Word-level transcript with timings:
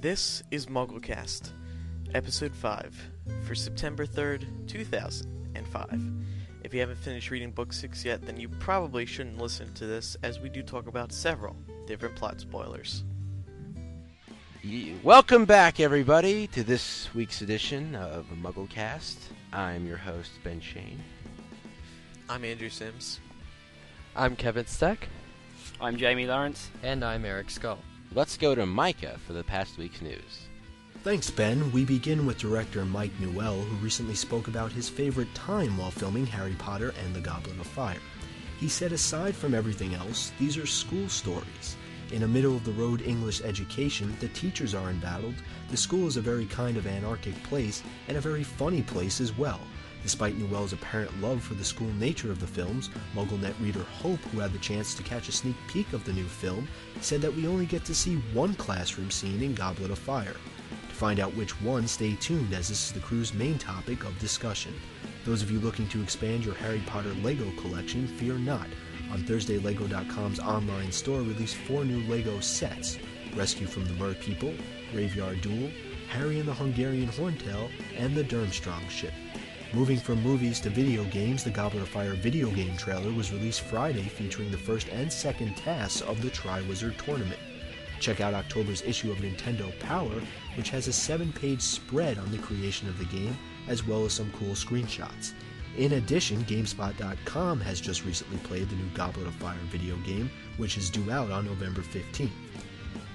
This 0.00 0.44
is 0.52 0.66
MuggleCast, 0.66 1.50
episode 2.14 2.54
5, 2.54 3.10
for 3.42 3.56
September 3.56 4.06
3rd, 4.06 4.68
2005. 4.68 6.00
If 6.62 6.72
you 6.72 6.78
haven't 6.78 7.00
finished 7.00 7.32
reading 7.32 7.50
book 7.50 7.72
6 7.72 8.04
yet, 8.04 8.22
then 8.22 8.38
you 8.38 8.48
probably 8.48 9.04
shouldn't 9.04 9.38
listen 9.38 9.74
to 9.74 9.86
this, 9.86 10.16
as 10.22 10.38
we 10.38 10.50
do 10.50 10.62
talk 10.62 10.86
about 10.86 11.10
several 11.10 11.56
different 11.88 12.14
plot 12.14 12.40
spoilers. 12.40 13.02
Welcome 15.02 15.44
back, 15.46 15.80
everybody, 15.80 16.46
to 16.46 16.62
this 16.62 17.12
week's 17.12 17.40
edition 17.40 17.96
of 17.96 18.26
MuggleCast. 18.40 19.16
I'm 19.52 19.84
your 19.84 19.96
host, 19.96 20.30
Ben 20.44 20.60
Schoen. 20.60 21.00
I'm 22.28 22.44
Andrew 22.44 22.68
Sims. 22.68 23.18
I'm 24.14 24.36
Kevin 24.36 24.66
Steck. 24.66 25.08
I'm 25.80 25.96
Jamie 25.96 26.28
Lawrence. 26.28 26.70
And 26.84 27.04
I'm 27.04 27.24
Eric 27.24 27.50
Scull. 27.50 27.80
Let's 28.14 28.38
go 28.38 28.54
to 28.54 28.64
Micah 28.64 29.18
for 29.26 29.34
the 29.34 29.44
past 29.44 29.76
week's 29.76 30.00
news. 30.00 30.48
Thanks, 31.04 31.30
Ben. 31.30 31.70
We 31.72 31.84
begin 31.84 32.24
with 32.24 32.38
director 32.38 32.82
Mike 32.86 33.12
Newell, 33.20 33.60
who 33.60 33.76
recently 33.84 34.14
spoke 34.14 34.48
about 34.48 34.72
his 34.72 34.88
favorite 34.88 35.32
time 35.34 35.76
while 35.76 35.90
filming 35.90 36.24
Harry 36.24 36.56
Potter 36.58 36.94
and 37.04 37.14
the 37.14 37.20
Goblet 37.20 37.60
of 37.60 37.66
Fire. 37.66 38.00
He 38.58 38.68
said, 38.68 38.92
aside 38.92 39.36
from 39.36 39.54
everything 39.54 39.94
else, 39.94 40.32
these 40.38 40.56
are 40.56 40.66
school 40.66 41.06
stories. 41.10 41.76
In 42.10 42.22
a 42.22 42.28
middle 42.28 42.56
of 42.56 42.64
the 42.64 42.72
road 42.72 43.02
English 43.02 43.42
education, 43.42 44.16
the 44.20 44.28
teachers 44.28 44.74
are 44.74 44.88
embattled, 44.88 45.34
the 45.70 45.76
school 45.76 46.08
is 46.08 46.16
a 46.16 46.22
very 46.22 46.46
kind 46.46 46.78
of 46.78 46.86
anarchic 46.86 47.40
place, 47.42 47.82
and 48.08 48.16
a 48.16 48.22
very 48.22 48.42
funny 48.42 48.82
place 48.82 49.20
as 49.20 49.36
well. 49.36 49.60
Despite 50.02 50.38
Newell's 50.38 50.72
apparent 50.72 51.20
love 51.20 51.42
for 51.42 51.54
the 51.54 51.64
school 51.64 51.92
nature 51.94 52.30
of 52.30 52.40
the 52.40 52.46
films, 52.46 52.90
MuggleNet 53.14 53.54
reader 53.60 53.82
Hope, 53.82 54.20
who 54.32 54.40
had 54.40 54.52
the 54.52 54.58
chance 54.58 54.94
to 54.94 55.02
catch 55.02 55.28
a 55.28 55.32
sneak 55.32 55.56
peek 55.66 55.92
of 55.92 56.04
the 56.04 56.12
new 56.12 56.24
film, 56.24 56.68
said 57.00 57.20
that 57.22 57.34
we 57.34 57.46
only 57.46 57.66
get 57.66 57.84
to 57.84 57.94
see 57.94 58.16
one 58.32 58.54
classroom 58.54 59.10
scene 59.10 59.42
in 59.42 59.54
Goblet 59.54 59.90
of 59.90 59.98
Fire. 59.98 60.36
To 60.88 60.94
find 60.94 61.20
out 61.20 61.34
which 61.36 61.60
one, 61.60 61.86
stay 61.86 62.14
tuned 62.14 62.52
as 62.54 62.68
this 62.68 62.86
is 62.86 62.92
the 62.92 63.00
crew's 63.00 63.34
main 63.34 63.58
topic 63.58 64.04
of 64.04 64.18
discussion. 64.18 64.74
Those 65.24 65.42
of 65.42 65.50
you 65.50 65.60
looking 65.60 65.88
to 65.88 66.02
expand 66.02 66.44
your 66.44 66.54
Harry 66.54 66.82
Potter 66.86 67.14
Lego 67.22 67.50
collection, 67.60 68.06
fear 68.06 68.38
not. 68.38 68.66
On 69.12 69.22
Thursday, 69.24 69.58
LEGO.com's 69.58 70.40
online 70.40 70.92
store 70.92 71.20
released 71.20 71.56
four 71.56 71.84
new 71.84 72.00
Lego 72.10 72.40
sets 72.40 72.98
Rescue 73.34 73.66
from 73.66 73.84
the 73.84 73.92
Mer 73.94 74.14
People, 74.14 74.54
Graveyard 74.92 75.40
Duel, 75.42 75.70
Harry 76.08 76.38
and 76.38 76.48
the 76.48 76.54
Hungarian 76.54 77.08
Horntail, 77.08 77.70
and 77.96 78.14
the 78.14 78.24
Durmstrang 78.24 78.88
ship. 78.88 79.12
Moving 79.74 79.98
from 79.98 80.22
movies 80.22 80.60
to 80.60 80.70
video 80.70 81.04
games, 81.04 81.44
the 81.44 81.50
Goblet 81.50 81.82
of 81.82 81.90
Fire 81.90 82.14
video 82.14 82.50
game 82.50 82.74
trailer 82.78 83.12
was 83.12 83.34
released 83.34 83.60
Friday 83.60 84.04
featuring 84.04 84.50
the 84.50 84.56
first 84.56 84.88
and 84.88 85.12
second 85.12 85.58
tasks 85.58 86.00
of 86.00 86.22
the 86.22 86.30
Triwizard 86.30 86.96
Tournament. 86.96 87.38
Check 88.00 88.22
out 88.22 88.32
October's 88.32 88.80
issue 88.80 89.12
of 89.12 89.18
Nintendo 89.18 89.78
Power, 89.78 90.22
which 90.56 90.70
has 90.70 90.88
a 90.88 90.92
seven 90.92 91.34
page 91.34 91.60
spread 91.60 92.16
on 92.16 92.30
the 92.30 92.38
creation 92.38 92.88
of 92.88 92.96
the 92.96 93.04
game, 93.04 93.36
as 93.66 93.86
well 93.86 94.06
as 94.06 94.14
some 94.14 94.32
cool 94.32 94.54
screenshots. 94.54 95.32
In 95.76 95.92
addition, 95.92 96.44
GameSpot.com 96.44 97.60
has 97.60 97.78
just 97.78 98.06
recently 98.06 98.38
played 98.38 98.70
the 98.70 98.76
new 98.76 98.88
Goblet 98.94 99.26
of 99.26 99.34
Fire 99.34 99.54
video 99.66 99.96
game, 99.98 100.30
which 100.56 100.78
is 100.78 100.88
due 100.88 101.10
out 101.10 101.30
on 101.30 101.44
November 101.44 101.82
15th. 101.82 102.30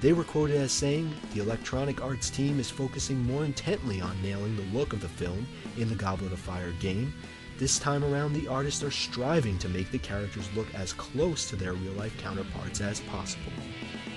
They 0.04 0.12
were 0.12 0.26
quoted 0.26 0.58
as 0.58 0.74
saying, 0.74 1.16
The 1.34 1.40
Electronic 1.40 2.04
Arts 2.04 2.30
team 2.30 2.60
is 2.60 2.70
focusing 2.70 3.24
more 3.24 3.46
intently 3.46 4.02
on 4.02 4.22
nailing 4.22 4.58
the 4.58 4.78
look 4.78 4.92
of 4.92 5.00
the 5.00 5.08
film 5.08 5.48
in 5.78 5.88
the 5.88 5.96
Goblet 5.96 6.34
of 6.34 6.40
Fire 6.40 6.74
game. 6.82 7.14
This 7.58 7.80
time 7.80 8.04
around, 8.04 8.34
the 8.34 8.50
artists 8.50 8.84
are 8.84 8.92
striving 8.92 9.58
to 9.60 9.70
make 9.70 9.92
the 9.92 9.98
characters 9.98 10.54
look 10.58 10.68
as 10.76 10.92
close 10.92 11.50
to 11.50 11.56
their 11.56 11.72
real 11.72 11.94
life 11.94 12.18
counterparts 12.18 12.82
as 12.82 13.00
possible. 13.00 13.54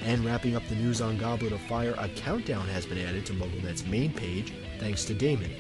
And 0.03 0.25
wrapping 0.25 0.57
up 0.57 0.67
the 0.67 0.75
news 0.75 1.01
on 1.01 1.19
Goblet 1.19 1.53
of 1.53 1.61
Fire, 1.61 1.95
a 1.99 2.09
countdown 2.09 2.67
has 2.67 2.85
been 2.85 2.99
added 2.99 3.25
to 3.27 3.35
MuggleNet's 3.35 3.87
main 3.87 4.13
page 4.13 4.55
thanks 4.81 5.05
to 5.05 5.15
Damon. 5.15 5.53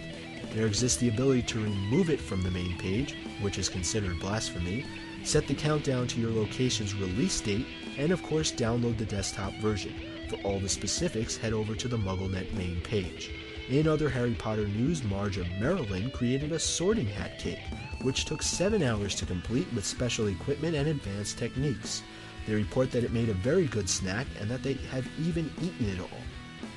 There 0.53 0.67
exists 0.67 0.99
the 0.99 1.09
ability 1.09 1.43
to 1.43 1.62
remove 1.62 2.11
it 2.11 2.21
from 2.21 2.43
the 2.43 2.51
main 2.51 2.77
page, 2.78 3.15
which 3.43 3.59
is 3.59 3.69
considered 3.69 4.19
blasphemy, 4.19 4.87
set 5.22 5.47
the 5.47 5.55
countdown 5.55 6.09
to 6.09 6.21
your 6.21 6.33
location's 6.33 6.95
release 6.95 7.41
date, 7.41 7.67
and 7.97 8.11
of 8.11 8.25
course 8.25 8.51
download 8.51 8.99
the 8.99 9.05
desktop 9.05 9.55
version. 9.59 10.16
For 10.29 10.37
all 10.43 10.59
the 10.59 10.69
specifics, 10.69 11.37
head 11.37 11.53
over 11.53 11.77
to 11.77 11.87
the 11.87 11.97
MuggleNet 11.97 12.53
main 12.55 12.81
page. 12.81 13.31
In 13.69 13.87
other 13.87 14.09
Harry 14.09 14.35
Potter 14.35 14.67
news, 14.67 15.05
Marge 15.05 15.37
of 15.37 15.49
Maryland 15.61 16.13
created 16.13 16.51
a 16.51 16.59
sorting 16.59 17.07
hat 17.07 17.39
cake, 17.39 17.61
which 18.03 18.25
took 18.25 18.43
seven 18.43 18.83
hours 18.83 19.15
to 19.17 19.27
complete 19.27 19.67
with 19.73 19.85
special 19.85 20.27
equipment 20.27 20.75
and 20.75 20.89
advanced 20.89 21.39
techniques. 21.39 22.03
They 22.47 22.55
report 22.55 22.91
that 22.91 23.05
it 23.05 23.13
made 23.13 23.29
a 23.29 23.35
very 23.35 23.67
good 23.67 23.89
snack 23.89 24.27
and 24.41 24.51
that 24.51 24.63
they 24.63 24.75
have 24.91 25.09
even 25.21 25.51
eaten 25.63 25.89
it 25.89 26.01
all. 26.01 26.21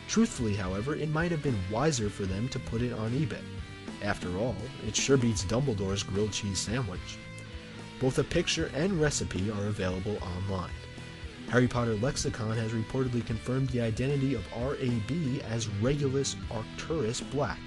Truthfully, 0.07 0.55
however, 0.55 0.95
it 0.95 1.09
might 1.09 1.31
have 1.31 1.43
been 1.43 1.59
wiser 1.71 2.09
for 2.09 2.25
them 2.25 2.49
to 2.49 2.59
put 2.59 2.81
it 2.81 2.93
on 2.93 3.11
eBay. 3.11 3.41
After 4.03 4.35
all, 4.37 4.55
it 4.87 4.95
sure 4.95 5.17
beats 5.17 5.43
Dumbledore's 5.43 6.03
grilled 6.03 6.31
cheese 6.31 6.59
sandwich. 6.59 7.17
Both 7.99 8.17
a 8.19 8.23
picture 8.23 8.71
and 8.75 9.01
recipe 9.01 9.51
are 9.51 9.65
available 9.65 10.17
online. 10.21 10.71
Harry 11.49 11.67
Potter 11.67 11.95
Lexicon 11.95 12.55
has 12.55 12.73
reportedly 12.73 13.25
confirmed 13.25 13.69
the 13.69 13.81
identity 13.81 14.35
of 14.35 14.45
RAB 14.55 15.41
as 15.49 15.67
Regulus 15.81 16.35
Arcturus 16.51 17.21
Black. 17.21 17.57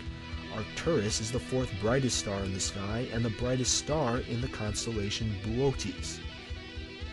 Arcturus 0.54 1.20
is 1.20 1.32
the 1.32 1.41
fourth 1.41 1.69
brightest 1.81 2.19
star 2.19 2.44
in 2.44 2.54
the 2.54 2.60
sky 2.60 3.09
and 3.12 3.25
the 3.25 3.31
brightest 3.31 3.75
star 3.75 4.19
in 4.19 4.41
the 4.41 4.47
constellation 4.47 5.34
Boötes. 5.44 6.20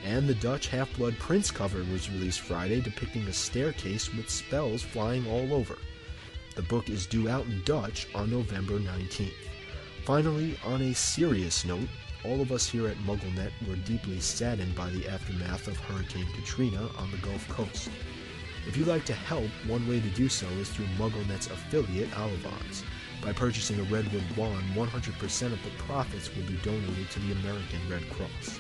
And 0.06 0.28
the 0.28 0.36
Dutch 0.36 0.68
Half 0.68 0.96
Blood 0.96 1.18
Prince 1.18 1.50
cover 1.50 1.80
was 1.92 2.12
released 2.12 2.42
Friday 2.42 2.82
depicting 2.82 3.24
a 3.24 3.34
staircase 3.34 4.14
with 4.14 4.30
spells 4.30 4.84
flying 4.84 5.26
all 5.28 5.52
over. 5.52 5.80
The 6.56 6.62
book 6.62 6.88
is 6.88 7.08
due 7.08 7.30
out 7.30 7.48
in 7.48 7.64
Dutch 7.64 8.08
on 8.14 8.30
November 8.30 8.78
19th. 8.80 9.34
Finally, 10.06 10.60
on 10.64 10.84
a 10.84 10.94
serious 10.94 11.66
note, 11.66 11.90
all 12.26 12.42
of 12.42 12.52
us 12.52 12.68
here 12.68 12.88
at 12.88 12.98
MuggleNet 12.98 13.52
were 13.68 13.78
deeply 13.78 14.20
saddened 14.20 14.76
by 14.76 14.90
the 14.90 15.08
aftermath 15.08 15.68
of 15.68 15.78
Hurricane 15.78 16.28
Katrina 16.36 16.90
on 16.98 17.10
the 17.12 17.18
Gulf 17.18 17.48
Coast. 17.48 17.90
If 18.68 18.76
you'd 18.76 18.88
like 18.88 19.06
to 19.06 19.14
help, 19.14 19.50
one 19.68 19.88
way 19.88 20.02
to 20.02 20.10
do 20.10 20.28
so 20.28 20.46
is 20.60 20.70
through 20.70 20.88
MuggleNet's 20.98 21.48
affiliate, 21.48 22.12
Alivan's. 22.12 22.84
By 23.22 23.32
purchasing 23.32 23.80
a 23.80 23.84
Redwood 23.84 24.24
wand, 24.36 24.64
100% 24.76 25.54
of 25.54 25.64
the 25.64 25.70
profits 25.78 26.34
will 26.36 26.44
be 26.44 26.58
donated 26.58 27.10
to 27.12 27.20
the 27.20 27.32
American 27.34 27.80
Red 27.90 28.10
Cross. 28.10 28.60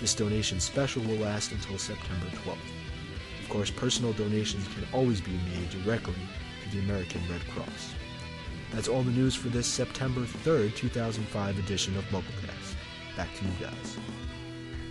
This 0.00 0.14
donation 0.14 0.58
special 0.58 1.02
will 1.04 1.18
last 1.18 1.52
until 1.52 1.78
September 1.78 2.26
12th. 2.44 2.58
Of 3.42 3.48
course, 3.48 3.70
personal 3.70 4.12
donations 4.12 4.66
can 4.74 4.86
always 4.92 5.20
be 5.20 5.32
made 5.32 5.70
directly 5.70 6.14
to 6.64 6.76
the 6.76 6.82
American 6.82 7.20
Red 7.30 7.46
Cross. 7.48 7.94
That's 8.72 8.88
all 8.88 9.02
the 9.02 9.10
news 9.10 9.34
for 9.34 9.48
this 9.48 9.66
September 9.66 10.22
3rd, 10.22 10.74
2005 10.74 11.58
edition 11.58 11.96
of 11.96 12.04
MuggleCast. 12.04 12.74
Back 13.16 13.28
to 13.36 13.44
you 13.44 13.50
guys. 13.60 13.96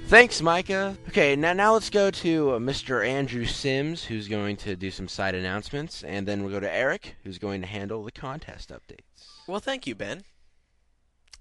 Thanks, 0.06 0.42
Micah. 0.42 0.98
Okay, 1.08 1.36
now 1.36 1.54
now 1.54 1.74
let's 1.74 1.90
go 1.90 2.12
to 2.12 2.52
uh, 2.52 2.60
Mr. 2.60 3.08
Andrew 3.08 3.46
Sims, 3.46 4.04
who's 4.04 4.28
going 4.28 4.58
to 4.58 4.76
do 4.76 4.92
some 4.92 5.08
side 5.08 5.36
announcements, 5.36 6.04
and 6.04 6.28
then 6.28 6.44
we'll 6.44 6.52
go 6.52 6.60
to 6.60 6.72
Eric, 6.72 7.16
who's 7.24 7.38
going 7.38 7.62
to 7.62 7.68
handle 7.68 8.04
the 8.04 8.12
contest 8.12 8.70
updates. 8.70 9.26
Well, 9.48 9.62
thank 9.62 9.88
you, 9.88 9.96
Ben. 9.96 10.24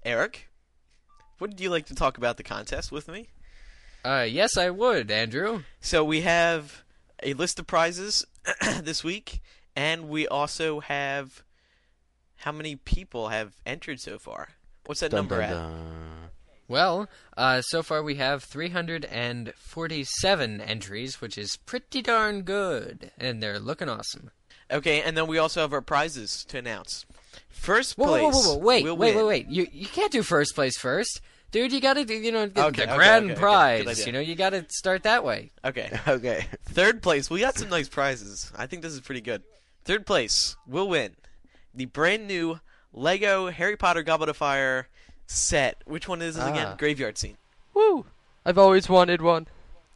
Eric, 0.03 0.47
would 1.39 1.59
you 1.59 1.69
like 1.69 1.85
to 1.87 1.95
talk 1.95 2.17
about 2.17 2.37
the 2.37 2.43
contest 2.43 2.91
with 2.91 3.07
me? 3.07 3.27
Uh, 4.03 4.25
yes, 4.27 4.57
I 4.57 4.69
would, 4.71 5.11
Andrew. 5.11 5.63
So 5.79 6.03
we 6.03 6.21
have 6.21 6.83
a 7.21 7.33
list 7.35 7.59
of 7.59 7.67
prizes 7.67 8.25
this 8.81 9.03
week, 9.03 9.41
and 9.75 10.09
we 10.09 10.27
also 10.27 10.79
have 10.79 11.43
how 12.41 12.51
many 12.51 12.75
people 12.75 13.29
have 13.29 13.53
entered 13.65 13.99
so 13.99 14.17
far. 14.17 14.49
What's 14.85 15.01
that 15.01 15.11
Dun, 15.11 15.17
number 15.19 15.41
dun, 15.41 15.49
at? 15.49 15.53
dun. 15.53 15.75
Well, 16.67 17.07
uh, 17.37 17.61
so 17.61 17.83
far 17.83 18.01
we 18.01 18.15
have 18.15 18.43
347 18.43 20.61
entries, 20.61 21.21
which 21.21 21.37
is 21.37 21.57
pretty 21.57 22.01
darn 22.01 22.41
good, 22.43 23.11
and 23.17 23.43
they're 23.43 23.59
looking 23.59 23.89
awesome. 23.89 24.31
Okay, 24.71 25.01
and 25.01 25.17
then 25.17 25.27
we 25.27 25.37
also 25.37 25.59
have 25.61 25.73
our 25.73 25.81
prizes 25.81 26.45
to 26.47 26.57
announce. 26.57 27.05
First 27.49 27.97
Whoa, 27.97 28.07
place. 28.07 28.21
whoa, 28.23 28.29
whoa, 28.31 28.53
whoa, 28.53 28.57
wait, 28.57 28.83
will 28.85 28.95
wait, 28.97 29.15
win. 29.15 29.25
wait, 29.27 29.45
wait! 29.45 29.47
You 29.49 29.67
you 29.71 29.85
can't 29.85 30.11
do 30.11 30.23
first 30.23 30.55
place 30.55 30.77
first, 30.77 31.21
dude. 31.51 31.71
You 31.73 31.79
gotta 31.81 32.05
do, 32.05 32.13
you 32.15 32.31
know, 32.31 32.47
the, 32.47 32.65
Okay, 32.67 32.85
the 32.85 32.89
okay, 32.89 32.95
grand 32.95 33.25
okay, 33.25 33.33
okay. 33.33 33.39
Prize. 33.39 33.87
idea. 33.87 34.05
You 34.05 34.11
know, 34.13 34.19
you 34.21 34.35
gotta 34.35 34.65
start 34.69 35.03
that 35.03 35.23
way. 35.23 35.51
Okay. 35.63 35.91
Okay. 36.07 36.45
Third 36.65 37.03
place. 37.03 37.29
We 37.29 37.41
got 37.41 37.55
some 37.57 37.69
nice 37.69 37.89
prizes. 37.89 38.51
I 38.57 38.65
think 38.65 38.81
this 38.81 38.93
is 38.93 39.01
pretty 39.01 39.21
good. 39.21 39.43
Third 39.83 40.05
place 40.05 40.55
We'll 40.67 40.87
win 40.89 41.15
the 41.73 41.85
brand 41.85 42.27
new 42.27 42.59
Lego 42.93 43.49
Harry 43.49 43.77
Potter 43.77 44.03
Goblet 44.03 44.29
of 44.29 44.37
Fire 44.37 44.87
set. 45.25 45.81
Which 45.85 46.07
one 46.07 46.21
is 46.21 46.37
it 46.37 46.41
again? 46.41 46.67
Ah. 46.71 46.75
Graveyard 46.77 47.17
Scene. 47.17 47.37
Woo! 47.73 48.05
I've 48.45 48.57
always 48.57 48.89
wanted 48.89 49.21
one. 49.21 49.47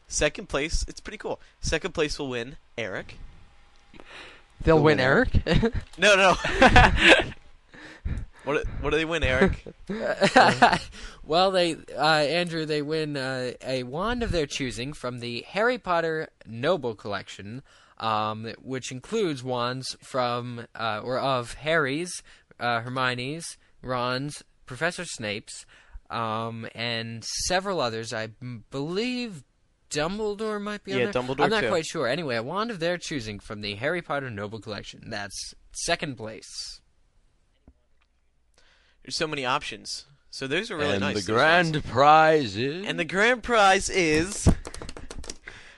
Second 0.07 0.49
place. 0.49 0.85
It's 0.87 0.99
pretty 0.99 1.17
cool. 1.17 1.39
Second 1.59 1.93
place 1.93 2.17
will 2.19 2.29
win 2.29 2.57
Eric. 2.77 3.17
They'll 4.61 4.75
They'll 4.77 4.83
win 4.83 4.97
win 4.97 4.99
Eric. 4.99 5.29
No, 5.97 6.15
no. 6.15 6.35
what? 8.43 8.65
What 8.81 8.91
do 8.91 8.97
they 8.97 9.05
win, 9.05 9.23
Eric? 9.23 9.65
well, 11.25 11.51
they 11.51 11.75
uh, 11.97 12.01
Andrew, 12.01 12.65
they 12.65 12.81
win 12.81 13.17
uh, 13.17 13.51
a 13.65 13.83
wand 13.83 14.23
of 14.23 14.31
their 14.31 14.45
choosing 14.45 14.93
from 14.93 15.19
the 15.19 15.43
Harry 15.47 15.77
Potter 15.77 16.29
Noble 16.45 16.95
Collection 16.95 17.63
um, 17.97 18.51
which 18.61 18.91
includes 18.91 19.43
wands 19.43 19.95
from 20.01 20.67
uh, 20.75 21.01
or 21.03 21.19
of 21.19 21.53
Harry's, 21.55 22.11
uh, 22.59 22.81
Hermione's, 22.81 23.57
Ron's, 23.81 24.43
Professor 24.65 25.05
Snape's, 25.05 25.65
um, 26.09 26.67
and 26.75 27.23
several 27.47 27.79
others. 27.79 28.13
I 28.13 28.29
m- 28.41 28.63
believe 28.71 29.43
Dumbledore 29.89 30.61
might 30.61 30.83
be 30.83 30.93
on 30.93 30.99
Yeah, 30.99 31.05
there. 31.11 31.21
Dumbledore 31.21 31.43
I'm 31.45 31.49
not 31.49 31.61
too. 31.61 31.69
quite 31.69 31.85
sure. 31.85 32.07
Anyway, 32.07 32.35
a 32.35 32.43
wand 32.43 32.71
of 32.71 32.79
their 32.79 32.97
choosing 32.97 33.39
from 33.39 33.61
the 33.61 33.75
Harry 33.75 34.01
Potter 34.01 34.29
Noble 34.29 34.59
Collection. 34.59 35.03
That's 35.07 35.53
second 35.71 36.15
place. 36.17 36.81
There's 39.03 39.15
so 39.15 39.27
many 39.27 39.45
options. 39.45 40.05
So 40.31 40.47
those 40.47 40.69
are 40.71 40.75
really 40.77 40.93
and 40.93 40.99
nice. 41.01 41.25
the 41.25 41.31
those 41.31 41.41
ones. 41.41 41.71
grand 41.71 41.83
prize 41.85 42.55
is. 42.57 42.85
And 42.85 42.99
the 42.99 43.05
grand 43.05 43.43
prize 43.43 43.89
is 43.89 44.49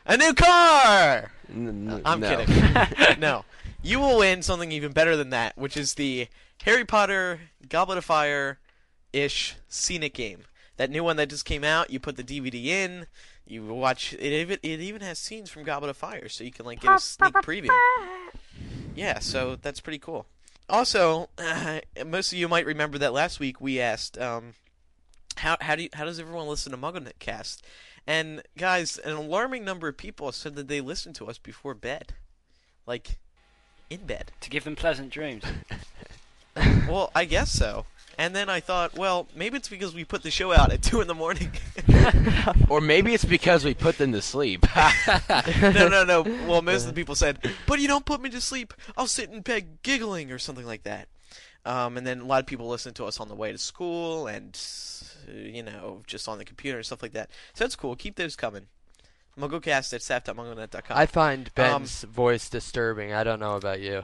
a 0.06 0.18
new 0.18 0.34
car. 0.34 1.32
N- 1.50 1.90
n- 1.90 2.02
I'm 2.06 2.20
no. 2.20 2.30
kidding. 2.30 3.20
no, 3.20 3.46
you 3.82 4.00
will 4.00 4.20
win 4.20 4.42
something 4.42 4.72
even 4.72 4.92
better 4.92 5.16
than 5.16 5.30
that, 5.32 5.58
which 5.58 5.78
is 5.78 5.94
the 5.96 6.28
Harry 6.64 6.86
Potter 6.86 7.40
Goblet 7.70 7.98
of 7.98 8.06
Fire 8.06 8.60
ish 9.14 9.56
Scene 9.68 10.04
It 10.04 10.14
game. 10.14 10.44
That 10.78 10.92
new 10.92 11.04
one 11.04 11.18
that 11.18 11.30
just 11.30 11.46
came 11.46 11.64
out. 11.64 11.90
You 11.90 12.00
put 12.00 12.18
the 12.18 12.24
DVD 12.24 12.66
in. 12.66 13.08
You 13.46 13.66
watch 13.66 14.14
it. 14.14 14.22
Even 14.22 14.60
it 14.62 14.80
even 14.80 15.02
has 15.02 15.18
scenes 15.20 15.50
from 15.50 15.64
Goblet 15.64 15.90
of 15.90 15.98
Fire, 15.98 16.30
so 16.30 16.44
you 16.44 16.52
can 16.52 16.66
like 16.66 16.82
get 16.82 16.96
a 16.96 17.00
sneak 17.00 17.34
preview. 17.36 17.70
Yeah, 18.96 19.20
so 19.20 19.56
that's 19.56 19.80
pretty 19.80 20.00
cool. 20.00 20.26
Also, 20.70 21.30
most 22.06 22.34
of 22.34 22.38
you 22.38 22.48
might 22.48 22.66
remember 22.66 22.98
that 22.98 23.14
last 23.14 23.40
week 23.40 23.62
we 23.62 23.80
asked, 23.80 24.18
um, 24.18 24.54
how 25.38 25.56
how 25.62 25.76
do 25.76 25.84
you, 25.84 25.90
how 25.94 26.04
does 26.04 26.20
everyone 26.20 26.48
listen 26.48 26.72
to 26.72 26.78
MuggleNet 26.78 27.20
Cast? 27.20 27.66
And 28.08 28.42
guys, 28.58 28.98
an 28.98 29.14
alarming 29.14 29.66
number 29.66 29.90
of 29.90 29.98
people 29.98 30.32
said 30.32 30.56
that 30.56 30.70
they 30.70 30.80
listen 30.82 31.14
to 31.14 31.28
us 31.28 31.38
before 31.38 31.74
bed, 31.74 32.14
like 32.86 33.18
in 33.90 34.06
bed. 34.06 34.32
To 34.42 34.50
give 34.50 34.64
them 34.64 34.76
pleasant 34.76 35.10
dreams. 35.10 35.44
Well, 36.88 37.12
I 37.14 37.26
guess 37.26 37.52
so. 37.52 37.86
And 38.18 38.36
then 38.36 38.50
I 38.50 38.62
thought, 38.62 38.98
well, 38.98 39.28
maybe 39.36 39.58
it's 39.58 39.70
because 39.70 39.94
we 39.94 40.04
put 40.04 40.24
the 40.24 40.32
show 40.32 40.52
out 40.52 40.72
at 40.72 40.82
two 40.82 41.02
in 41.02 41.08
the 41.08 41.14
morning. 41.14 41.52
Or 42.70 42.82
maybe 42.82 43.14
it's 43.14 43.26
because 43.26 43.64
we 43.64 43.74
put 43.74 43.98
them 43.98 44.12
to 44.14 44.22
sleep. 44.22 44.66
no, 45.62 45.88
no, 45.88 46.04
no. 46.04 46.24
Well, 46.48 46.62
most 46.62 46.82
of 46.82 46.88
the 46.88 46.94
people 46.94 47.14
said, 47.14 47.40
but 47.68 47.80
you 47.80 47.88
don't 47.88 48.06
put 48.06 48.22
me 48.22 48.30
to 48.32 48.42
sleep. 48.42 48.74
I'll 48.98 49.08
sit 49.08 49.30
in 49.30 49.42
bed 49.42 49.84
giggling 49.84 50.32
or 50.32 50.40
something 50.40 50.66
like 50.66 50.84
that. 50.84 51.10
Um, 51.66 51.98
and 51.98 52.08
then 52.08 52.22
a 52.22 52.26
lot 52.26 52.40
of 52.40 52.48
people 52.48 52.68
listen 52.70 52.94
to 52.96 53.06
us 53.06 53.20
on 53.20 53.28
the 53.28 53.36
way 53.36 53.52
to 53.52 53.58
school 53.58 54.28
and, 54.28 54.58
you 55.28 55.64
know, 55.64 56.04
just 56.08 56.28
on 56.28 56.38
the 56.38 56.46
computer 56.46 56.78
and 56.78 56.86
stuff 56.86 57.02
like 57.02 57.14
that. 57.14 57.30
So 57.54 57.64
that's 57.64 57.76
cool. 57.76 57.96
Keep 57.96 58.16
those 58.16 58.36
coming. 58.36 58.68
MuggleCast 59.40 59.94
at 59.94 60.02
staff.mugglenet.com. 60.02 60.98
I 60.98 61.06
find 61.06 61.48
Um, 61.48 61.52
Ben's 61.54 62.04
voice 62.04 62.50
disturbing. 62.50 63.14
I 63.14 63.24
don't 63.24 63.40
know 63.40 63.56
about 63.56 63.80
you. 63.82 64.04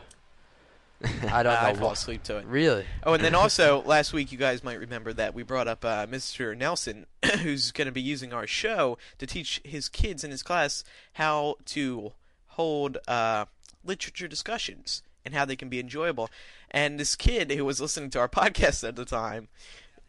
I 1.30 1.44
don't 1.44 1.54
Uh, 1.54 1.60
I 1.60 1.72
know 1.74 1.80
fall 1.80 1.88
what. 1.90 1.98
asleep 1.98 2.24
to 2.24 2.38
it. 2.38 2.46
Really? 2.46 2.86
Oh, 3.04 3.14
and 3.14 3.24
then 3.24 3.36
also 3.44 3.82
last 3.84 4.14
week, 4.14 4.32
you 4.32 4.38
guys 4.38 4.64
might 4.64 4.80
remember 4.80 5.12
that 5.14 5.34
we 5.34 5.44
brought 5.44 5.68
up 5.68 5.84
uh, 5.84 6.06
Mr. 6.06 6.56
Nelson, 6.56 7.08
who's 7.42 7.72
going 7.72 7.88
to 7.88 7.92
be 7.92 8.02
using 8.02 8.32
our 8.32 8.46
show 8.48 8.98
to 9.18 9.26
teach 9.26 9.60
his 9.66 9.90
kids 9.90 10.24
in 10.24 10.32
his 10.32 10.44
class 10.44 10.84
how 11.14 11.56
to 11.66 12.14
hold 12.50 13.00
uh, 13.08 13.46
literature 13.84 14.28
discussions 14.28 15.02
and 15.26 15.34
how 15.34 15.46
they 15.46 15.56
can 15.56 15.68
be 15.68 15.80
enjoyable. 15.80 16.30
And 16.70 17.00
this 17.00 17.16
kid 17.16 17.52
who 17.52 17.66
was 17.66 17.82
listening 17.82 18.12
to 18.12 18.20
our 18.20 18.30
podcast 18.30 18.88
at 18.88 18.96
the 18.96 19.06
time, 19.06 19.48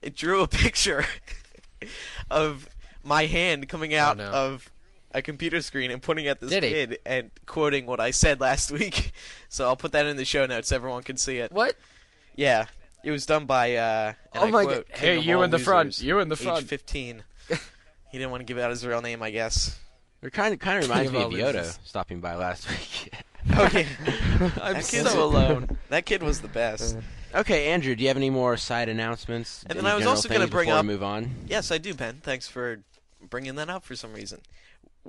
it 0.05 0.15
drew 0.17 0.43
a 0.43 0.49
picture 0.65 1.05
of 2.31 2.69
my 3.03 3.27
hand 3.27 3.69
coming 3.69 3.95
out 3.95 4.17
no. 4.17 4.25
of 4.27 4.71
a 5.13 5.23
computer 5.23 5.61
screen 5.63 5.91
and 5.91 6.03
pointing 6.03 6.27
at 6.27 6.41
this 6.41 6.51
Did 6.51 6.63
he? 6.65 6.71
kid 6.71 6.99
and 7.07 7.31
quoting 7.47 7.87
what 7.87 8.01
I 8.01 8.11
said 8.11 8.41
last 8.41 8.71
week. 8.71 9.13
So 9.49 9.67
I'll 9.67 9.77
put 9.77 9.93
that 9.93 10.05
in 10.07 10.17
the 10.17 10.25
show 10.25 10.47
notes. 10.47 10.69
so 10.71 10.75
Everyone 10.77 11.05
can 11.05 11.17
see 11.17 11.39
it. 11.39 11.53
What? 11.53 11.77
Yeah, 12.35 12.65
it 13.05 13.13
was 13.13 13.25
done 13.25 13.47
by. 13.47 13.77
Uh, 13.77 14.15
and 14.33 14.43
Oh 14.43 14.47
I 14.49 14.51
my 14.51 14.65
quote, 14.65 14.89
God. 14.89 14.99
Hey, 14.99 15.19
you 15.21 15.43
in 15.43 15.51
the 15.51 15.61
front. 15.61 16.03
You 16.03 16.19
in 16.19 16.29
the 16.29 16.35
front. 16.35 16.65
age 16.65 16.69
15. 16.71 17.23
he 17.49 17.57
didn't 18.19 18.33
want 18.33 18.41
to 18.41 18.45
give 18.45 18.59
out 18.59 18.71
his 18.71 18.85
real 18.85 19.01
name, 19.01 19.23
I 19.23 19.31
guess. 19.31 19.79
It 20.23 20.33
kind 20.33 20.53
of 20.53 20.59
kind 20.59 20.83
of 20.83 20.91
reminds 20.91 21.13
me 21.13 21.23
of 21.23 21.31
Yoda 21.31 21.55
losers. 21.55 21.79
stopping 21.85 22.19
by 22.21 22.35
last 22.35 22.69
week. 22.69 23.13
Okay, 23.57 23.87
I'm 24.61 24.75
That 24.75 24.83
so 24.85 25.23
alone. 25.23 25.79
that 25.91 26.05
kid 26.05 26.25
was 26.25 26.41
the 26.41 26.49
best. 26.49 26.97
Okay, 27.35 27.67
Andrew, 27.69 27.97
do 27.97 28.03
you 28.03 28.09
have 28.09 28.17
any 28.17 28.31
more 28.31 28.57
side 28.57 28.89
announcements? 28.89 29.65
And 29.69 29.77
then 29.79 29.87
I 29.87 29.95
was 29.95 30.07
also 30.07 30.29
gonna 30.29 30.47
bring 30.47 30.71
up- 30.71 30.85
move 30.85 31.03
on. 31.03 31.47
Yes, 31.49 31.71
I 31.71 31.79
do, 31.79 31.93
Ben. 31.93 32.21
Thanks 32.23 32.47
for 32.47 32.85
bringing 33.21 33.57
that 33.57 33.69
up 33.69 33.85
for 33.85 33.97
some 33.97 34.13
reason. 34.13 34.41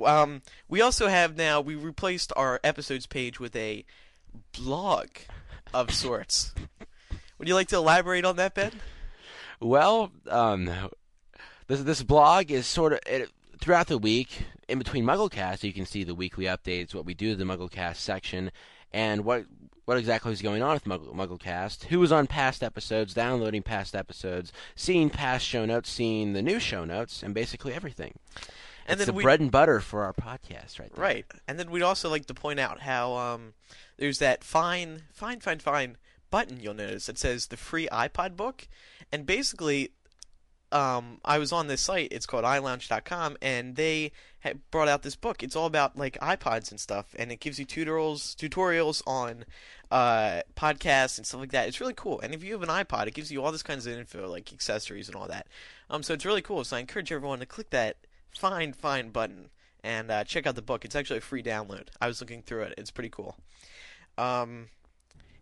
Um, 0.03 0.41
we 0.67 0.81
also 0.81 1.07
have 1.07 1.37
now 1.37 1.61
we 1.61 1.75
replaced 1.75 2.33
our 2.35 2.59
episodes 2.63 3.05
page 3.05 3.39
with 3.39 3.55
a 3.55 3.85
blog 4.53 5.07
of 5.73 5.93
sorts. 5.93 6.53
Would 7.37 7.47
you 7.47 7.53
like 7.53 7.67
to 7.69 7.75
elaborate 7.77 8.25
on 8.25 8.35
that, 8.37 8.55
Ben? 8.55 8.71
Well, 9.59 10.11
um, 10.27 10.89
this 11.67 11.81
this 11.81 12.01
blog 12.03 12.51
is 12.51 12.65
sort 12.65 12.93
of 12.93 12.99
it, 13.05 13.29
throughout 13.59 13.87
the 13.87 13.97
week 13.97 14.45
in 14.67 14.79
between 14.79 15.05
MuggleCast. 15.05 15.63
You 15.63 15.73
can 15.73 15.85
see 15.85 16.03
the 16.03 16.15
weekly 16.15 16.45
updates, 16.45 16.93
what 16.93 17.05
we 17.05 17.13
do 17.13 17.35
the 17.35 17.45
MuggleCast 17.45 17.97
section, 17.97 18.51
and 18.91 19.23
what 19.23 19.45
what 19.85 19.97
exactly 19.97 20.33
is 20.33 20.41
going 20.41 20.61
on 20.61 20.73
with 20.73 20.85
Muggle, 20.85 21.13
MuggleCast. 21.13 21.85
Who 21.85 21.99
was 21.99 22.11
on 22.11 22.27
past 22.27 22.63
episodes, 22.63 23.13
downloading 23.13 23.63
past 23.63 23.95
episodes, 23.95 24.51
seeing 24.75 25.09
past 25.09 25.45
show 25.45 25.65
notes, 25.65 25.89
seeing 25.89 26.33
the 26.33 26.41
new 26.41 26.59
show 26.59 26.85
notes, 26.85 27.23
and 27.23 27.33
basically 27.33 27.73
everything. 27.73 28.15
And 28.87 28.99
it's 28.99 29.05
then 29.05 29.15
the 29.15 29.21
bread 29.21 29.39
and 29.39 29.51
butter 29.51 29.79
for 29.79 30.03
our 30.03 30.13
podcast, 30.13 30.79
right 30.79 30.93
there. 30.93 31.03
Right. 31.03 31.25
And 31.47 31.57
then 31.59 31.71
we'd 31.71 31.81
also 31.81 32.09
like 32.09 32.25
to 32.27 32.33
point 32.33 32.59
out 32.59 32.81
how 32.81 33.15
um, 33.15 33.53
there's 33.97 34.19
that 34.19 34.43
fine, 34.43 35.03
fine, 35.11 35.39
fine, 35.39 35.59
fine 35.59 35.97
button 36.29 36.59
you'll 36.59 36.73
notice 36.73 37.05
that 37.05 37.17
says 37.17 37.47
the 37.47 37.57
free 37.57 37.87
iPod 37.91 38.35
book. 38.35 38.67
And 39.11 39.25
basically, 39.25 39.91
um, 40.71 41.19
I 41.23 41.37
was 41.37 41.51
on 41.51 41.67
this 41.67 41.81
site, 41.81 42.09
it's 42.11 42.25
called 42.25 42.43
iLounge.com, 42.43 43.37
and 43.41 43.75
they 43.75 44.11
brought 44.71 44.87
out 44.87 45.03
this 45.03 45.15
book. 45.15 45.43
It's 45.43 45.55
all 45.55 45.65
about 45.65 45.97
like 45.97 46.19
iPods 46.19 46.71
and 46.71 46.79
stuff, 46.79 47.15
and 47.17 47.31
it 47.31 47.39
gives 47.39 47.59
you 47.59 47.65
tutorials, 47.65 48.35
tutorials 48.35 49.01
on 49.07 49.45
uh, 49.91 50.41
podcasts 50.55 51.17
and 51.17 51.25
stuff 51.25 51.39
like 51.39 51.51
that. 51.51 51.67
It's 51.67 51.79
really 51.79 51.93
cool. 51.93 52.19
And 52.19 52.33
if 52.33 52.43
you 52.43 52.53
have 52.53 52.63
an 52.63 52.69
iPod, 52.69 53.07
it 53.07 53.13
gives 53.13 53.31
you 53.31 53.43
all 53.43 53.51
this 53.51 53.63
kinds 53.63 53.85
of 53.85 53.93
info, 53.93 54.29
like 54.29 54.51
accessories 54.51 55.07
and 55.07 55.15
all 55.15 55.27
that. 55.27 55.47
Um, 55.89 56.03
so 56.03 56.13
it's 56.13 56.25
really 56.25 56.41
cool. 56.41 56.63
So 56.63 56.77
I 56.77 56.79
encourage 56.79 57.11
everyone 57.11 57.39
to 57.39 57.45
click 57.45 57.69
that 57.69 57.97
find 58.37 58.75
find 58.75 59.13
button 59.13 59.49
and 59.83 60.11
uh, 60.11 60.23
check 60.23 60.47
out 60.47 60.55
the 60.55 60.61
book. 60.61 60.83
It's 60.83 60.95
actually 60.95 61.19
a 61.19 61.21
free 61.21 61.43
download. 61.43 61.87
I 62.01 62.07
was 62.07 62.19
looking 62.19 62.41
through 62.41 62.63
it. 62.63 62.73
It's 62.77 62.91
pretty 62.91 63.09
cool. 63.09 63.37
Um, 64.17 64.69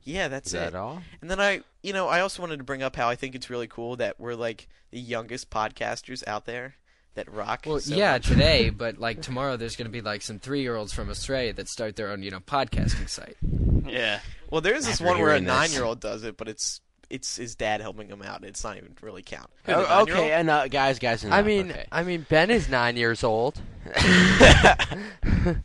yeah, 0.04 0.28
that's 0.28 0.48
Is 0.50 0.54
it. 0.56 0.58
that 0.72 0.76
all? 0.76 1.02
And 1.22 1.30
then 1.30 1.40
I, 1.40 1.62
you 1.82 1.94
know, 1.94 2.08
I 2.08 2.22
also 2.22 2.42
wanted 2.42 2.58
to 2.58 2.64
bring 2.64 2.84
up 2.84 2.96
how 2.96 3.10
I 3.10 3.16
think 3.16 3.36
it's 3.36 3.50
really 3.50 3.68
cool 3.68 3.96
that 3.98 4.20
we're 4.20 4.36
like 4.36 4.68
the 4.92 5.00
youngest 5.00 5.50
podcasters 5.50 6.26
out 6.28 6.46
there 6.46 6.76
that 7.16 7.32
rock. 7.32 7.64
Well, 7.68 7.80
so 7.80 7.96
yeah, 7.96 8.14
much. 8.14 8.28
today, 8.28 8.70
but 8.76 8.98
like 8.98 9.22
tomorrow, 9.22 9.56
there's 9.58 9.76
going 9.76 9.88
to 9.88 9.92
be 9.92 10.02
like 10.02 10.22
some 10.22 10.40
three-year-olds 10.40 10.94
from 10.94 11.10
Australia 11.10 11.54
that 11.54 11.70
start 11.70 11.96
their 11.96 12.10
own, 12.10 12.24
you 12.24 12.32
know, 12.32 12.40
podcasting 12.40 13.08
site. 13.10 13.38
Yeah. 13.86 14.20
Well, 14.50 14.62
there's 14.62 14.86
this 14.86 14.96
After 15.02 15.06
one 15.06 15.20
where 15.20 15.36
a 15.36 15.42
nine-year-old 15.42 16.00
does 16.00 16.24
it, 16.24 16.38
but 16.38 16.48
it's 16.48 16.82
it's 17.10 17.36
his 17.36 17.56
dad 17.56 17.82
helping 17.82 18.08
him 18.08 18.22
out. 18.24 18.44
It's 18.44 18.64
not 18.64 18.78
even 18.78 18.96
really 19.02 19.22
count. 19.22 19.50
Who, 19.66 19.74
the 19.74 19.78
Oh, 19.78 19.82
nine-year-old? 19.84 20.10
okay, 20.10 20.32
and 20.32 20.50
uh, 20.50 20.68
guys, 20.68 20.98
guys, 21.00 21.24
enough. 21.24 21.38
I 21.38 21.42
mean, 21.44 21.70
okay. 21.72 21.86
I 21.92 22.04
mean, 22.04 22.26
Ben 22.30 22.50
is 22.50 22.70
nine 22.70 22.98
years 22.98 23.24
old. 23.24 23.62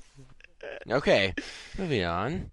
Okay, 0.91 1.35
moving 1.77 2.05
on. 2.05 2.51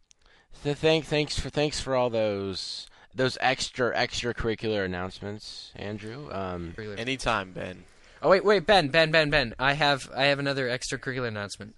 So 0.65 0.73
thank, 0.73 1.05
thanks 1.05 1.37
for 1.37 1.51
thanks 1.51 1.79
for 1.79 1.95
all 1.95 2.09
those 2.09 2.87
those 3.13 3.37
extra 3.39 3.95
extracurricular 3.95 4.83
announcements, 4.83 5.71
Andrew. 5.75 6.27
Um, 6.31 6.73
Anytime, 6.97 7.51
Ben. 7.51 7.83
Oh 8.23 8.31
wait, 8.31 8.43
wait, 8.43 8.65
Ben, 8.65 8.87
Ben, 8.87 9.11
Ben, 9.11 9.29
Ben. 9.29 9.53
I 9.59 9.73
have 9.73 10.09
I 10.15 10.25
have 10.25 10.39
another 10.39 10.67
extracurricular 10.67 11.27
announcement. 11.27 11.75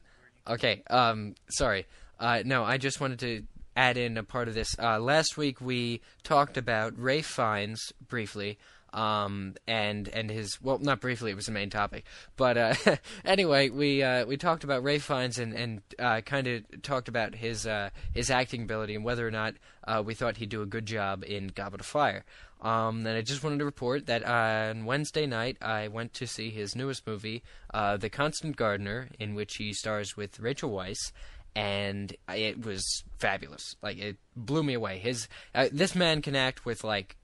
Okay, 0.48 0.84
um, 0.90 1.36
sorry. 1.50 1.86
Uh, 2.18 2.44
no, 2.46 2.64
I 2.64 2.78
just 2.78 3.02
wanted 3.02 3.20
to 3.20 3.44
add 3.76 3.98
in 3.98 4.18
a 4.18 4.24
part 4.24 4.48
of 4.48 4.54
this. 4.54 4.74
Uh, 4.80 5.00
last 5.00 5.36
week 5.36 5.60
we 5.60 6.00
talked 6.24 6.56
about 6.56 6.98
Ralph 6.98 7.26
Fiennes 7.26 7.92
briefly, 8.08 8.58
um, 8.94 9.56
and 9.68 10.08
and 10.10 10.30
his 10.30 10.62
well, 10.62 10.80
not 10.80 11.02
briefly. 11.02 11.32
It 11.32 11.36
was 11.36 11.46
the 11.46 11.52
main 11.52 11.70
topic, 11.70 12.06
but 12.36 12.58
uh, 12.58 12.74
anyway, 13.26 13.70
we 13.70 14.04
uh, 14.04 14.26
we 14.26 14.38
talked 14.38 14.64
about 14.64 14.84
Ralph 14.84 15.04
Fiennes 15.04 15.38
and 15.38 15.54
and 15.54 15.82
uh, 16.00 16.22
kind 16.22 16.48
of 16.48 16.82
talked 16.82 17.08
about 17.08 17.36
his 17.36 17.68
uh, 17.68 17.90
his 18.14 18.30
acting 18.30 18.64
ability 18.64 18.96
and 18.96 19.04
whether 19.04 19.28
or 19.28 19.32
not 19.32 19.56
uh, 19.88 20.02
we 20.06 20.14
thought 20.14 20.38
he'd 20.38 20.50
do 20.50 20.62
a 20.62 20.66
good 20.66 20.86
job 20.86 21.24
in 21.26 21.48
Goblet 21.48 21.82
of 21.82 21.88
Fire. 21.88 22.24
Um, 22.60 23.06
and 23.06 23.10
I 23.10 23.22
just 23.22 23.44
wanted 23.44 23.60
to 23.60 23.66
report 23.66 24.08
that 24.08 24.24
on 24.24 24.86
Wednesday 24.86 25.28
night 25.28 25.58
I 25.62 25.90
went 25.90 26.14
to 26.16 26.26
see 26.26 26.50
his 26.50 26.76
newest 26.76 27.06
movie, 27.06 27.44
uh, 27.72 27.98
The 27.98 28.10
Constant 28.10 28.56
Gardener, 28.56 29.10
in 29.20 29.36
which 29.36 29.58
he 29.58 29.74
stars 29.74 30.18
with 30.18 30.40
Rachel 30.40 30.72
Weisz, 30.72 31.12
and 31.56 32.16
it 32.34 32.66
was 32.66 33.04
fabulous. 33.20 33.76
Like 33.82 33.98
it 33.98 34.18
blew 34.36 34.64
me 34.64 34.74
away. 34.74 34.98
His 34.98 35.28
uh, 35.54 35.68
this 35.72 35.94
man 35.94 36.22
can 36.22 36.36
act 36.36 36.66
with 36.66 36.84
like 36.84 37.16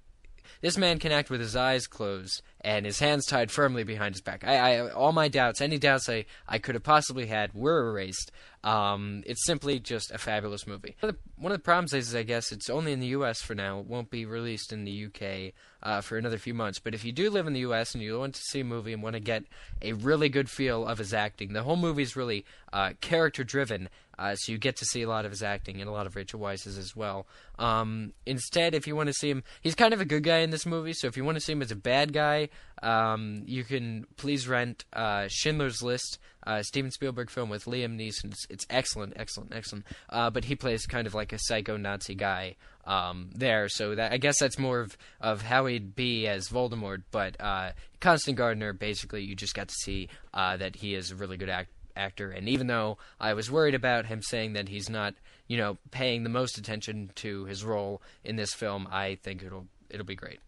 this 0.61 0.77
man 0.77 0.99
can 0.99 1.11
act 1.11 1.29
with 1.29 1.39
his 1.39 1.55
eyes 1.55 1.87
closed 1.87 2.41
and 2.63 2.85
his 2.85 2.99
hands 2.99 3.25
tied 3.25 3.51
firmly 3.51 3.83
behind 3.83 4.15
his 4.15 4.21
back. 4.21 4.43
I, 4.45 4.77
I 4.77 4.89
all 4.91 5.11
my 5.11 5.27
doubts, 5.27 5.61
any 5.61 5.77
doubts 5.77 6.07
I, 6.07 6.25
I 6.47 6.59
could 6.59 6.75
have 6.75 6.83
possibly 6.83 7.25
had, 7.25 7.53
were 7.53 7.89
erased. 7.89 8.31
Um, 8.63 9.23
it's 9.25 9.45
simply 9.45 9.79
just 9.79 10.11
a 10.11 10.17
fabulous 10.17 10.65
movie. 10.65 10.95
One 11.01 11.09
of, 11.09 11.15
the, 11.15 11.41
one 11.41 11.51
of 11.51 11.57
the 11.57 11.63
problems 11.63 11.93
is, 11.93 12.15
I 12.15 12.23
guess, 12.23 12.53
it's 12.53 12.69
only 12.69 12.93
in 12.93 13.01
the 13.01 13.07
U.S. 13.07 13.41
for 13.41 13.53
now. 13.53 13.79
It 13.79 13.87
won't 13.87 14.09
be 14.09 14.25
released 14.25 14.71
in 14.71 14.85
the 14.85 14.91
U.K. 14.91 15.51
Uh, 15.81 15.99
for 15.99 16.17
another 16.17 16.37
few 16.37 16.53
months. 16.53 16.79
But 16.79 16.93
if 16.93 17.03
you 17.03 17.11
do 17.11 17.29
live 17.29 17.45
in 17.45 17.51
the 17.51 17.59
U.S. 17.61 17.93
and 17.93 18.01
you 18.01 18.17
want 18.17 18.35
to 18.35 18.41
see 18.41 18.61
a 18.61 18.63
movie 18.63 18.93
and 18.93 19.03
want 19.03 19.15
to 19.15 19.19
get 19.19 19.43
a 19.81 19.91
really 19.91 20.29
good 20.29 20.49
feel 20.49 20.87
of 20.87 20.97
his 20.97 21.13
acting, 21.13 21.51
the 21.51 21.63
whole 21.63 21.75
movie 21.75 22.03
is 22.03 22.15
really 22.15 22.45
uh, 22.71 22.91
character 23.01 23.43
driven. 23.43 23.89
Uh, 24.17 24.35
so 24.35 24.51
you 24.51 24.57
get 24.57 24.77
to 24.77 24.85
see 24.85 25.01
a 25.01 25.09
lot 25.09 25.25
of 25.25 25.31
his 25.31 25.43
acting 25.43 25.81
and 25.81 25.89
a 25.89 25.91
lot 25.91 26.05
of 26.05 26.15
Rachel 26.15 26.39
Weisz's 26.39 26.77
as 26.77 26.95
well. 26.95 27.25
Um, 27.59 28.13
instead, 28.25 28.75
if 28.75 28.87
you 28.87 28.95
want 28.95 29.07
to 29.07 29.13
see 29.13 29.29
him, 29.29 29.43
he's 29.61 29.75
kind 29.75 29.93
of 29.93 29.99
a 29.99 30.05
good 30.05 30.23
guy 30.23 30.37
in 30.37 30.51
this 30.51 30.65
movie. 30.65 30.93
So 30.93 31.07
if 31.07 31.17
you 31.17 31.25
want 31.25 31.35
to 31.35 31.41
see 31.41 31.51
him 31.51 31.61
as 31.61 31.71
a 31.71 31.75
bad 31.75 32.13
guy, 32.13 32.49
um, 32.83 33.43
you 33.45 33.63
can 33.63 34.05
please 34.17 34.47
rent 34.47 34.83
uh, 34.91 35.27
Schindler's 35.29 35.81
List, 35.81 36.19
uh, 36.45 36.61
Steven 36.63 36.91
Spielberg 36.91 37.29
film 37.29 37.49
with 37.49 37.63
Liam 37.65 37.97
Neeson. 37.97 38.25
It's, 38.25 38.45
it's 38.49 38.65
excellent, 38.69 39.13
excellent, 39.15 39.53
excellent. 39.55 39.85
Uh, 40.09 40.29
but 40.29 40.43
he 40.43 40.55
plays 40.55 40.85
kind 40.85 41.07
of 41.07 41.13
like 41.13 41.31
a 41.31 41.39
psycho 41.39 41.77
Nazi 41.77 42.13
guy 42.13 42.57
um, 42.85 43.29
there. 43.33 43.69
So 43.69 43.95
that 43.95 44.11
I 44.11 44.17
guess 44.17 44.37
that's 44.39 44.59
more 44.59 44.81
of, 44.81 44.97
of 45.21 45.41
how 45.41 45.65
he'd 45.65 45.95
be 45.95 46.27
as 46.27 46.49
Voldemort. 46.49 47.03
But 47.11 47.39
uh, 47.39 47.71
Constant 48.01 48.37
Gardener, 48.37 48.73
basically, 48.73 49.23
you 49.23 49.33
just 49.33 49.55
got 49.55 49.69
to 49.69 49.75
see 49.75 50.09
uh, 50.33 50.57
that 50.57 50.75
he 50.75 50.93
is 50.93 51.11
a 51.11 51.15
really 51.15 51.37
good 51.37 51.49
actor 51.49 51.71
actor. 51.95 52.31
And 52.31 52.49
even 52.49 52.67
though 52.67 52.97
I 53.19 53.33
was 53.33 53.51
worried 53.51 53.75
about 53.75 54.07
him 54.07 54.21
saying 54.23 54.53
that 54.53 54.67
he's 54.67 54.89
not, 54.89 55.13
you 55.47 55.57
know, 55.57 55.77
paying 55.91 56.23
the 56.23 56.29
most 56.29 56.57
attention 56.57 57.11
to 57.15 57.45
his 57.45 57.63
role 57.63 58.01
in 58.23 58.35
this 58.35 58.51
film, 58.53 58.87
I 58.91 59.15
think 59.21 59.43
it'll 59.43 59.67
it'll 59.89 60.05
be 60.05 60.15
great. 60.15 60.39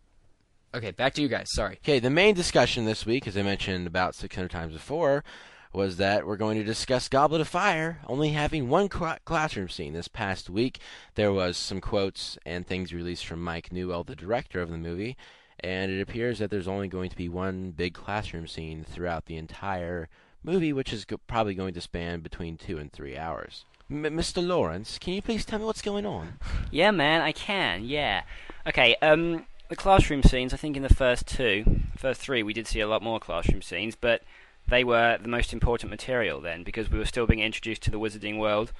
Okay, 0.75 0.91
back 0.91 1.13
to 1.13 1.21
you 1.21 1.27
guys. 1.29 1.49
Sorry. 1.53 1.77
Okay, 1.83 1.99
the 1.99 2.09
main 2.09 2.35
discussion 2.35 2.83
this 2.85 3.05
week, 3.05 3.27
as 3.27 3.37
I 3.37 3.41
mentioned 3.43 3.87
about 3.87 4.13
600 4.13 4.49
times 4.51 4.73
before, 4.73 5.23
was 5.71 5.97
that 5.97 6.25
we're 6.27 6.35
going 6.37 6.57
to 6.57 6.63
discuss 6.65 7.07
Goblet 7.09 7.41
of 7.41 7.47
Fire 7.47 7.99
only 8.07 8.29
having 8.31 8.67
one 8.69 8.89
cl- 8.91 9.17
classroom 9.25 9.69
scene. 9.69 9.93
This 9.93 10.07
past 10.09 10.49
week, 10.49 10.79
there 11.15 11.31
was 11.31 11.55
some 11.57 11.79
quotes 11.81 12.37
and 12.45 12.67
things 12.67 12.93
released 12.93 13.25
from 13.25 13.41
Mike 13.43 13.71
Newell, 13.71 14.03
the 14.03 14.15
director 14.15 14.61
of 14.61 14.69
the 14.69 14.77
movie, 14.77 15.15
and 15.61 15.91
it 15.91 16.01
appears 16.01 16.39
that 16.39 16.49
there's 16.49 16.67
only 16.67 16.87
going 16.89 17.09
to 17.09 17.15
be 17.17 17.29
one 17.29 17.71
big 17.71 17.93
classroom 17.93 18.45
scene 18.47 18.83
throughout 18.83 19.25
the 19.27 19.37
entire 19.37 20.09
movie, 20.43 20.73
which 20.73 20.91
is 20.91 21.05
go- 21.05 21.19
probably 21.25 21.55
going 21.55 21.73
to 21.73 21.81
span 21.81 22.19
between 22.19 22.57
two 22.57 22.77
and 22.77 22.91
three 22.91 23.17
hours. 23.17 23.63
M- 23.89 24.03
Mr. 24.03 24.45
Lawrence, 24.45 24.97
can 24.99 25.13
you 25.13 25.21
please 25.21 25.45
tell 25.45 25.59
me 25.59 25.65
what's 25.65 25.81
going 25.81 26.05
on? 26.05 26.33
Yeah, 26.71 26.91
man, 26.91 27.21
I 27.21 27.31
can. 27.31 27.85
Yeah. 27.85 28.23
Okay. 28.67 28.97
Um, 29.01 29.45
the 29.69 29.75
classroom 29.75 30.23
scenes. 30.23 30.53
I 30.53 30.57
think 30.57 30.77
in 30.77 30.83
the 30.83 30.93
first 30.93 31.27
two, 31.27 31.81
first 31.97 32.21
three, 32.21 32.43
we 32.43 32.53
did 32.53 32.67
see 32.67 32.79
a 32.79 32.87
lot 32.87 33.01
more 33.01 33.19
classroom 33.19 33.61
scenes, 33.61 33.95
but 33.95 34.21
they 34.67 34.83
were 34.83 35.17
the 35.21 35.27
most 35.27 35.53
important 35.53 35.89
material 35.89 36.41
then 36.41 36.63
because 36.63 36.89
we 36.89 36.97
were 36.97 37.05
still 37.05 37.27
being 37.27 37.39
introduced 37.39 37.83
to 37.83 37.91
the 37.91 37.99
wizarding 37.99 38.39
world 38.39 38.71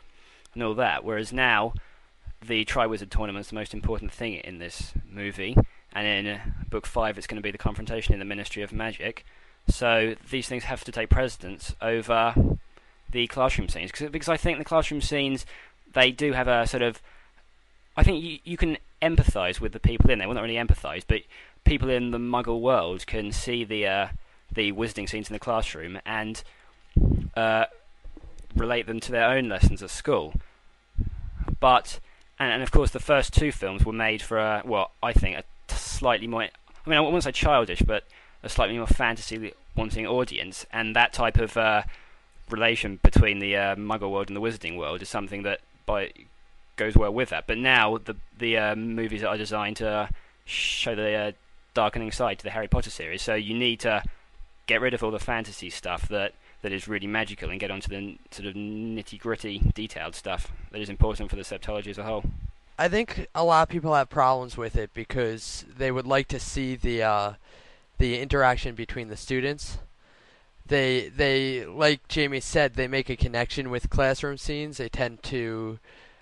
and 0.54 0.64
all 0.64 0.74
that. 0.76 1.04
Whereas 1.04 1.32
now, 1.32 1.74
the 2.46 2.66
Triwizard 2.66 3.10
Tournament's 3.10 3.50
the 3.50 3.56
most 3.56 3.74
important 3.74 4.12
thing 4.12 4.36
in 4.36 4.60
this 4.60 4.94
movie, 5.10 5.56
and 5.94 6.08
in 6.08 6.36
uh, 6.36 6.40
book 6.70 6.86
five, 6.86 7.18
it's 7.18 7.28
going 7.28 7.38
to 7.38 7.44
be 7.44 7.52
the 7.52 7.58
confrontation 7.58 8.14
in 8.14 8.20
the 8.20 8.26
Ministry 8.26 8.62
of 8.64 8.72
Magic. 8.72 9.26
So 9.68 10.16
these 10.30 10.48
things 10.48 10.66
have 10.66 10.84
to 10.84 10.92
take 10.92 11.10
precedence 11.10 11.76
over 11.82 12.58
the 13.10 13.28
classroom 13.28 13.70
scenes 13.70 13.92
Cause, 13.92 14.10
because 14.10 14.30
I 14.30 14.38
think 14.38 14.58
the 14.58 14.66
classroom 14.66 15.02
scenes 15.02 15.46
they 15.94 16.12
do 16.12 16.34
have 16.34 16.48
a 16.48 16.68
sort 16.68 16.84
of 16.84 17.02
I 17.98 18.04
think 18.04 18.24
you, 18.24 18.40
you 18.44 18.58
can 18.58 18.78
empathise 19.02 19.60
with 19.60 19.72
the 19.72 19.80
people 19.80 20.10
in 20.10 20.20
there. 20.20 20.28
Well, 20.28 20.36
not 20.36 20.44
really 20.44 20.56
empathise, 20.56 21.04
but 21.08 21.22
people 21.64 21.90
in 21.90 22.12
the 22.12 22.18
Muggle 22.18 22.60
world 22.60 23.08
can 23.08 23.32
see 23.32 23.64
the 23.64 23.88
uh, 23.88 24.08
the 24.54 24.72
wizarding 24.72 25.10
scenes 25.10 25.30
in 25.30 25.34
the 25.34 25.40
classroom 25.40 26.00
and 26.06 26.44
uh, 27.36 27.66
relate 28.56 28.88
them 28.88 29.00
to 29.02 29.12
their 29.12 29.30
own 29.30 29.50
lessons 29.50 29.82
at 29.84 29.90
school. 29.90 30.34
But 31.60 32.00
and, 32.40 32.52
and 32.52 32.64
of 32.64 32.72
course, 32.72 32.92
the 32.92 33.00
first 33.00 33.34
two 33.34 33.52
films 33.52 33.86
were 33.86 33.94
made 33.94 34.22
for 34.22 34.38
a 34.38 34.62
well, 34.66 34.92
I 35.02 35.14
think 35.14 35.38
a 35.38 35.74
slightly 35.74 36.28
more. 36.28 36.44
I 36.44 36.90
mean, 36.90 36.98
I 36.98 37.02
wouldn't 37.02 37.24
say 37.24 37.32
childish, 37.32 37.82
but 37.82 38.04
a 38.44 38.50
slightly 38.50 38.78
more 38.78 38.88
fantasy 38.88 39.54
wanting 39.76 40.06
audience, 40.06 40.66
and 40.72 40.96
that 40.96 41.14
type 41.14 41.38
of 41.38 41.58
uh, 41.58 41.84
relation 42.50 43.00
between 43.04 43.40
the 43.40 43.56
uh, 43.56 43.76
Muggle 43.76 44.12
world 44.12 44.28
and 44.28 44.36
the 44.36 44.42
Wizarding 44.42 44.78
world 44.78 45.02
is 45.02 45.10
something 45.10 45.44
that 45.44 45.62
by 45.86 46.12
goes 46.76 46.96
well 46.96 47.14
with 47.14 47.30
that. 47.30 47.48
But 47.48 47.58
now 47.58 47.98
the 47.98 48.16
the 48.38 48.58
uh, 48.58 48.76
movies 48.76 49.24
are 49.24 49.38
designed 49.38 49.78
to 49.78 50.10
show 50.46 50.96
the 50.96 51.14
uh, 51.14 51.32
darkening 51.74 52.12
side 52.12 52.40
to 52.40 52.44
the 52.44 52.52
Harry 52.52 52.68
Potter 52.68 52.90
series, 52.90 53.22
so 53.22 53.36
you 53.36 53.54
need 53.54 53.80
to 53.82 54.04
get 54.68 54.82
rid 54.82 54.94
of 54.94 55.04
all 55.04 55.12
the 55.12 55.20
fantasy 55.20 55.70
stuff 55.70 56.08
that 56.10 56.34
that 56.62 56.72
is 56.72 56.88
really 56.88 57.08
magical 57.08 57.50
and 57.52 57.60
get 57.60 57.70
onto 57.70 57.90
the 57.90 58.18
sort 58.32 58.48
of 58.48 58.56
nitty 58.56 59.20
gritty, 59.20 59.62
detailed 59.76 60.16
stuff 60.16 60.52
that 60.72 60.82
is 60.82 60.90
important 60.90 61.30
for 61.30 61.36
the 61.36 61.44
septology 61.44 61.88
as 61.88 62.00
a 62.00 62.04
whole. 62.04 62.24
I 62.78 62.90
think 62.90 63.28
a 63.36 63.44
lot 63.44 63.64
of 63.64 63.70
people 63.70 63.94
have 63.94 64.10
problems 64.10 64.58
with 64.58 64.76
it 64.76 64.94
because 64.94 65.64
they 65.78 65.92
would 65.92 66.08
like 66.08 66.28
to 66.30 66.40
see 66.40 66.76
the 66.76 67.04
uh, 67.04 67.34
the 67.98 68.20
interaction 68.20 68.76
between 68.76 69.08
the 69.08 69.16
students. 69.16 69.78
They 70.66 71.10
they 71.10 71.66
like 71.66 72.08
Jamie 72.08 72.40
said 72.40 72.74
they 72.74 72.88
make 72.88 73.10
a 73.10 73.16
connection 73.16 73.70
with 73.70 73.90
classroom 73.90 74.38
scenes. 74.38 74.78
They 74.78 74.90
tend 74.90 75.24
to 75.24 75.80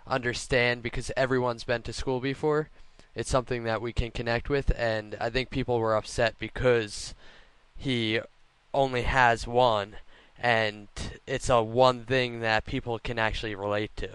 understand 0.07 0.83
because 0.83 1.12
everyone's 1.15 1.63
been 1.63 1.81
to 1.83 1.93
school 1.93 2.19
before. 2.19 2.69
It's 3.15 3.29
something 3.29 3.63
that 3.63 3.81
we 3.81 3.93
can 3.93 4.12
connect 4.12 4.50
with 4.50 4.72
and 4.77 5.15
I 5.19 5.29
think 5.29 5.50
people 5.50 5.79
were 5.79 5.95
upset 5.95 6.36
because 6.39 7.13
he 7.77 8.19
only 8.74 9.03
has 9.03 9.45
one 9.45 9.98
and 10.39 10.88
it's 11.27 11.50
a 11.50 11.62
one 11.62 12.05
thing 12.05 12.41
that 12.41 12.65
people 12.65 13.00
can 13.00 13.19
actually 13.19 13.55
relate 13.55 13.95
to. 13.98 14.10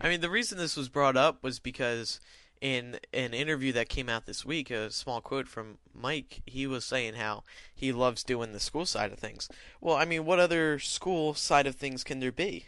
I 0.00 0.08
mean, 0.08 0.20
the 0.20 0.30
reason 0.30 0.58
this 0.58 0.76
was 0.76 0.88
brought 0.88 1.16
up 1.16 1.42
was 1.42 1.58
because 1.58 2.20
in 2.60 2.98
an 3.12 3.34
interview 3.34 3.72
that 3.72 3.88
came 3.88 4.08
out 4.08 4.26
this 4.26 4.44
week, 4.44 4.70
a 4.70 4.90
small 4.90 5.20
quote 5.20 5.48
from 5.48 5.78
Mike, 5.94 6.40
he 6.46 6.66
was 6.66 6.84
saying 6.84 7.14
how 7.14 7.42
he 7.74 7.92
loves 7.92 8.22
doing 8.22 8.52
the 8.52 8.60
school 8.60 8.86
side 8.86 9.12
of 9.12 9.18
things. 9.18 9.48
Well, 9.80 9.96
I 9.96 10.04
mean, 10.04 10.24
what 10.24 10.38
other 10.38 10.78
school 10.78 11.34
side 11.34 11.66
of 11.66 11.76
things 11.76 12.04
can 12.04 12.20
there 12.20 12.32
be? 12.32 12.66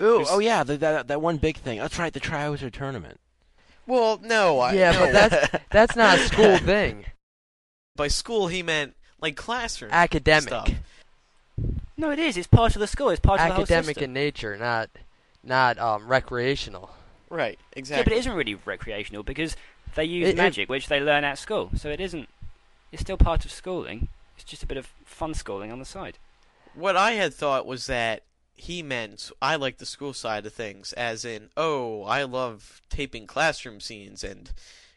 Ooh, 0.00 0.16
There's- 0.16 0.28
oh 0.30 0.38
yeah, 0.38 0.62
the, 0.64 0.76
that 0.78 1.08
that 1.08 1.20
one 1.20 1.36
big 1.38 1.56
thing. 1.58 1.78
That's 1.78 1.98
right, 1.98 2.12
the 2.12 2.20
Triwizard 2.20 2.72
Tournament. 2.72 3.18
Well, 3.86 4.18
no, 4.22 4.58
I, 4.60 4.72
Yeah, 4.74 4.92
no. 4.92 4.98
but 5.00 5.12
that's 5.12 5.64
that's 5.70 5.96
not 5.96 6.18
a 6.18 6.22
school 6.22 6.58
thing. 6.58 7.06
by 7.94 8.08
school 8.08 8.48
he 8.48 8.62
meant 8.62 8.94
like 9.20 9.36
classroom 9.36 9.90
Academic. 9.92 10.48
stuff. 10.48 10.70
No, 11.96 12.10
it 12.10 12.18
is. 12.18 12.36
It's 12.36 12.46
part 12.46 12.74
of 12.76 12.80
the 12.80 12.86
school. 12.86 13.08
It's 13.08 13.20
part 13.20 13.40
of 13.40 13.48
the 13.48 13.54
whole 13.54 13.62
Academic 13.62 13.98
in 14.02 14.12
nature, 14.12 14.56
not 14.58 14.90
not 15.42 15.78
um, 15.78 16.08
recreational. 16.08 16.90
Right, 17.30 17.58
Exactly. 17.72 17.72
Yeah, 17.72 17.78
exactly. 17.78 18.04
but 18.04 18.12
it 18.12 18.18
isn't 18.20 18.32
really 18.34 18.54
recreational 18.66 19.22
because 19.22 19.56
they 19.94 20.04
use 20.04 20.28
It- 20.28 20.32
it- 20.32 20.36
magic, 20.36 20.68
which 20.68 20.88
they 20.88 21.00
learn 21.00 21.24
at 21.24 21.38
school. 21.38 21.70
So 21.76 21.88
it 21.88 22.00
isn't. 22.00 22.28
It's 22.92 23.02
still 23.02 23.16
part 23.16 23.44
of 23.44 23.50
schooling. 23.50 24.08
It's 24.36 24.44
just 24.44 24.62
a 24.62 24.66
bit 24.66 24.76
of 24.76 24.86
fun 25.04 25.32
schooling 25.34 25.72
on 25.72 25.78
the 25.78 25.84
side. 25.84 26.18
What 26.74 26.96
I 26.96 27.12
had 27.12 27.32
thought 27.34 27.66
was 27.66 27.86
that 27.86 28.22
he 28.56 28.82
meant 28.82 29.30
I 29.40 29.56
like 29.56 29.78
the 29.78 29.86
school 29.86 30.12
side 30.12 30.46
of 30.46 30.52
things, 30.52 30.92
as 30.94 31.24
in, 31.24 31.50
oh, 31.56 32.02
I 32.04 32.24
love 32.24 32.82
taping 32.90 33.26
classroom 33.26 33.80
scenes 33.80 34.24
and 34.24 34.50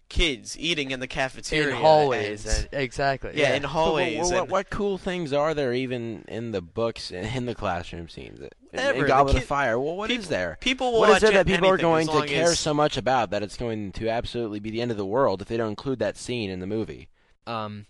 kids 0.08 0.58
eating 0.58 0.90
in 0.90 1.00
the 1.00 1.08
cafeteria, 1.08 1.76
in 1.76 1.82
hallways, 1.82 2.44
and- 2.46 2.68
and, 2.72 2.82
exactly. 2.82 3.32
yeah, 3.36 3.54
in 3.54 3.62
But 3.62 3.68
hallways. 3.70 4.18
what, 4.18 4.26
what, 4.32 4.42
and- 4.42 4.52
what 4.52 4.70
cool 4.72 4.98
things 4.98 5.32
are 5.34 5.54
there 5.54 5.72
even 5.74 6.26
in 6.28 6.50
the 6.52 6.62
books 6.62 7.12
and 7.12 7.28
in 7.36 7.46
the 7.46 7.54
classroom 7.54 8.10
scenes? 8.10 8.40
In- 8.40 8.50
Whatever, 8.72 9.00
In 9.00 9.08
Goblet 9.08 9.34
kid- 9.36 9.42
of 9.44 9.48
Fire. 9.48 9.80
Well, 9.80 9.96
what 9.96 10.10
is 10.10 10.18
people- 10.18 10.30
there? 10.32 10.58
People 10.62 10.92
will 10.94 11.00
What 11.02 11.10
is 11.18 11.22
there 11.22 11.32
that 11.32 11.46
people 11.48 11.70
are 11.70 11.78
going 11.78 12.08
to 12.08 12.26
care 12.26 12.52
as- 12.52 12.60
so 12.60 12.74
much 12.74 12.98
about 12.98 13.30
that 13.32 13.44
it's 13.44 13.58
going 13.58 13.92
to 13.94 14.10
absolutely 14.10 14.60
be 14.60 14.70
the 14.72 14.82
end 14.82 14.90
of 14.92 14.98
the 14.98 15.06
world 15.06 15.42
if 15.44 15.48
they 15.48 15.58
don't 15.58 15.70
include 15.70 16.00
that 16.00 16.18
scene 16.18 16.50
in 16.50 16.60
the 16.60 16.68
movie? 16.68 17.10
Um, 17.46 17.86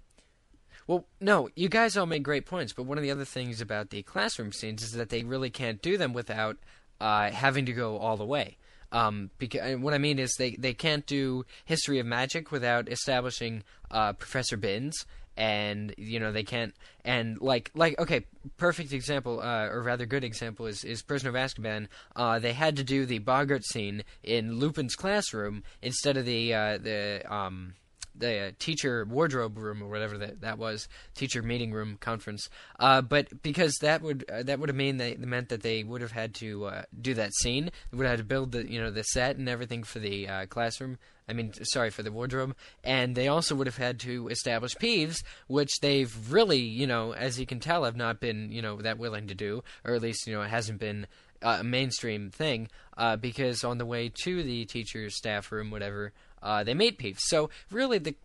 well, 0.90 1.06
no, 1.22 1.50
you 1.56 1.70
guys 1.70 1.96
all 1.96 2.08
make 2.08 2.24
great 2.24 2.48
points, 2.48 2.74
but 2.74 2.88
one 2.88 2.98
of 2.98 3.04
the 3.04 3.12
other 3.12 3.24
things 3.24 3.62
about 3.62 3.92
the 3.92 4.02
classroom 4.02 4.52
scenes 4.52 4.82
is 4.82 4.94
that 4.94 5.10
they 5.10 5.24
really 5.24 5.52
can't 5.52 5.84
do 5.84 5.98
them 5.98 6.14
without 6.14 6.58
uh, 7.00 7.30
having 7.30 7.68
to 7.68 7.74
go 7.74 8.00
all 8.00 8.18
the 8.18 8.26
way. 8.26 8.58
Um, 8.92 9.30
because 9.38 9.78
what 9.78 9.94
I 9.94 10.00
mean 10.00 10.18
is 10.18 10.34
they, 10.40 10.56
they 10.56 10.74
can't 10.74 11.06
do 11.06 11.46
History 11.66 12.00
of 12.00 12.08
Magic 12.08 12.52
without 12.52 12.90
establishing 12.90 13.62
uh, 13.92 14.14
Professor 14.14 14.58
Binns, 14.58 15.06
and 15.38 15.94
you 15.96 16.20
know 16.20 16.32
they 16.32 16.42
can't 16.42 16.74
and 17.06 17.40
like 17.40 17.70
like 17.76 18.00
okay, 18.00 18.26
perfect 18.58 18.92
example 18.92 19.42
uh, 19.42 19.68
or 19.68 19.84
rather 19.84 20.08
good 20.08 20.24
example 20.24 20.66
is 20.66 20.84
is 20.84 21.04
Prisoner 21.04 21.30
of 21.30 21.36
Azkaban. 21.36 21.88
Uh, 22.16 22.40
they 22.40 22.54
had 22.54 22.76
to 22.78 22.84
do 22.84 23.06
the 23.06 23.20
Boggart 23.20 23.64
scene 23.64 24.04
in 24.24 24.58
Lupin's 24.58 24.96
classroom 24.96 25.62
instead 25.84 26.18
of 26.18 26.26
the 26.26 26.52
uh, 26.52 26.80
the 26.80 27.22
um 27.32 27.76
the 28.20 28.40
uh, 28.40 28.52
teacher 28.60 29.06
wardrobe 29.06 29.58
room 29.58 29.82
or 29.82 29.88
whatever 29.88 30.18
that 30.18 30.42
that 30.42 30.58
was, 30.58 30.88
teacher 31.16 31.42
meeting 31.42 31.72
room 31.72 31.98
conference. 32.00 32.50
Uh, 32.80 33.02
but 33.02 33.42
because 33.42 33.76
that 33.82 34.02
would 34.02 34.26
uh, 34.30 34.44
that 34.44 34.60
would 34.60 34.70
have 34.70 34.76
mean 34.76 34.98
meant 35.20 35.50
that 35.50 35.64
they 35.64 35.84
would 35.84 36.02
have 36.02 36.12
had 36.12 36.34
to 36.36 36.66
uh, 36.66 36.82
do 37.02 37.14
that 37.14 37.34
scene. 37.36 37.66
They 37.92 37.98
would 37.98 38.06
have 38.06 38.18
had 38.18 38.20
to 38.20 38.26
build 38.26 38.52
the 38.52 38.70
you 38.70 38.82
know 38.82 38.92
the 38.92 39.04
set 39.04 39.38
and 39.38 39.50
everything 39.50 39.84
for 39.84 40.00
the 40.00 40.28
uh, 40.28 40.46
classroom. 40.46 40.98
I 41.28 41.34
mean, 41.34 41.54
sorry 41.62 41.92
for 41.92 42.02
the 42.02 42.12
wardrobe, 42.12 42.56
and 42.84 43.16
they 43.16 43.28
also 43.28 43.54
would 43.54 43.68
have 43.68 43.78
had 43.78 44.00
to 44.00 44.30
establish 44.30 44.76
Peeves, 44.76 45.24
which 45.46 45.80
they've 45.80 46.12
really, 46.32 46.58
you 46.58 46.88
know, 46.88 47.14
as 47.14 47.40
you 47.40 47.46
can 47.46 47.60
tell, 47.60 47.84
have 47.84 47.96
not 47.96 48.20
been, 48.20 48.52
you 48.52 48.64
know, 48.64 48.82
that 48.82 48.98
willing 48.98 49.28
to 49.28 49.36
do, 49.36 49.64
or 49.86 49.94
at 49.94 50.02
least, 50.02 50.26
you 50.26 50.34
know, 50.34 50.42
it 50.42 50.50
hasn't 50.50 50.80
been 50.80 51.06
uh, 51.42 51.64
mainstream 51.64 52.30
thing, 52.30 52.70
uh, 52.98 53.16
because 53.16 53.64
on 53.64 53.78
the 53.78 53.86
way 53.86 54.12
to 54.24 54.44
the 54.44 54.66
teacher's 54.66 55.16
staff 55.16 55.52
room, 55.52 55.72
whatever, 55.72 56.14
uh, 56.42 56.64
they 56.64 56.74
made 56.74 56.98
Peeves. 56.98 57.20
So 57.20 57.50
really, 57.72 57.98
the, 57.98 58.16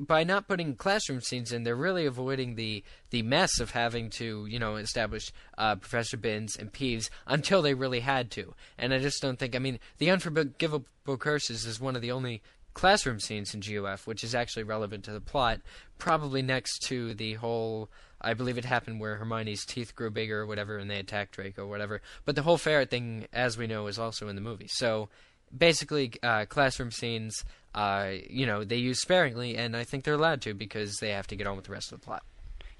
by 0.00 0.24
not 0.24 0.48
putting 0.48 0.76
classroom 0.76 1.20
scenes 1.20 1.52
in, 1.52 1.62
they're 1.62 1.76
really 1.76 2.06
avoiding 2.06 2.54
the 2.54 2.84
the 3.10 3.22
mess 3.22 3.60
of 3.60 3.70
having 3.70 4.10
to, 4.10 4.46
you 4.46 4.58
know, 4.58 4.76
establish 4.76 5.32
uh, 5.56 5.76
Professor 5.76 6.16
Binns 6.16 6.56
and 6.56 6.72
Peeves 6.72 7.08
until 7.26 7.62
they 7.62 7.74
really 7.74 8.00
had 8.00 8.30
to. 8.32 8.54
And 8.76 8.92
I 8.92 8.98
just 8.98 9.22
don't 9.22 9.38
think. 9.38 9.54
I 9.56 9.58
mean, 9.58 9.78
the 9.98 10.10
unforgivable 10.10 10.84
curses 11.18 11.64
is 11.64 11.80
one 11.80 11.96
of 11.96 12.02
the 12.02 12.12
only 12.12 12.42
classroom 12.74 13.20
scenes 13.20 13.54
in 13.54 13.60
GOF, 13.60 14.06
which 14.06 14.24
is 14.24 14.34
actually 14.34 14.64
relevant 14.64 15.04
to 15.04 15.12
the 15.12 15.20
plot. 15.20 15.60
Probably 15.98 16.42
next 16.42 16.80
to 16.88 17.14
the 17.14 17.34
whole. 17.34 17.88
I 18.20 18.34
believe 18.34 18.58
it 18.58 18.64
happened 18.64 19.00
where 19.00 19.16
Hermione's 19.16 19.64
teeth 19.64 19.94
grew 19.94 20.10
bigger 20.10 20.40
or 20.40 20.46
whatever, 20.46 20.78
and 20.78 20.90
they 20.90 20.98
attacked 20.98 21.32
Draco 21.32 21.62
or 21.64 21.68
whatever. 21.68 22.00
But 22.24 22.36
the 22.36 22.42
whole 22.42 22.58
ferret 22.58 22.90
thing, 22.90 23.26
as 23.32 23.58
we 23.58 23.66
know, 23.66 23.86
is 23.86 23.98
also 23.98 24.28
in 24.28 24.36
the 24.36 24.42
movie. 24.42 24.68
So 24.68 25.08
basically 25.56 26.12
uh, 26.22 26.46
classroom 26.46 26.90
scenes 26.90 27.44
uh, 27.74 28.12
you 28.28 28.46
know 28.46 28.64
they 28.64 28.76
use 28.76 29.00
sparingly 29.00 29.56
and 29.56 29.76
i 29.76 29.84
think 29.84 30.02
they're 30.02 30.14
allowed 30.14 30.40
to 30.40 30.52
because 30.52 30.96
they 30.96 31.10
have 31.10 31.28
to 31.28 31.36
get 31.36 31.46
on 31.46 31.54
with 31.54 31.64
the 31.66 31.70
rest 31.70 31.92
of 31.92 32.00
the 32.00 32.04
plot 32.04 32.24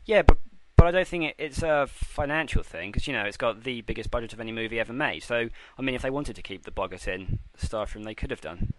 Yeah, 0.06 0.22
but 0.22 0.38
but 0.76 0.88
I 0.88 0.90
don't 0.90 1.08
think 1.08 1.24
it, 1.24 1.34
it's 1.38 1.62
a 1.62 1.86
financial 1.86 2.62
thing 2.62 2.90
because 2.90 3.06
you 3.06 3.12
know 3.12 3.22
it's 3.22 3.36
got 3.36 3.62
the 3.62 3.80
biggest 3.82 4.10
budget 4.10 4.32
of 4.32 4.40
any 4.40 4.52
movie 4.52 4.80
ever 4.80 4.92
made. 4.92 5.22
So 5.22 5.48
I 5.78 5.82
mean, 5.82 5.94
if 5.94 6.02
they 6.02 6.10
wanted 6.10 6.36
to 6.36 6.42
keep 6.42 6.64
the 6.64 6.70
boggart 6.70 7.08
in 7.08 7.38
the 7.58 7.66
staff 7.66 7.94
room, 7.94 8.04
they 8.04 8.14
could 8.14 8.30
have 8.30 8.40
done. 8.40 8.72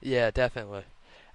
Yeah, 0.00 0.30
definitely. 0.30 0.84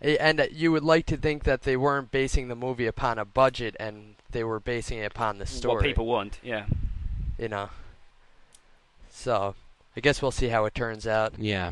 A- 0.03 0.17
And 0.17 0.39
uh, 0.39 0.47
you 0.51 0.71
would 0.71 0.83
like 0.83 1.05
to 1.07 1.17
think 1.17 1.43
that 1.43 1.63
they 1.63 1.77
weren't 1.77 2.11
basing 2.11 2.47
the 2.47 2.55
movie 2.55 2.85
upon 2.85 3.17
a 3.17 3.25
budget 3.25 3.75
and 3.79 4.15
they 4.31 4.43
were 4.43 4.59
basing 4.59 4.99
it 4.99 5.05
upon 5.05 5.37
the 5.37 5.45
story. 5.45 5.75
What 5.75 5.83
people 5.83 6.05
want, 6.05 6.39
yeah. 6.43 6.65
you 7.37 7.47
know. 7.47 7.69
So, 9.09 9.55
I 9.95 9.99
guess 9.99 10.21
we'll 10.21 10.31
see 10.31 10.47
how 10.49 10.65
it 10.65 10.75
turns 10.75 11.07
out. 11.07 11.33
Yeah. 11.37 11.71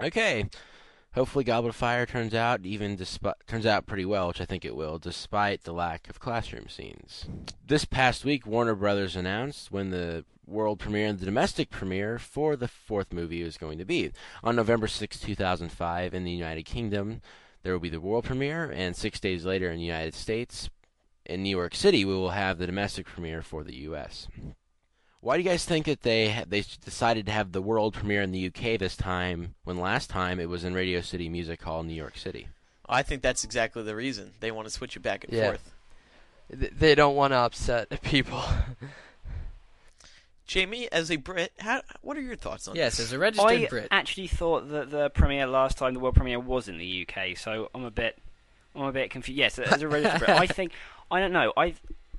Okay. 0.00 0.48
Hopefully, 1.14 1.44
Goblet 1.44 1.70
of 1.70 1.76
Fire 1.76 2.06
turns 2.06 2.32
out 2.32 2.64
even 2.64 2.96
despite 2.96 3.34
turns 3.46 3.66
out 3.66 3.86
pretty 3.86 4.06
well, 4.06 4.28
which 4.28 4.40
I 4.40 4.46
think 4.46 4.64
it 4.64 4.74
will, 4.74 4.98
despite 4.98 5.64
the 5.64 5.72
lack 5.72 6.08
of 6.08 6.18
classroom 6.18 6.68
scenes. 6.68 7.26
This 7.66 7.84
past 7.84 8.24
week, 8.24 8.46
Warner 8.46 8.74
Brothers 8.74 9.14
announced 9.14 9.70
when 9.70 9.90
the 9.90 10.24
world 10.46 10.78
premiere 10.78 11.08
and 11.08 11.18
the 11.18 11.26
domestic 11.26 11.70
premiere 11.70 12.18
for 12.18 12.56
the 12.56 12.68
fourth 12.68 13.12
movie 13.12 13.42
is 13.42 13.58
going 13.58 13.78
to 13.78 13.84
be 13.84 14.10
on 14.42 14.56
November 14.56 14.86
6, 14.86 15.20
2005, 15.20 16.14
in 16.14 16.24
the 16.24 16.30
United 16.30 16.64
Kingdom. 16.64 17.20
There 17.62 17.72
will 17.72 17.80
be 17.80 17.90
the 17.90 18.00
world 18.00 18.24
premiere, 18.24 18.70
and 18.70 18.96
six 18.96 19.20
days 19.20 19.44
later 19.44 19.70
in 19.70 19.78
the 19.78 19.84
United 19.84 20.14
States, 20.14 20.70
in 21.26 21.42
New 21.42 21.50
York 21.50 21.74
City, 21.74 22.04
we 22.04 22.14
will 22.14 22.30
have 22.30 22.58
the 22.58 22.66
domestic 22.66 23.06
premiere 23.06 23.42
for 23.42 23.62
the 23.62 23.76
U.S. 23.82 24.28
Why 25.22 25.36
do 25.36 25.42
you 25.44 25.48
guys 25.48 25.64
think 25.64 25.86
that 25.86 26.02
they 26.02 26.44
they 26.48 26.64
decided 26.84 27.26
to 27.26 27.32
have 27.32 27.52
the 27.52 27.62
world 27.62 27.94
premiere 27.94 28.22
in 28.22 28.32
the 28.32 28.48
UK 28.48 28.76
this 28.78 28.96
time 28.96 29.54
when 29.64 29.78
last 29.78 30.10
time 30.10 30.38
it 30.40 30.48
was 30.48 30.64
in 30.64 30.74
Radio 30.74 31.00
City 31.00 31.28
Music 31.28 31.62
Hall, 31.62 31.80
in 31.80 31.86
New 31.86 31.94
York 31.94 32.16
City? 32.18 32.48
I 32.88 33.02
think 33.02 33.22
that's 33.22 33.44
exactly 33.44 33.82
the 33.84 33.94
reason 33.94 34.32
they 34.40 34.50
want 34.50 34.66
to 34.66 34.70
switch 34.72 34.96
it 34.96 35.00
back 35.00 35.22
and 35.24 35.32
Yeah. 35.32 35.46
forth. 35.50 35.70
Th- 36.58 36.72
They 36.76 36.94
don't 36.96 37.14
want 37.14 37.32
to 37.32 37.36
upset 37.36 38.02
people. 38.02 38.42
Jamie, 40.46 40.90
as 40.90 41.10
a 41.10 41.16
Brit, 41.16 41.52
how, 41.60 41.82
what 42.02 42.16
are 42.16 42.20
your 42.20 42.36
thoughts 42.36 42.66
on 42.68 42.74
yes 42.74 42.96
this? 42.96 42.98
Yes, 42.98 43.08
as 43.08 43.12
a 43.12 43.18
registered 43.18 43.50
I 43.50 43.66
brit 43.66 43.88
actually 43.90 44.26
thought 44.26 44.68
that 44.70 44.90
the 44.90 45.08
premiere 45.10 45.46
last 45.46 45.78
time, 45.78 45.94
the 45.94 46.00
world 46.00 46.16
premiere, 46.16 46.40
was 46.40 46.68
in 46.68 46.78
the 46.78 47.06
UK. 47.08 47.36
So 47.38 47.70
I'm 47.74 47.84
a 47.84 47.90
bit, 47.90 48.18
I'm 48.74 48.82
a 48.82 48.92
bit 48.92 49.10
confused. 49.10 49.38
Yes, 49.38 49.58
as 49.58 49.80
a 49.80 49.88
registered 49.88 50.18
Brit, 50.18 50.30
I 50.30 50.46
think 50.48 50.72
I 51.10 51.20
don't 51.20 51.32
know. 51.32 51.52
I 51.56 51.74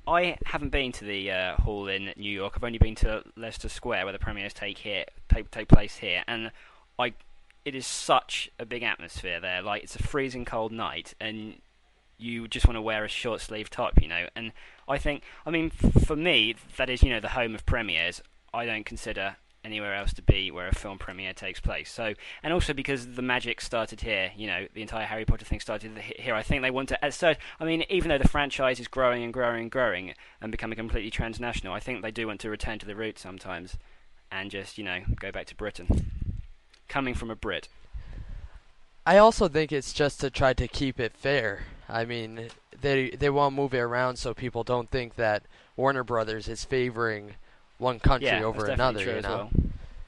I 0.07 0.37
haven't 0.45 0.69
been 0.69 0.91
to 0.93 1.05
the 1.05 1.31
uh, 1.31 1.55
hall 1.55 1.87
in 1.87 2.11
New 2.17 2.31
York. 2.31 2.53
I've 2.55 2.63
only 2.63 2.77
been 2.77 2.95
to 2.95 3.23
Leicester 3.37 3.69
Square, 3.69 4.05
where 4.05 4.13
the 4.13 4.19
premieres 4.19 4.53
take 4.53 4.79
here 4.79 5.05
take, 5.29 5.49
take 5.49 5.67
place 5.67 5.97
here, 5.97 6.23
and 6.27 6.51
I 6.99 7.13
it 7.63 7.75
is 7.75 7.87
such 7.87 8.51
a 8.59 8.65
big 8.65 8.83
atmosphere 8.83 9.39
there. 9.39 9.61
Like 9.61 9.83
it's 9.83 9.95
a 9.95 10.03
freezing 10.03 10.43
cold 10.43 10.71
night, 10.71 11.13
and 11.21 11.61
you 12.17 12.47
just 12.47 12.67
want 12.67 12.75
to 12.75 12.81
wear 12.81 13.05
a 13.05 13.09
short 13.09 13.41
sleeve 13.41 13.69
top, 13.69 14.01
you 14.01 14.07
know. 14.07 14.27
And 14.35 14.51
I 14.87 14.97
think, 14.97 15.23
I 15.45 15.51
mean, 15.51 15.69
for 15.69 16.15
me, 16.15 16.55
that 16.77 16.89
is 16.89 17.01
you 17.01 17.09
know 17.09 17.21
the 17.21 17.29
home 17.29 17.55
of 17.55 17.65
premieres. 17.65 18.21
I 18.53 18.65
don't 18.65 18.85
consider 18.85 19.37
anywhere 19.63 19.95
else 19.95 20.13
to 20.13 20.21
be 20.21 20.51
where 20.51 20.67
a 20.67 20.75
film 20.75 20.97
premiere 20.97 21.33
takes 21.33 21.59
place. 21.59 21.91
So, 21.91 22.13
and 22.41 22.53
also 22.53 22.73
because 22.73 23.15
the 23.15 23.21
magic 23.21 23.61
started 23.61 24.01
here, 24.01 24.31
you 24.35 24.47
know, 24.47 24.67
the 24.73 24.81
entire 24.81 25.05
Harry 25.05 25.25
Potter 25.25 25.45
thing 25.45 25.59
started 25.59 25.97
here. 25.97 26.35
I 26.35 26.43
think 26.43 26.61
they 26.61 26.71
want 26.71 26.89
to. 26.89 27.05
Uh, 27.05 27.11
so, 27.11 27.33
I 27.59 27.65
mean, 27.65 27.85
even 27.89 28.09
though 28.09 28.17
the 28.17 28.27
franchise 28.27 28.79
is 28.79 28.87
growing 28.87 29.23
and 29.23 29.33
growing 29.33 29.63
and 29.63 29.71
growing 29.71 30.13
and 30.41 30.51
becoming 30.51 30.75
completely 30.75 31.11
transnational, 31.11 31.73
I 31.73 31.79
think 31.79 32.01
they 32.01 32.11
do 32.11 32.27
want 32.27 32.41
to 32.41 32.49
return 32.49 32.79
to 32.79 32.85
the 32.85 32.95
roots 32.95 33.21
sometimes, 33.21 33.77
and 34.31 34.51
just 34.51 34.77
you 34.77 34.83
know 34.83 35.01
go 35.19 35.31
back 35.31 35.45
to 35.47 35.55
Britain. 35.55 36.11
Coming 36.89 37.13
from 37.13 37.31
a 37.31 37.35
Brit. 37.35 37.69
I 39.05 39.17
also 39.17 39.47
think 39.47 39.71
it's 39.71 39.93
just 39.93 40.21
to 40.21 40.29
try 40.29 40.53
to 40.53 40.67
keep 40.67 40.99
it 40.99 41.17
fair. 41.17 41.63
I 41.89 42.05
mean, 42.05 42.49
they 42.79 43.09
they 43.11 43.29
want 43.29 43.53
to 43.53 43.61
move 43.61 43.73
it 43.73 43.79
around 43.79 44.17
so 44.17 44.33
people 44.33 44.63
don't 44.63 44.89
think 44.89 45.15
that 45.15 45.43
Warner 45.75 46.03
Brothers 46.03 46.47
is 46.47 46.63
favoring 46.63 47.35
one 47.83 47.99
country 47.99 48.27
yeah, 48.27 48.43
over 48.43 48.65
another. 48.65 49.01
You 49.01 49.21
know, 49.21 49.49
well. 49.51 49.51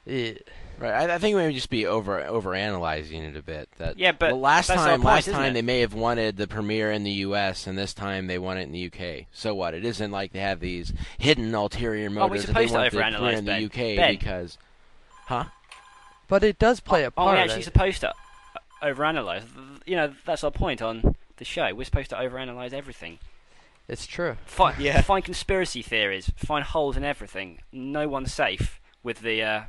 Yeah. 0.04 0.32
Right. 0.78 0.92
I, 1.08 1.14
I 1.14 1.18
think 1.18 1.36
we 1.36 1.42
may 1.42 1.54
just 1.54 1.70
be 1.70 1.86
over 1.86 2.22
over 2.22 2.54
analyzing 2.54 3.22
it 3.22 3.34
a 3.36 3.42
bit. 3.42 3.68
That 3.78 3.98
Yeah, 3.98 4.12
but 4.12 4.32
well, 4.32 4.40
last 4.40 4.68
that's 4.68 4.82
time 4.82 5.00
point, 5.00 5.04
last 5.04 5.28
isn't 5.28 5.34
time 5.40 5.50
it? 5.50 5.54
they 5.54 5.62
may 5.62 5.80
have 5.80 5.94
wanted 5.94 6.36
the 6.36 6.46
premiere 6.46 6.92
in 6.92 7.02
the 7.02 7.10
U.S. 7.12 7.66
and 7.66 7.78
this 7.78 7.94
time 7.94 8.26
they 8.26 8.38
want 8.38 8.58
it 8.58 8.62
in 8.64 8.72
the 8.72 8.78
U.K. 8.80 9.26
So 9.32 9.54
what? 9.54 9.72
It 9.72 9.86
isn't 9.86 10.10
like 10.10 10.32
they 10.32 10.40
have 10.40 10.60
these 10.60 10.92
hidden 11.16 11.54
ulterior 11.54 12.08
Are 12.08 12.10
we 12.10 12.14
motives 12.16 12.44
that 12.44 12.54
they 12.54 12.66
supposed 12.66 12.72
to 12.74 12.78
want 12.78 12.92
the 12.92 12.98
premiere 12.98 13.18
overanalyze 13.20 13.38
in 13.38 13.44
the 13.46 13.50
Ben? 13.52 13.62
U.K. 13.62 13.96
Ben? 13.96 14.14
because, 14.16 14.58
huh? 15.26 15.44
But 16.28 16.44
it 16.44 16.58
does 16.58 16.80
play 16.80 17.04
a 17.04 17.06
Are 17.06 17.10
part. 17.12 17.36
we 17.36 17.42
actually 17.42 17.58
I- 17.58 17.62
supposed 17.62 18.00
to 18.02 18.10
uh, 18.10 18.12
overanalyze? 18.82 19.44
You 19.86 19.96
know, 19.96 20.12
that's 20.26 20.44
our 20.44 20.50
point 20.50 20.82
on 20.82 21.16
the 21.38 21.44
show. 21.46 21.72
We're 21.74 21.84
supposed 21.84 22.10
to 22.10 22.16
overanalyze 22.16 22.74
everything. 22.74 23.18
It's 23.88 24.06
true. 24.06 24.36
Find, 24.46 24.78
Yeah. 24.80 25.00
find 25.02 25.24
conspiracy 25.24 25.82
theories. 25.82 26.30
Find 26.36 26.64
holes 26.64 26.96
in 26.96 27.04
everything. 27.04 27.60
No 27.72 28.08
one's 28.08 28.32
safe 28.32 28.80
with 29.02 29.20
the 29.20 29.42
uh, 29.42 29.62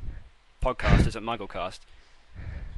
podcasters 0.62 1.14
at 1.16 1.22
Mugglecast. 1.22 1.80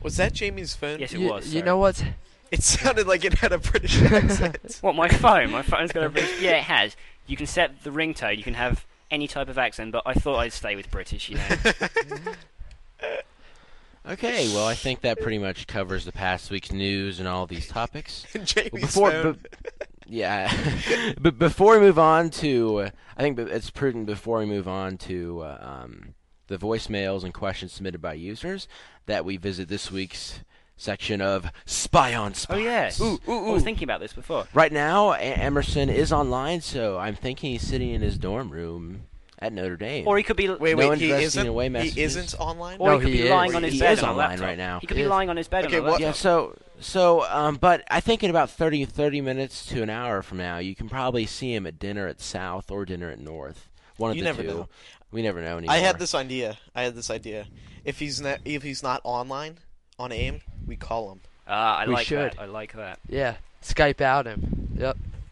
Was 0.02 0.16
that 0.16 0.32
Jamie's 0.32 0.74
phone? 0.74 0.98
Yes, 1.00 1.12
it 1.12 1.20
You, 1.20 1.28
was. 1.28 1.46
you 1.46 1.60
sorry. 1.60 1.62
know 1.66 1.76
what? 1.78 2.04
It 2.50 2.62
sounded 2.62 3.06
like 3.06 3.24
it 3.24 3.34
had 3.34 3.52
a 3.52 3.58
British 3.58 4.00
accent. 4.02 4.78
What 4.80 4.96
my 4.96 5.08
phone? 5.08 5.50
My 5.50 5.62
phone's 5.62 5.92
got 5.92 6.02
a 6.04 6.08
British. 6.08 6.40
Yeah, 6.42 6.52
it 6.58 6.64
has. 6.64 6.96
You 7.26 7.36
can 7.36 7.46
set 7.46 7.84
the 7.84 7.90
ringtone. 7.90 8.36
You 8.36 8.42
can 8.42 8.54
have 8.54 8.84
any 9.10 9.28
type 9.28 9.48
of 9.48 9.56
accent, 9.58 9.92
but 9.92 10.02
I 10.06 10.14
thought 10.14 10.38
I'd 10.38 10.52
stay 10.52 10.74
with 10.74 10.90
British. 10.90 11.28
You 11.28 11.36
know. 11.38 11.46
Okay. 14.08 14.48
Well, 14.54 14.66
I 14.66 14.74
think 14.74 15.02
that 15.02 15.20
pretty 15.20 15.38
much 15.38 15.66
covers 15.66 16.04
the 16.06 16.12
past 16.12 16.50
week's 16.50 16.72
news 16.72 17.18
and 17.18 17.28
all 17.28 17.46
these 17.46 17.68
topics. 17.68 18.24
Jamie's 18.44 18.70
before- 18.82 19.10
phone. 19.10 19.38
Yeah, 20.10 20.52
but 21.20 21.38
before 21.38 21.74
we 21.78 21.86
move 21.86 21.98
on 21.98 22.30
to, 22.30 22.88
I 23.16 23.22
think 23.22 23.38
it's 23.38 23.70
prudent 23.70 24.06
before 24.06 24.38
we 24.38 24.46
move 24.46 24.66
on 24.66 24.98
to 24.98 25.42
uh, 25.42 25.58
um, 25.84 26.14
the 26.48 26.58
voicemails 26.58 27.22
and 27.22 27.32
questions 27.32 27.72
submitted 27.72 28.02
by 28.02 28.14
users 28.14 28.66
that 29.06 29.24
we 29.24 29.36
visit 29.36 29.68
this 29.68 29.90
week's 29.90 30.40
section 30.76 31.20
of 31.20 31.46
Spy 31.64 32.14
on 32.14 32.34
Spartz. 32.34 32.60
oh 32.60 32.64
yeah. 32.64 32.90
Ooh, 33.00 33.20
ooh, 33.30 33.50
I 33.50 33.52
was 33.52 33.62
thinking 33.62 33.84
about 33.84 34.00
this 34.00 34.12
before. 34.12 34.46
Right 34.52 34.72
now, 34.72 35.12
A- 35.12 35.16
Emerson 35.18 35.88
is 35.90 36.12
online, 36.12 36.60
so 36.60 36.98
I'm 36.98 37.14
thinking 37.14 37.52
he's 37.52 37.62
sitting 37.66 37.90
in 37.90 38.00
his 38.00 38.18
dorm 38.18 38.50
room 38.50 39.04
at 39.40 39.52
Notre 39.52 39.76
Dame. 39.76 40.06
Or 40.06 40.16
he 40.16 40.22
could 40.22 40.36
be. 40.36 40.48
Wait, 40.48 40.76
No 40.76 40.90
wait, 40.90 40.98
he 40.98 41.10
isn't. 41.10 41.46
away 41.46 41.68
He 41.88 42.00
isn't 42.02 42.34
online. 42.38 42.76
Or 42.78 42.90
No, 42.90 42.98
he 42.98 43.04
could 43.04 43.12
he 43.14 43.18
be 43.20 43.24
is. 43.24 43.30
lying 43.30 43.54
on 43.54 43.62
his 43.62 43.72
He 43.74 43.80
bed 43.80 43.92
is 43.92 44.02
on 44.02 44.10
online 44.10 44.28
laptop. 44.30 44.46
right 44.46 44.58
now. 44.58 44.78
He 44.80 44.86
could 44.86 44.96
He 44.96 45.02
be 45.02 45.06
is. 45.06 45.10
lying 45.10 45.30
on 45.30 45.36
his 45.36 45.48
bed 45.48 45.66
Okay, 45.66 45.78
on 45.78 45.84
what- 45.86 46.00
yeah, 46.00 46.12
so 46.12 46.56
so 46.80 47.24
um, 47.30 47.56
but 47.56 47.82
I 47.90 48.00
think 48.00 48.22
in 48.22 48.30
about 48.30 48.50
30, 48.50 48.84
30 48.84 49.20
minutes 49.20 49.66
to 49.66 49.82
an 49.82 49.90
hour 49.90 50.22
from 50.22 50.38
now, 50.38 50.58
you 50.58 50.74
can 50.74 50.88
probably 50.88 51.26
see 51.26 51.54
him 51.54 51.66
at 51.66 51.78
dinner 51.78 52.06
at 52.06 52.20
South 52.20 52.70
or 52.70 52.84
dinner 52.84 53.10
at 53.10 53.18
North. 53.18 53.68
One 53.96 54.10
of 54.10 54.16
You 54.16 54.22
the 54.22 54.28
never 54.28 54.42
two. 54.42 54.48
know. 54.48 54.68
We 55.12 55.22
never 55.22 55.40
know 55.42 55.58
anymore. 55.58 55.74
I 55.74 55.78
had 55.78 55.98
this 55.98 56.14
idea. 56.14 56.56
I 56.74 56.82
had 56.82 56.94
this 56.94 57.10
idea. 57.10 57.46
If 57.84 57.98
he's 57.98 58.20
not, 58.20 58.38
if 58.44 58.62
he's 58.62 58.82
not 58.82 59.00
online 59.04 59.58
on 59.98 60.12
AIM, 60.12 60.40
we 60.66 60.76
call 60.76 61.10
him. 61.12 61.20
Ah, 61.48 61.78
I 61.78 61.86
We 61.86 61.94
like 61.94 62.06
should. 62.06 62.32
that. 62.32 62.38
I 62.40 62.44
like 62.46 62.74
that. 62.74 63.00
yeah. 63.08 63.34
Skype 63.62 64.00
out 64.00 64.26
him. 64.26 64.59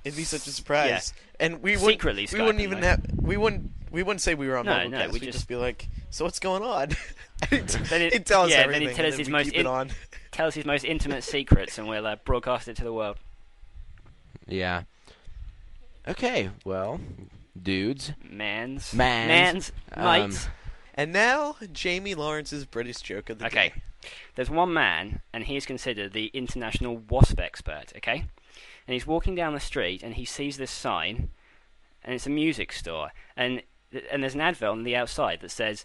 Yep. 0.04 0.12
It'd 0.12 0.16
be 0.16 0.24
such 0.24 0.46
a 0.46 0.50
surprise. 0.50 1.12
And 1.40 1.62
we 1.62 1.72
wouldn't. 1.72 1.92
Secretly 1.92 2.28
we 2.32 2.40
wouldn't 2.40 2.61
even 2.61 2.80
though. 2.80 2.87
have. 2.88 3.04
We 3.20 3.37
wouldn't. 3.37 3.70
We 3.90 4.02
wouldn't 4.02 4.20
say 4.20 4.34
we 4.34 4.48
were 4.48 4.56
on 4.58 4.66
No, 4.66 4.72
Mugglecast. 4.72 4.90
no, 4.90 4.98
we'd 5.06 5.12
We'd 5.14 5.22
just- 5.22 5.32
just 5.38 5.48
be 5.48 5.56
like, 5.56 5.88
"So 6.11 6.24
what's 6.24 6.38
going 6.40 6.62
on?" 6.62 6.90
And 7.50 7.50
he'd, 7.61 7.68
Then 7.68 8.02
it- 8.02 8.12
he'd 8.12 8.32
us 8.32 8.50
yeah, 8.50 8.56
then 8.58 8.64
everything. 8.66 8.88
he'd 8.88 8.94
tell 8.96 9.11
then 9.11 9.18
his 9.18 9.28
most 9.28 9.44
keep 9.46 9.54
in- 9.54 9.61
it 9.61 9.66
on. 9.66 9.90
tell 10.32 10.50
his 10.50 10.64
most 10.66 10.84
intimate 10.84 11.22
secrets, 11.24 11.78
and 11.78 11.88
we'll 11.88 12.06
uh, 12.06 12.16
broadcast 12.24 12.68
it 12.68 12.76
to 12.78 12.84
the 12.84 12.92
world. 12.92 13.16
Yeah. 14.46 14.82
Okay, 16.06 16.50
well, 16.64 17.00
dudes. 17.61 18.12
Mans, 18.28 18.92
Mans. 18.94 19.72
mans, 19.96 20.46
Um. 20.46 20.52
And 20.94 21.12
now, 21.12 21.56
Jamie 21.72 22.14
Lawrence's 22.14 22.64
British 22.64 23.00
joke 23.02 23.30
of 23.30 23.38
the 23.38 23.46
Okay. 23.46 23.68
day. 23.68 24.11
There's 24.34 24.50
one 24.50 24.72
man, 24.72 25.20
and 25.32 25.44
he 25.44 25.56
is 25.56 25.64
considered 25.66 26.12
the 26.12 26.26
international 26.34 26.96
wasp 26.96 27.38
expert. 27.38 27.92
Okay, 27.96 28.24
and 28.88 28.94
he's 28.94 29.07
walking 29.07 29.35
down 29.35 29.53
the 29.53 29.61
street, 29.61 30.03
and 30.03 30.14
he 30.14 30.24
sees 30.24 30.57
this 30.57 30.70
sign, 30.70 31.29
and 32.03 32.14
it's 32.14 32.27
a 32.27 32.31
music 32.31 32.72
store, 32.72 33.11
and 33.37 33.62
and 34.11 34.22
there's 34.22 34.35
an 34.35 34.40
advert 34.40 34.70
on 34.70 34.83
the 34.83 34.96
outside 34.96 35.40
that 35.42 35.51
says 35.51 35.85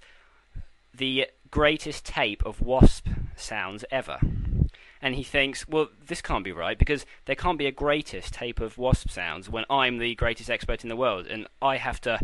the 0.94 1.28
greatest 1.52 2.06
tape 2.06 2.46
of 2.46 2.62
wasp 2.62 3.10
sounds 3.36 3.84
ever. 3.92 4.20
And 5.02 5.16
he 5.16 5.24
thinks, 5.24 5.68
well, 5.68 5.89
this 6.06 6.22
can't 6.22 6.46
be 6.46 6.52
right 6.54 6.78
because 6.78 7.06
there 7.26 7.36
can't 7.36 7.58
be 7.58 7.66
a 7.66 7.72
greatest 7.72 8.34
tape 8.34 8.62
of 8.62 8.78
wasp 8.78 9.10
sounds 9.10 9.50
when 9.50 9.66
I'm 9.70 9.98
the 9.98 10.16
greatest 10.16 10.50
expert 10.50 10.84
in 10.84 10.89
the 10.89 10.96
world 10.96 11.28
and 11.28 11.48
I 11.62 11.78
have 11.78 12.00
to 12.02 12.20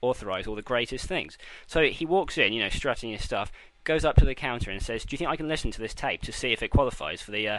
authorize 0.00 0.46
all 0.46 0.54
the 0.54 0.62
greatest 0.62 1.06
things. 1.06 1.36
So 1.66 1.84
he 1.84 2.06
walks 2.06 2.38
in, 2.38 2.52
you 2.52 2.62
know, 2.62 2.70
strutting 2.70 3.10
his 3.10 3.24
stuff, 3.24 3.52
goes 3.84 4.04
up 4.04 4.16
to 4.16 4.24
the 4.24 4.34
counter 4.34 4.70
and 4.70 4.82
says, 4.82 5.04
"Do 5.04 5.14
you 5.14 5.18
think 5.18 5.30
I 5.30 5.36
can 5.36 5.48
listen 5.48 5.70
to 5.72 5.80
this 5.80 5.94
tape 5.94 6.22
to 6.22 6.32
see 6.32 6.52
if 6.52 6.62
it 6.62 6.68
qualifies 6.68 7.20
for 7.20 7.32
the 7.32 7.48
uh, 7.48 7.58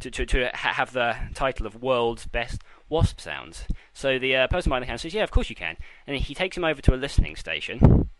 to 0.00 0.10
to, 0.10 0.26
to 0.26 0.50
have 0.54 0.92
the 0.92 1.16
title 1.34 1.66
of 1.66 1.82
world's 1.82 2.26
best 2.26 2.62
wasp 2.88 3.20
sounds?" 3.20 3.64
So 3.92 4.18
the 4.18 4.36
uh, 4.36 4.46
person 4.48 4.70
behind 4.70 4.82
the 4.82 4.86
counter 4.86 5.02
says, 5.02 5.14
"Yeah, 5.14 5.24
of 5.24 5.30
course 5.30 5.50
you 5.50 5.56
can." 5.56 5.76
And 6.06 6.16
he 6.16 6.34
takes 6.34 6.56
him 6.56 6.64
over 6.64 6.82
to 6.82 6.94
a 6.94 6.96
listening 6.96 7.36
station, 7.36 8.10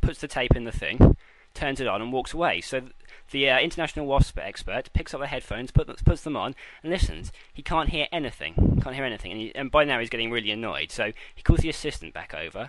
puts 0.00 0.20
the 0.20 0.28
tape 0.28 0.56
in 0.56 0.64
the 0.64 0.72
thing, 0.72 1.16
turns 1.54 1.80
it 1.80 1.86
on, 1.86 2.02
and 2.02 2.12
walks 2.12 2.32
away. 2.32 2.60
So 2.60 2.82
the 3.30 3.48
uh, 3.48 3.58
international 3.60 4.06
wasp 4.06 4.38
expert 4.38 4.90
picks 4.92 5.14
up 5.14 5.20
the 5.20 5.26
headphones, 5.26 5.70
put, 5.70 6.04
puts 6.04 6.22
them 6.22 6.36
on, 6.36 6.54
and 6.82 6.90
listens. 6.90 7.32
He 7.52 7.62
can't 7.62 7.90
hear 7.90 8.06
anything. 8.10 8.80
Can't 8.82 8.94
hear 8.94 9.04
anything, 9.04 9.32
and, 9.32 9.40
he, 9.40 9.54
and 9.54 9.70
by 9.70 9.84
now 9.84 10.00
he's 10.00 10.10
getting 10.10 10.30
really 10.30 10.50
annoyed. 10.50 10.90
So 10.90 11.12
he 11.34 11.42
calls 11.42 11.60
the 11.60 11.68
assistant 11.68 12.14
back 12.14 12.34
over, 12.34 12.68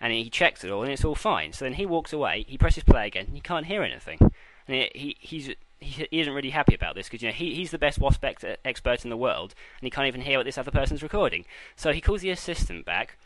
and 0.00 0.12
he 0.12 0.28
checks 0.28 0.64
it 0.64 0.70
all, 0.70 0.82
and 0.82 0.92
it's 0.92 1.04
all 1.04 1.14
fine. 1.14 1.52
So 1.52 1.64
then 1.64 1.74
he 1.74 1.86
walks 1.86 2.12
away. 2.12 2.44
He 2.48 2.58
presses 2.58 2.84
play 2.84 3.06
again. 3.06 3.26
And 3.26 3.34
he 3.34 3.40
can't 3.40 3.66
hear 3.66 3.82
anything, 3.82 4.18
and 4.20 4.76
he, 4.76 4.90
he 4.94 5.16
he's 5.20 5.54
he, 5.82 6.06
he 6.10 6.20
isn't 6.20 6.32
really 6.32 6.50
happy 6.50 6.74
about 6.74 6.94
this 6.94 7.06
because 7.08 7.22
you 7.22 7.28
know 7.28 7.34
he, 7.34 7.54
he's 7.54 7.70
the 7.70 7.78
best 7.78 7.98
wasp 7.98 8.24
ex- 8.24 8.44
expert 8.64 9.04
in 9.04 9.10
the 9.10 9.16
world, 9.16 9.54
and 9.80 9.86
he 9.86 9.90
can't 9.90 10.06
even 10.06 10.20
hear 10.22 10.38
what 10.38 10.44
this 10.44 10.58
other 10.58 10.70
person's 10.70 11.02
recording. 11.02 11.44
So 11.76 11.92
he 11.92 12.00
calls 12.00 12.22
the 12.22 12.30
assistant 12.30 12.84
back, 12.84 13.16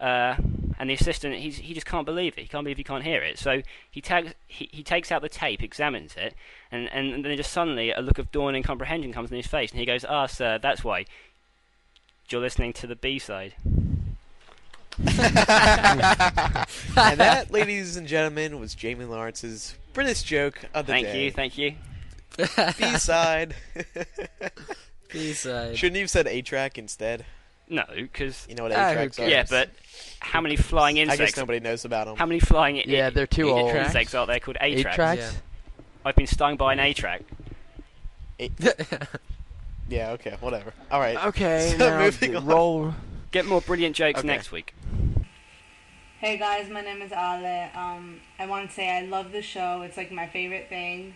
uh, 0.00 0.36
and 0.78 0.88
the 0.90 0.94
assistant 0.94 1.36
he's, 1.36 1.58
he 1.58 1.74
just 1.74 1.86
can't 1.86 2.06
believe 2.06 2.36
it. 2.38 2.42
He 2.42 2.48
can't 2.48 2.64
believe 2.64 2.78
he 2.78 2.84
can't 2.84 3.04
hear 3.04 3.22
it. 3.22 3.38
So 3.38 3.62
he 3.90 4.00
tags 4.00 4.34
he, 4.46 4.68
he 4.72 4.82
takes 4.82 5.12
out 5.12 5.22
the 5.22 5.28
tape, 5.28 5.62
examines 5.62 6.14
it, 6.16 6.34
and, 6.70 6.88
and 6.92 7.24
then 7.24 7.36
just 7.36 7.52
suddenly 7.52 7.92
a 7.92 8.00
look 8.00 8.18
of 8.18 8.32
dawning 8.32 8.62
comprehension 8.62 9.12
comes 9.12 9.30
in 9.30 9.36
his 9.36 9.46
face, 9.46 9.70
and 9.70 9.80
he 9.80 9.86
goes, 9.86 10.04
"Ah, 10.04 10.26
sir, 10.26 10.58
that's 10.58 10.82
why 10.84 11.04
you're 12.28 12.40
listening 12.40 12.72
to 12.74 12.86
the 12.86 12.96
B 12.96 13.18
side." 13.18 13.54
and 15.00 15.08
that, 17.18 17.46
ladies 17.50 17.96
and 17.96 18.06
gentlemen, 18.06 18.60
was 18.60 18.74
Jamie 18.74 19.04
Lawrence's 19.04 19.74
British 19.92 20.22
joke 20.22 20.60
of 20.74 20.86
the 20.86 20.92
Thank 20.92 21.06
day. 21.06 21.24
you, 21.24 21.30
thank 21.30 21.58
you. 21.58 21.74
B 22.78 22.84
side. 22.98 23.54
B-side. 25.12 25.76
Shouldn't 25.76 25.96
you 25.96 26.02
have 26.02 26.10
said 26.10 26.26
A 26.28 26.40
track 26.42 26.78
instead? 26.78 27.24
No, 27.68 27.84
because 27.94 28.46
You 28.48 28.54
know 28.54 28.62
what 28.64 28.72
A 28.72 28.74
who 28.88 28.94
tracks 28.94 29.18
are? 29.18 29.28
yeah, 29.28 29.44
but 29.48 29.70
how 30.20 30.40
many 30.40 30.56
flying 30.56 30.98
I 30.98 31.02
insects? 31.02 31.32
guess 31.32 31.36
nobody 31.36 31.58
knows 31.60 31.84
about 31.84 32.06
them. 32.06 32.16
How 32.16 32.26
many 32.26 32.38
flying 32.40 32.76
i- 32.78 32.84
Yeah, 32.86 33.10
they're 33.10 33.26
too 33.26 33.48
i- 33.48 33.52
old. 33.52 33.74
insects 33.74 34.14
are 34.14 34.26
there 34.26 34.38
called 34.40 34.56
Eight 34.60 34.78
A-tracks? 34.78 34.96
tracks. 34.96 35.36
I've 36.04 36.14
been 36.16 36.26
stung 36.28 36.56
by 36.56 36.72
an 36.72 36.80
A-track. 36.80 37.22
Yeah, 39.88 40.12
okay, 40.12 40.36
whatever. 40.40 40.72
All 40.92 41.00
right. 41.00 41.16
Okay, 41.26 41.74
So 41.76 41.90
now 41.90 41.98
moving 41.98 42.36
on. 42.36 42.46
roll. 42.46 42.94
Get 43.32 43.44
more 43.44 43.60
brilliant 43.60 43.96
jokes 43.96 44.20
Okay. 44.20 44.28
next 44.28 44.52
week. 44.52 44.72
Hey 46.20 46.36
guys, 46.38 46.68
my 46.70 46.80
name 46.80 47.02
is 47.02 47.10
Ale. 47.10 47.70
Um, 47.74 48.20
I 48.38 48.46
want 48.46 48.68
to 48.68 48.74
say 48.74 48.88
I 48.88 49.00
love 49.02 49.32
the 49.32 49.42
show. 49.42 49.82
It's 49.82 49.96
like 49.96 50.12
my 50.12 50.28
favorite 50.28 50.68
thing. 50.68 51.14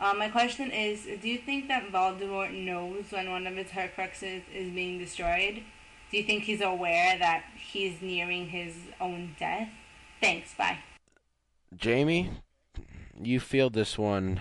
Um, 0.00 0.18
my 0.18 0.28
question 0.28 0.70
is, 0.70 1.04
do 1.20 1.28
you 1.28 1.38
think 1.38 1.68
that 1.68 1.90
Voldemort 1.90 2.52
knows 2.52 3.04
when 3.10 3.30
one 3.30 3.46
of 3.46 3.56
his 3.56 3.68
Horcruxes 3.68 4.42
is 4.52 4.70
being 4.70 4.98
destroyed? 4.98 5.62
Do 6.10 6.16
you 6.16 6.24
think 6.24 6.44
he's 6.44 6.60
aware 6.60 7.18
that 7.18 7.44
he's 7.56 8.02
nearing 8.02 8.48
his 8.48 8.74
own 9.00 9.36
death? 9.38 9.68
Thanks. 10.20 10.54
Bye. 10.54 10.78
Jamie, 11.76 12.30
you 13.20 13.40
feel 13.40 13.70
this 13.70 13.98
one. 13.98 14.40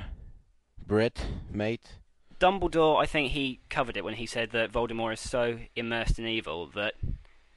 Brit, 0.86 1.26
mate. 1.50 1.98
Dumbledore, 2.40 3.02
I 3.02 3.06
think 3.06 3.32
he 3.32 3.62
covered 3.70 3.96
it 3.96 4.04
when 4.04 4.16
he 4.16 4.26
said 4.26 4.52
that 4.52 4.72
Voldemort 4.72 5.14
is 5.14 5.20
so 5.20 5.60
immersed 5.76 6.20
in 6.20 6.28
evil 6.28 6.68
that 6.76 6.96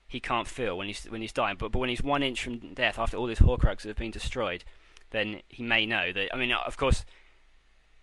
he 0.06 0.20
can't 0.20 0.46
feel 0.46 0.78
when 0.78 0.86
he's 0.86 1.04
when 1.04 1.20
he's 1.20 1.32
dying. 1.32 1.56
But 1.58 1.72
but 1.72 1.80
when 1.80 1.88
he's 1.88 2.02
one 2.02 2.22
inch 2.22 2.42
from 2.42 2.74
death, 2.74 2.98
after 2.98 3.16
all 3.16 3.26
his 3.26 3.40
Horcruxes 3.40 3.88
have 3.88 3.96
been 3.96 4.12
destroyed, 4.12 4.64
then 5.10 5.40
he 5.48 5.62
may 5.62 5.86
know 5.86 6.12
that. 6.12 6.32
I 6.32 6.38
mean, 6.38 6.52
of 6.52 6.76
course, 6.76 7.04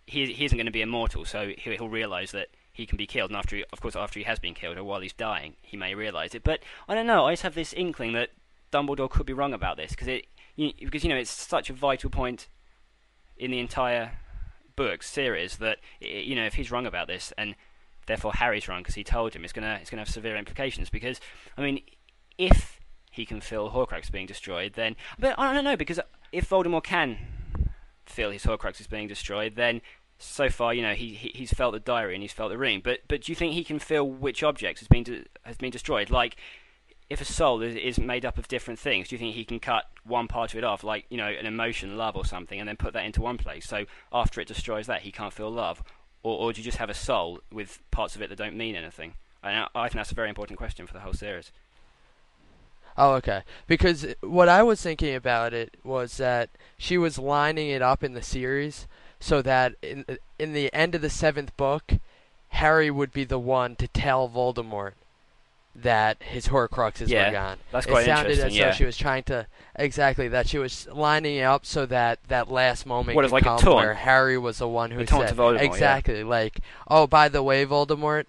he 0.06 0.32
he 0.32 0.44
isn't 0.44 0.56
going 0.56 0.66
to 0.66 0.72
be 0.72 0.82
immortal, 0.82 1.24
so 1.24 1.52
he'll, 1.56 1.74
he'll 1.74 1.88
realise 1.88 2.32
that 2.32 2.48
he 2.72 2.86
can 2.86 2.96
be 2.96 3.06
killed. 3.06 3.30
And 3.30 3.36
after, 3.36 3.56
he, 3.56 3.64
of 3.72 3.80
course, 3.80 3.96
after 3.96 4.18
he 4.18 4.24
has 4.24 4.38
been 4.38 4.54
killed 4.54 4.76
or 4.76 4.84
while 4.84 5.00
he's 5.00 5.12
dying, 5.12 5.54
he 5.62 5.76
may 5.76 5.94
realise 5.94 6.34
it. 6.34 6.42
But 6.42 6.60
I 6.88 6.94
don't 6.94 7.06
know. 7.06 7.26
I 7.26 7.32
just 7.32 7.42
have 7.44 7.54
this 7.54 7.72
inkling 7.72 8.12
that 8.14 8.30
Dumbledore 8.72 9.08
could 9.08 9.26
be 9.26 9.32
wrong 9.32 9.54
about 9.54 9.76
this 9.76 9.90
because 9.90 10.08
it 10.08 10.26
you, 10.56 10.72
because 10.80 11.04
you 11.04 11.10
know 11.10 11.16
it's 11.16 11.30
such 11.30 11.70
a 11.70 11.72
vital 11.72 12.10
point 12.10 12.48
in 13.36 13.50
the 13.50 13.58
entire 13.58 14.12
book 14.76 15.02
series 15.02 15.58
that 15.58 15.78
you 16.00 16.34
know 16.34 16.44
if 16.44 16.54
he's 16.54 16.70
wrong 16.70 16.86
about 16.86 17.06
this 17.06 17.32
and 17.38 17.54
therefore 18.06 18.32
Harry's 18.32 18.68
wrong 18.68 18.80
because 18.82 18.96
he 18.96 19.04
told 19.04 19.34
him 19.34 19.44
it's 19.44 19.52
gonna 19.52 19.78
it's 19.80 19.90
gonna 19.90 20.00
have 20.00 20.08
severe 20.08 20.36
implications 20.36 20.90
because 20.90 21.20
I 21.56 21.62
mean 21.62 21.80
if 22.38 22.80
he 23.10 23.24
can 23.24 23.40
feel 23.40 23.70
Horcrux 23.70 24.10
being 24.10 24.26
destroyed 24.26 24.72
then 24.74 24.96
but 25.18 25.38
I 25.38 25.52
don't 25.52 25.64
know 25.64 25.76
because 25.76 26.00
if 26.32 26.48
Voldemort 26.48 26.82
can 26.82 27.18
feel 28.06 28.30
his 28.30 28.44
Horcrux 28.44 28.80
is 28.80 28.86
being 28.86 29.08
destroyed 29.08 29.56
then 29.56 29.80
so 30.18 30.48
far 30.48 30.72
you 30.72 30.82
know 30.82 30.94
he, 30.94 31.14
he 31.14 31.32
he's 31.34 31.52
felt 31.52 31.72
the 31.72 31.80
diary 31.80 32.14
and 32.14 32.22
he's 32.22 32.32
felt 32.32 32.50
the 32.50 32.58
ring 32.58 32.80
but 32.82 33.00
but 33.08 33.22
do 33.22 33.32
you 33.32 33.36
think 33.36 33.52
he 33.52 33.64
can 33.64 33.78
feel 33.78 34.08
which 34.08 34.42
objects 34.42 34.80
has 34.80 34.88
been 34.88 35.02
de- 35.02 35.24
has 35.42 35.56
been 35.56 35.70
destroyed 35.70 36.08
like 36.08 36.36
if 37.10 37.20
a 37.20 37.24
soul 37.24 37.62
is, 37.62 37.76
is 37.76 37.98
made 37.98 38.24
up 38.24 38.38
of 38.38 38.48
different 38.48 38.80
things, 38.80 39.08
do 39.08 39.14
you 39.14 39.18
think 39.18 39.34
he 39.34 39.44
can 39.44 39.60
cut 39.60 39.84
one 40.04 40.26
part 40.26 40.52
of 40.52 40.58
it 40.58 40.64
off, 40.64 40.82
like 40.82 41.04
you 41.10 41.16
know, 41.16 41.26
an 41.26 41.46
emotion, 41.46 41.96
love, 41.96 42.16
or 42.16 42.24
something, 42.24 42.58
and 42.58 42.68
then 42.68 42.76
put 42.76 42.92
that 42.94 43.04
into 43.04 43.20
one 43.20 43.36
place? 43.36 43.66
So 43.66 43.84
after 44.12 44.40
it 44.40 44.48
destroys 44.48 44.86
that, 44.86 45.02
he 45.02 45.12
can't 45.12 45.32
feel 45.32 45.50
love, 45.50 45.82
or, 46.22 46.38
or 46.38 46.52
do 46.52 46.60
you 46.60 46.64
just 46.64 46.78
have 46.78 46.90
a 46.90 46.94
soul 46.94 47.40
with 47.52 47.80
parts 47.90 48.16
of 48.16 48.22
it 48.22 48.30
that 48.30 48.36
don't 48.36 48.56
mean 48.56 48.74
anything? 48.74 49.14
I, 49.42 49.66
I 49.74 49.88
think 49.88 49.96
that's 49.96 50.12
a 50.12 50.14
very 50.14 50.28
important 50.28 50.58
question 50.58 50.86
for 50.86 50.94
the 50.94 51.00
whole 51.00 51.12
series. 51.12 51.52
Oh, 52.96 53.14
okay. 53.14 53.42
Because 53.66 54.06
what 54.20 54.48
I 54.48 54.62
was 54.62 54.80
thinking 54.80 55.14
about 55.14 55.52
it 55.52 55.76
was 55.82 56.16
that 56.18 56.50
she 56.78 56.96
was 56.96 57.18
lining 57.18 57.68
it 57.70 57.82
up 57.82 58.04
in 58.04 58.14
the 58.14 58.22
series 58.22 58.86
so 59.20 59.42
that 59.42 59.74
in 59.82 60.04
in 60.38 60.52
the 60.52 60.72
end 60.74 60.94
of 60.94 61.00
the 61.02 61.10
seventh 61.10 61.56
book, 61.56 61.94
Harry 62.50 62.90
would 62.90 63.12
be 63.12 63.24
the 63.24 63.38
one 63.38 63.74
to 63.76 63.88
tell 63.88 64.28
Voldemort 64.28 64.92
that 65.74 66.22
his 66.22 66.48
Horcruxes 66.48 67.08
Yeah, 67.08 67.26
were 67.26 67.32
gone. 67.32 67.58
That's 67.72 67.86
quite 67.86 68.02
it 68.02 68.06
sounded 68.06 68.30
interesting. 68.32 68.46
as 68.46 68.56
yeah. 68.56 68.66
though 68.66 68.72
she 68.74 68.84
was 68.84 68.96
trying 68.96 69.24
to 69.24 69.46
exactly 69.76 70.28
that 70.28 70.46
she 70.46 70.58
was 70.58 70.86
lining 70.92 71.36
it 71.36 71.42
up 71.42 71.66
so 71.66 71.84
that 71.86 72.20
that 72.28 72.48
last 72.48 72.86
moment 72.86 73.16
What, 73.16 73.22
could 73.22 73.32
like 73.32 73.46
a 73.46 73.58
come 73.58 73.74
where 73.74 73.94
Harry 73.94 74.38
was 74.38 74.58
the 74.58 74.68
one 74.68 74.92
who 74.92 75.04
taunt 75.04 75.28
said 75.28 75.34
to 75.36 75.42
Voldemort, 75.42 75.56
yeah. 75.58 75.64
exactly 75.64 76.22
like, 76.22 76.60
"Oh, 76.86 77.08
by 77.08 77.28
the 77.28 77.42
way, 77.42 77.66
Voldemort, 77.66 78.26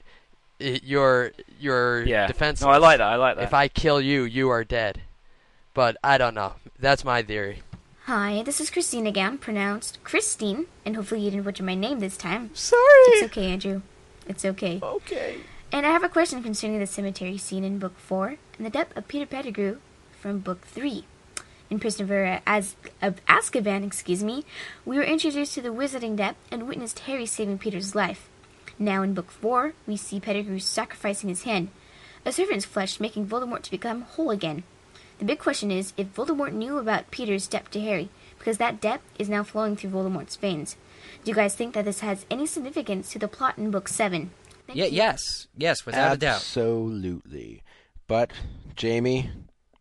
your 0.59 1.31
your 1.59 2.03
yeah. 2.03 2.27
defense 2.27 2.61
No, 2.61 2.69
I 2.69 2.77
like 2.77 2.99
that. 2.99 3.07
I 3.07 3.15
like 3.15 3.37
that. 3.37 3.43
if 3.43 3.53
I 3.53 3.67
kill 3.67 3.99
you, 4.01 4.23
you 4.23 4.49
are 4.49 4.63
dead. 4.63 5.01
But 5.73 5.97
I 6.03 6.17
don't 6.17 6.35
know. 6.35 6.53
That's 6.79 7.03
my 7.03 7.21
theory. 7.21 7.61
Hi, 8.05 8.43
this 8.43 8.61
is 8.61 8.69
Christine 8.69 9.07
again, 9.07 9.39
pronounced 9.39 10.03
Christine, 10.03 10.67
and 10.85 10.95
hopefully 10.95 11.21
you 11.21 11.31
didn't 11.31 11.43
butcher 11.43 11.63
my 11.63 11.73
name 11.73 11.99
this 11.99 12.17
time. 12.17 12.51
Sorry. 12.53 12.81
It's 13.07 13.23
okay, 13.31 13.51
Andrew. 13.51 13.81
It's 14.27 14.45
okay. 14.45 14.79
Okay. 14.81 15.37
And 15.71 15.85
I 15.85 15.89
have 15.89 16.03
a 16.03 16.09
question 16.09 16.43
concerning 16.43 16.79
the 16.79 16.85
cemetery 16.85 17.37
scene 17.39 17.63
in 17.63 17.79
Book 17.79 17.97
4 17.97 18.37
and 18.57 18.65
the 18.65 18.69
death 18.69 18.95
of 18.95 19.07
Peter 19.07 19.25
Pettigrew 19.25 19.79
from 20.11 20.39
Book 20.39 20.61
3. 20.67 21.05
In 21.71 21.79
Prisoner 21.79 22.41
as 22.45 22.75
of 23.01 23.25
Azkaban, 23.25 23.83
excuse 23.83 24.23
me, 24.23 24.45
we 24.85 24.97
were 24.97 25.03
introduced 25.03 25.55
to 25.55 25.61
the 25.61 25.69
wizarding 25.69 26.15
depth 26.15 26.37
and 26.51 26.67
witnessed 26.67 26.99
Harry 26.99 27.25
saving 27.25 27.57
Peter's 27.57 27.95
life. 27.95 28.29
Now 28.77 29.03
in 29.03 29.13
Book 29.13 29.31
4, 29.31 29.73
we 29.87 29.95
see 29.97 30.19
Pettigrew 30.19 30.59
sacrificing 30.59 31.29
his 31.29 31.43
hand, 31.43 31.69
a 32.25 32.31
servant's 32.31 32.65
flesh 32.65 32.99
making 32.99 33.27
Voldemort 33.27 33.61
to 33.63 33.71
become 33.71 34.01
whole 34.01 34.31
again. 34.31 34.63
The 35.19 35.25
big 35.25 35.39
question 35.39 35.71
is 35.71 35.93
if 35.95 36.13
Voldemort 36.13 36.51
knew 36.53 36.77
about 36.77 37.09
Peter's 37.11 37.47
debt 37.47 37.71
to 37.71 37.79
Harry, 37.79 38.09
because 38.37 38.57
that 38.57 38.81
debt 38.81 39.01
is 39.17 39.29
now 39.29 39.43
flowing 39.43 39.75
through 39.75 39.91
Voldemort's 39.91 40.35
veins. 40.35 40.75
Do 41.23 41.31
you 41.31 41.35
guys 41.35 41.55
think 41.55 41.73
that 41.73 41.85
this 41.85 42.01
has 42.01 42.25
any 42.29 42.45
significance 42.45 43.11
to 43.11 43.19
the 43.19 43.27
plot 43.27 43.57
in 43.57 43.71
Book 43.71 43.87
7? 43.87 44.29
Thank 44.67 44.77
Yeah, 44.77 44.85
you. 44.85 44.91
yes, 44.97 45.47
yes, 45.57 45.85
without 45.85 46.15
a 46.15 46.17
doubt. 46.17 46.35
Absolutely. 46.37 47.63
But 48.07 48.31
Jamie, 48.75 49.31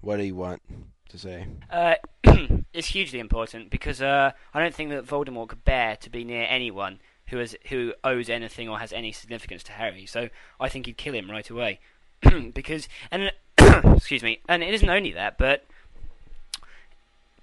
what 0.01 0.19
do 0.19 0.23
you 0.23 0.37
want 0.37 0.63
to 1.09 1.19
say? 1.19 1.47
Uh, 1.71 1.95
is 2.73 2.87
hugely 2.87 3.19
important 3.19 3.71
because 3.71 4.01
uh, 4.01 4.33
I 4.53 4.61
don't 4.61 4.75
think 4.75 4.91
that 4.91 5.07
Voldemort 5.07 5.49
could 5.49 5.65
bear 5.65 5.97
to 5.97 6.11
be 6.11 6.25
near 6.25 6.47
anyone 6.49 7.01
who 7.29 7.39
has 7.39 7.57
who 7.69 7.95
owes 8.03 8.29
anything 8.29 8.69
or 8.69 8.79
has 8.79 8.93
any 8.93 9.13
significance 9.13 9.63
to 9.65 9.73
Harry. 9.73 10.07
So 10.07 10.29
I 10.61 10.69
think 10.69 10.87
he'd 10.87 10.97
kill 10.97 11.15
him 11.15 11.31
right 11.31 11.49
away 11.49 11.81
because 12.55 12.89
and 13.11 13.33
excuse 13.97 14.23
me, 14.23 14.41
and 14.49 14.63
it 14.63 14.75
isn't 14.75 14.89
only 14.89 15.13
that, 15.13 15.39
but 15.39 15.65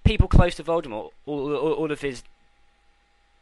people 0.04 0.28
close 0.28 0.56
to 0.56 0.64
Voldemort, 0.64 1.12
all, 1.26 1.54
all, 1.56 1.74
all 1.74 1.92
of 1.92 2.02
his 2.02 2.24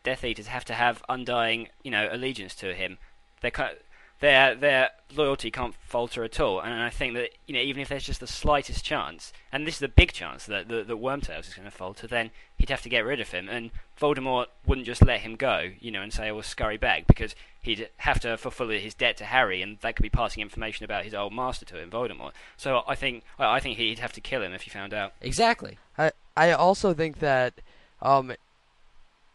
Death 0.04 0.24
Eaters 0.24 0.48
have 0.48 0.66
to 0.66 0.74
have 0.74 1.04
undying, 1.10 1.70
you 1.84 1.92
know, 1.92 2.08
allegiance 2.12 2.56
to 2.56 2.74
him. 2.74 2.98
They're 3.42 3.52
kind 3.52 3.76
their 4.20 4.56
their 4.56 4.90
loyalty 5.16 5.50
can't 5.50 5.76
falter 5.82 6.24
at 6.24 6.40
all. 6.40 6.60
And 6.60 6.82
I 6.82 6.90
think 6.90 7.14
that 7.16 7.32
you 7.48 7.54
know 7.54 7.62
even 7.62 7.82
if 7.82 7.90
there's 7.90 8.04
just 8.04 8.20
the 8.20 8.28
slightest 8.28 8.84
chance, 8.84 9.34
and 9.52 9.66
this 9.66 9.78
is 9.78 9.82
a 9.82 9.88
big 9.88 10.12
chance 10.12 10.46
that 10.46 10.68
that, 10.68 10.88
that 10.88 10.98
Wormtails 10.98 11.48
is 11.48 11.54
going 11.54 11.66
to 11.66 11.72
falter, 11.72 12.08
then 12.08 12.32
he'd 12.58 12.70
have 12.70 12.82
to 12.84 12.90
get 12.90 13.06
rid 13.06 13.20
of 13.20 13.32
him. 13.32 13.50
And 13.50 13.72
Voldemort 14.00 14.48
wouldn't 14.66 14.88
just 14.88 15.06
let 15.06 15.22
him 15.22 15.36
go, 15.36 15.72
you 15.80 15.92
know, 15.92 16.02
and 16.02 16.14
say, 16.14 16.32
"Well, 16.32 16.44
scurry 16.44 16.78
back," 16.78 17.08
because 17.08 17.36
he'd 17.62 17.90
have 17.98 18.20
to 18.22 18.38
fulfill 18.38 18.70
his 18.70 18.94
debt 18.94 19.18
to 19.18 19.26
Harry, 19.26 19.62
and 19.62 19.80
that 19.80 19.96
could 19.96 20.04
be 20.04 20.10
passing 20.10 20.42
information 20.42 20.84
about 20.86 21.04
his 21.04 21.14
old 21.14 21.34
master 21.34 21.66
to 21.66 21.80
him, 21.80 21.90
Voldemort. 21.90 22.32
So 22.58 22.84
I 22.88 22.96
think 22.96 23.24
I 23.38 23.60
think 23.60 23.78
he'd 23.78 24.00
have 24.00 24.14
to 24.14 24.22
kill 24.22 24.42
him 24.42 24.54
if 24.54 24.64
he 24.64 24.70
found 24.70 24.94
out. 24.94 25.14
Exactly. 25.22 25.78
I 25.98 26.12
I 26.36 26.52
also 26.52 26.94
think 26.94 27.20
that 27.20 27.54
um 28.02 28.34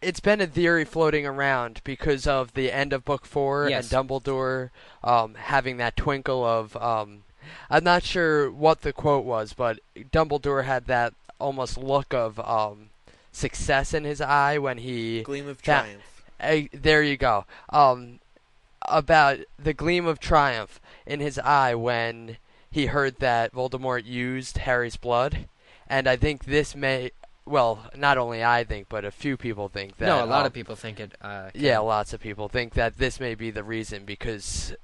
it's 0.04 0.20
been 0.20 0.40
a 0.40 0.46
theory 0.46 0.84
floating 0.84 1.26
around 1.26 1.80
because 1.84 2.26
of 2.26 2.52
the 2.54 2.70
end 2.72 2.92
of 2.92 3.04
book 3.04 3.24
4 3.26 3.68
Yes. 3.70 3.92
and 3.92 4.08
Dumbledore 4.08 4.70
um 5.02 5.34
having 5.34 5.76
that 5.78 5.96
twinkle 5.96 6.44
of 6.44 6.76
um 6.76 7.22
I'm 7.68 7.84
not 7.84 8.02
sure 8.02 8.50
what 8.50 8.80
the 8.82 8.92
quote 8.92 9.24
was, 9.24 9.52
but 9.52 9.78
Dumbledore 9.96 10.64
had 10.64 10.86
that 10.86 11.12
almost 11.38 11.76
look 11.76 12.14
of 12.14 12.38
um 12.40 12.90
success 13.32 13.92
in 13.92 14.04
his 14.04 14.20
eye 14.20 14.58
when 14.58 14.78
he 14.78 15.22
Gleam 15.22 15.48
of 15.48 15.60
That- 15.62 15.84
triumph. 16.40 16.70
There 16.72 17.02
you 17.02 17.16
go. 17.16 17.46
Um, 17.70 18.20
about 18.86 19.38
the 19.58 19.72
gleam 19.72 20.06
of 20.06 20.20
triumph 20.20 20.78
in 21.06 21.20
his 21.20 21.38
eye 21.38 21.74
when 21.74 22.36
he 22.70 22.86
heard 22.86 23.16
that 23.20 23.52
Voldemort 23.54 24.04
used 24.04 24.58
Harry's 24.58 24.96
blood, 24.96 25.46
and 25.88 26.06
I 26.06 26.16
think 26.16 26.44
this 26.44 26.74
may, 26.76 27.12
well, 27.46 27.90
not 27.96 28.18
only 28.18 28.42
I 28.42 28.64
think, 28.64 28.88
but 28.88 29.04
a 29.04 29.10
few 29.10 29.36
people 29.36 29.68
think 29.68 29.98
that. 29.98 30.06
no, 30.06 30.24
a 30.24 30.26
lot 30.26 30.40
um, 30.40 30.46
of 30.46 30.52
people 30.52 30.76
think 30.76 31.00
it. 31.00 31.12
Uh, 31.20 31.50
Yeah, 31.54 31.78
lots 31.80 32.12
of 32.12 32.20
people 32.20 32.48
think 32.48 32.74
that 32.74 32.98
this 32.98 33.20
may 33.20 33.34
be 33.34 33.50
the 33.50 33.64
reason 33.64 34.04
because 34.04 34.74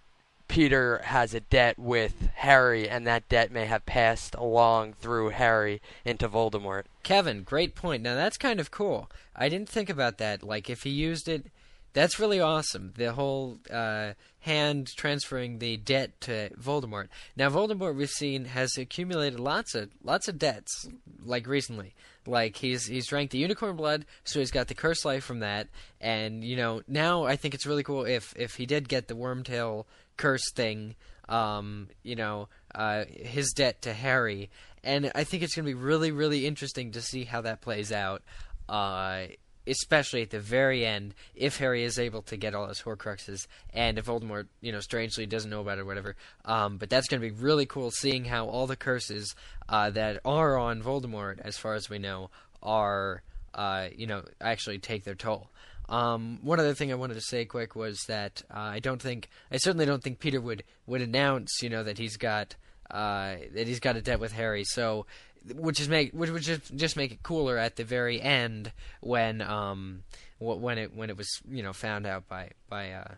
Peter 0.51 1.01
has 1.05 1.33
a 1.33 1.41
debt 1.41 1.79
with 1.79 2.29
Harry, 2.35 2.89
and 2.89 3.07
that 3.07 3.29
debt 3.29 3.53
may 3.53 3.67
have 3.67 3.87
passed 3.87 4.35
along 4.35 4.95
through 4.95 5.29
Harry 5.29 5.81
into 6.05 6.29
Voldemort. 6.29 6.85
Kevin, 7.03 7.45
great 7.45 7.75
point. 7.75 8.03
Now 8.03 8.15
that's 8.15 8.37
kind 8.37 8.59
of 8.59 8.71
cool. 8.71 9.11
I 9.37 9.49
didn't 9.49 9.69
think 9.69 9.89
about 9.89 10.19
that. 10.19 10.43
Like 10.43 10.69
if 10.69 10.83
he 10.83 10.91
used 10.91 11.29
it, 11.29 11.47
that's 11.93 12.19
really 12.19 12.41
awesome. 12.41 12.93
The 12.97 13.13
whole 13.13 13.59
uh, 13.71 14.15
hand 14.41 14.89
transferring 14.97 15.61
the 15.61 15.77
debt 15.77 16.21
to 16.23 16.51
Voldemort. 16.61 17.09
Now 17.37 17.49
Voldemort 17.49 17.97
we've 17.97 18.11
seen 18.11 18.47
has 18.47 18.77
accumulated 18.77 19.39
lots 19.39 19.75
of 19.75 19.91
lots 20.03 20.29
of 20.29 20.39
debts. 20.39 20.89
Like 21.25 21.47
recently, 21.47 21.95
like 22.27 22.57
he's 22.57 22.87
he's 22.87 23.07
drank 23.07 23.31
the 23.31 23.39
unicorn 23.39 23.77
blood, 23.77 24.07
so 24.25 24.39
he's 24.39 24.51
got 24.51 24.69
the 24.69 24.75
curse 24.75 25.05
life 25.05 25.25
from 25.25 25.41
that. 25.41 25.69
And 26.01 26.45
you 26.45 26.57
know 26.57 26.83
now 26.87 27.25
I 27.25 27.37
think 27.37 27.55
it's 27.55 27.67
really 27.67 27.83
cool 27.83 28.05
if 28.05 28.35
if 28.37 28.57
he 28.57 28.67
did 28.67 28.89
get 28.89 29.09
the 29.09 29.15
Wormtail 29.15 29.85
curse 30.17 30.51
thing. 30.55 30.95
Um, 31.29 31.89
you 32.03 32.17
know, 32.17 32.49
uh, 32.75 33.05
his 33.09 33.53
debt 33.53 33.83
to 33.83 33.93
Harry, 33.93 34.51
and 34.83 35.13
I 35.15 35.23
think 35.23 35.45
it's 35.45 35.55
going 35.55 35.65
to 35.65 35.71
be 35.71 35.81
really, 35.81 36.11
really 36.11 36.45
interesting 36.45 36.91
to 36.93 37.01
see 37.01 37.23
how 37.23 37.43
that 37.43 37.61
plays 37.61 37.93
out. 37.93 38.23
Uh, 38.69 39.27
especially 39.71 40.23
at 40.23 40.31
the 40.31 40.41
very 40.41 40.85
end, 40.85 41.15
if 41.35 41.59
Harry 41.59 41.85
is 41.85 41.99
able 41.99 42.23
to 42.23 42.37
get 42.37 42.55
all 42.55 42.69
his 42.69 42.83
Horcruxes, 42.83 43.47
and 43.73 43.99
if 43.99 44.07
Voldemort, 44.07 44.47
you 44.61 44.73
know, 44.73 44.81
strangely 44.81 45.27
doesn't 45.27 45.51
know 45.51 45.61
about 45.61 45.79
it 45.79 45.83
or 45.83 45.85
whatever. 45.87 46.17
Um, 46.45 46.77
but 46.77 46.91
that's 46.91 47.09
going 47.09 47.23
to 47.23 47.29
be 47.29 47.35
really 47.35 47.67
cool, 47.67 47.91
seeing 47.91 48.25
how 48.25 48.47
all 48.47 48.67
the 48.67 48.77
curses 48.77 49.35
uh, 49.69 49.91
that 49.91 50.21
are 50.25 50.59
on 50.59 50.83
Voldemort, 50.83 51.41
as 51.41 51.57
far 51.57 51.75
as 51.75 51.89
we 51.89 51.99
know, 51.99 52.31
are, 52.63 53.23
uh, 53.55 53.89
you 53.95 54.07
know, 54.07 54.25
actually 54.41 54.79
take 54.79 55.05
their 55.05 55.15
toll. 55.15 55.51
Um, 55.89 56.39
one 56.43 56.61
other 56.61 56.75
thing 56.75 56.93
I 56.93 56.97
wanted 56.97 57.15
to 57.15 57.21
say 57.21 57.45
quick 57.45 57.75
was 57.75 57.99
that 58.07 58.43
uh, 58.51 58.59
I 58.59 58.79
don't 58.79 59.03
think, 59.03 59.29
I 59.51 59.57
certainly 59.57 59.87
don't 59.87 60.03
think 60.03 60.21
Peter 60.21 60.41
would 60.41 60.63
would 60.87 61.03
announce, 61.03 61.63
you 61.63 61.69
know, 61.69 61.83
that 61.83 61.99
he's 61.99 62.17
got 62.17 62.55
uh, 62.91 63.37
that 63.55 63.67
he's 63.67 63.81
got 63.81 63.97
a 63.97 64.03
debt 64.03 64.21
with 64.21 64.33
Harry. 64.33 64.65
So, 64.65 65.07
which 65.55 65.81
is 65.81 65.89
make 65.89 66.13
which 66.13 66.31
would 66.31 66.43
just 66.43 66.75
just 66.75 66.97
make 66.97 67.13
it 67.13 67.23
cooler 67.23 67.57
at 67.57 67.77
the 67.77 67.85
very 67.85 68.21
end 68.21 68.73
when 69.01 69.41
um 69.41 70.03
when 70.39 70.79
it 70.79 70.95
when 70.95 71.11
it 71.11 71.17
was 71.17 71.41
you 71.49 71.63
know 71.63 71.73
found 71.73 72.07
out 72.07 72.29
by 72.29 72.51
by 72.69 72.91
uh 72.91 73.15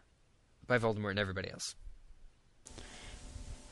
by 0.67 0.79
Voldemort 0.79 1.11
and 1.11 1.19
everybody 1.19 1.51
else. 1.51 1.75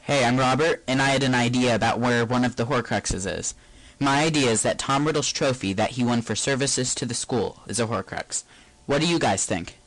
Hey, 0.03 0.25
I'm 0.25 0.39
Robert, 0.39 0.83
and 0.89 1.01
I 1.01 1.11
had 1.11 1.23
an 1.23 1.35
idea 1.35 1.75
about 1.75 2.01
where 2.01 2.25
one 2.25 2.45
of 2.45 2.57
the 2.57 2.65
Horcruxes 2.65 3.31
is. 3.31 3.55
My 4.01 4.25
idea 4.25 4.51
is 4.51 4.63
that 4.63 4.79
Tom 4.79 5.07
Riddle's 5.07 5.31
trophy 5.31 5.73
that 5.75 5.91
he 5.91 6.05
won 6.05 6.23
for 6.23 6.35
services 6.35 6.95
to 6.97 7.07
the 7.07 7.15
school 7.15 7.63
is 7.67 7.79
a 7.79 7.87
Horcrux. 7.87 8.45
What 8.87 9.01
do 9.01 9.07
you 9.07 9.19
guys 9.19 9.47
think? 9.47 9.79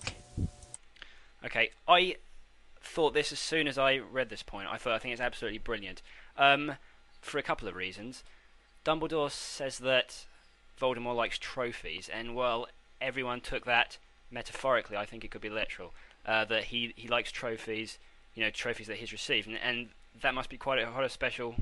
Okay, 1.43 1.71
I 1.87 2.17
thought 2.79 3.13
this 3.13 3.31
as 3.31 3.39
soon 3.39 3.67
as 3.67 3.77
I 3.77 3.97
read 3.97 4.29
this 4.29 4.43
point. 4.43 4.67
I 4.69 4.77
thought 4.77 4.93
I 4.93 4.99
think 4.99 5.13
it's 5.13 5.21
absolutely 5.21 5.57
brilliant. 5.57 6.01
Um, 6.37 6.75
for 7.23 7.37
a 7.37 7.43
couple 7.43 7.67
of 7.67 7.75
reasons. 7.75 8.23
Dumbledore 8.85 9.31
says 9.31 9.79
that 9.79 10.25
Voldemort 10.79 11.15
likes 11.15 11.37
trophies, 11.37 12.09
and 12.11 12.35
well, 12.35 12.67
everyone 12.99 13.41
took 13.41 13.65
that 13.65 13.97
metaphorically. 14.29 14.97
I 14.97 15.05
think 15.05 15.23
it 15.23 15.31
could 15.31 15.41
be 15.41 15.49
literal. 15.49 15.93
Uh, 16.25 16.45
that 16.45 16.65
he 16.65 16.93
he 16.95 17.07
likes 17.07 17.31
trophies, 17.31 17.97
you 18.35 18.43
know, 18.43 18.49
trophies 18.49 18.87
that 18.87 18.97
he's 18.97 19.11
received, 19.11 19.47
and, 19.47 19.57
and 19.57 19.89
that 20.21 20.33
must 20.33 20.49
be 20.49 20.57
quite 20.57 20.79
a, 20.79 20.85
quite 20.85 21.05
a 21.05 21.09
special 21.09 21.55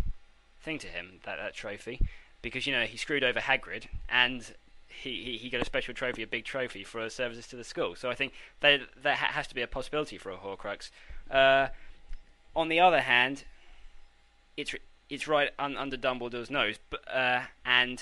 thing 0.61 0.77
to 0.79 0.87
him. 0.87 1.19
That 1.23 1.37
that 1.37 1.53
trophy, 1.53 1.99
because 2.41 2.67
you 2.67 2.73
know 2.73 2.83
he 2.83 2.97
screwed 2.97 3.23
over 3.23 3.39
Hagrid, 3.39 3.85
and 4.07 4.53
he, 4.87 5.23
he, 5.23 5.37
he 5.37 5.49
got 5.49 5.61
a 5.61 5.65
special 5.65 5.93
trophy, 5.93 6.23
a 6.23 6.27
big 6.27 6.45
trophy 6.45 6.83
for 6.83 7.01
his 7.01 7.13
services 7.13 7.47
to 7.47 7.55
the 7.55 7.63
school. 7.63 7.95
So 7.95 8.09
I 8.09 8.15
think 8.15 8.33
that 8.59 8.81
that 9.01 9.17
has 9.17 9.47
to 9.47 9.55
be 9.55 9.61
a 9.61 9.67
possibility 9.67 10.17
for 10.17 10.31
a 10.31 10.37
Horcrux. 10.37 10.89
Uh, 11.29 11.69
on 12.55 12.67
the 12.67 12.79
other 12.79 13.01
hand, 13.01 13.45
it's 14.57 14.75
it's 15.11 15.27
right 15.27 15.51
un- 15.59 15.75
under 15.75 15.97
Dumbledore's 15.97 16.49
nose, 16.49 16.79
but 16.89 17.01
uh, 17.13 17.41
and 17.65 18.01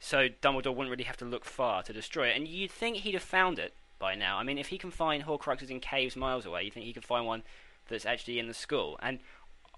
so 0.00 0.28
Dumbledore 0.28 0.74
wouldn't 0.74 0.90
really 0.90 1.04
have 1.04 1.18
to 1.18 1.26
look 1.26 1.44
far 1.44 1.82
to 1.82 1.92
destroy 1.92 2.28
it. 2.28 2.36
And 2.36 2.48
you'd 2.48 2.70
think 2.70 2.96
he'd 2.96 3.12
have 3.12 3.22
found 3.22 3.58
it 3.58 3.74
by 3.98 4.14
now. 4.14 4.38
I 4.38 4.42
mean, 4.42 4.56
if 4.56 4.68
he 4.68 4.78
can 4.78 4.90
find 4.90 5.24
Horcruxes 5.24 5.70
in 5.70 5.78
caves 5.78 6.16
miles 6.16 6.46
away, 6.46 6.62
you 6.62 6.70
think 6.70 6.86
he 6.86 6.94
could 6.94 7.04
find 7.04 7.26
one 7.26 7.42
that's 7.88 8.06
actually 8.06 8.38
in 8.38 8.48
the 8.48 8.54
school. 8.54 8.98
And 9.02 9.18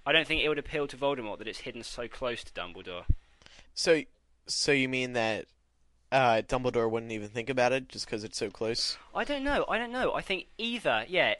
I 0.07 0.13
don't 0.13 0.29
think 0.29 0.43
it 0.43 0.49
would 0.49 0.61
appeal 0.61 0.87
to 0.87 0.97
Voldemort 0.97 1.39
that 1.39 1.49
it's 1.49 1.61
hidden 1.61 1.83
so 1.83 2.07
close 2.07 2.45
to 2.45 2.53
Dumbledore. 2.53 3.03
So, 3.75 4.03
so 4.47 4.71
you 4.71 4.89
mean 4.89 5.15
that 5.15 5.47
uh, 6.13 6.43
Dumbledore 6.49 6.89
wouldn't 6.89 7.13
even 7.13 7.29
think 7.29 7.51
about 7.51 7.73
it 7.73 7.89
just 7.89 8.07
because 8.07 8.23
it's 8.23 8.39
so 8.39 8.49
close? 8.49 8.97
I 9.13 9.25
don't 9.25 9.43
know. 9.43 9.65
I 9.69 9.77
don't 9.77 9.93
know. 9.93 10.15
I 10.15 10.21
think 10.21 10.47
either, 10.57 11.05
yeah, 11.09 11.35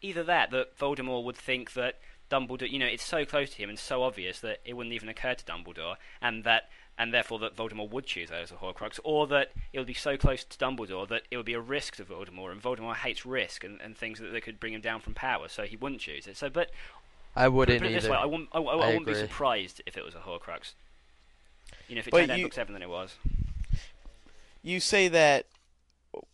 either 0.00 0.24
that 0.24 0.50
that 0.50 0.78
Voldemort 0.78 1.24
would 1.24 1.36
think 1.36 1.74
that 1.74 1.98
Dumbledore, 2.30 2.70
you 2.70 2.78
know, 2.78 2.86
it's 2.86 3.04
so 3.04 3.24
close 3.24 3.50
to 3.50 3.56
him 3.56 3.68
and 3.68 3.78
so 3.78 4.02
obvious 4.02 4.40
that 4.40 4.60
it 4.64 4.74
wouldn't 4.74 4.94
even 4.94 5.08
occur 5.08 5.34
to 5.34 5.44
Dumbledore, 5.44 5.96
and 6.22 6.44
that 6.44 6.70
and 6.96 7.14
therefore 7.14 7.38
that 7.38 7.56
Voldemort 7.56 7.90
would 7.90 8.04
choose 8.04 8.28
that 8.28 8.42
as 8.42 8.50
a 8.50 8.54
Horcrux, 8.54 9.00
or 9.04 9.26
that 9.28 9.52
it 9.72 9.78
would 9.78 9.86
be 9.86 9.94
so 9.94 10.16
close 10.18 10.44
to 10.44 10.58
Dumbledore 10.58 11.08
that 11.08 11.22
it 11.30 11.36
would 11.36 11.46
be 11.46 11.54
a 11.54 11.60
risk 11.60 11.96
to 11.96 12.04
Voldemort, 12.04 12.52
and 12.52 12.62
Voldemort 12.62 12.96
hates 12.96 13.24
risk 13.24 13.64
and, 13.64 13.80
and 13.80 13.96
things 13.96 14.18
that, 14.18 14.42
could 14.42 14.60
bring 14.60 14.74
him 14.74 14.82
down 14.82 15.00
from 15.00 15.14
power, 15.14 15.48
so 15.48 15.62
he 15.62 15.76
wouldn't 15.76 16.02
choose 16.02 16.26
it. 16.26 16.36
So, 16.36 16.50
but 16.50 16.70
I 17.34 17.48
wouldn't 17.48 17.80
put 17.80 17.90
it 17.90 17.94
this 17.94 18.08
way, 18.10 18.16
I 18.16 18.26
wouldn't, 18.26 18.50
I, 18.52 18.58
I, 18.58 18.62
I 18.62 18.86
wouldn't 18.88 19.06
be 19.06 19.14
surprised 19.14 19.80
if 19.86 19.96
it 19.96 20.04
was 20.04 20.14
a 20.14 20.18
Horcrux. 20.18 20.74
You 21.88 21.94
know, 21.94 22.00
if 22.00 22.08
it 22.08 22.10
But 22.10 22.18
turned 22.18 22.30
out 22.32 22.34
in 22.34 22.40
you- 22.40 22.46
book 22.46 22.52
seven, 22.54 22.72
then 22.74 22.82
it 22.82 22.90
was. 22.90 23.14
You 24.62 24.78
say 24.78 25.08
that 25.08 25.46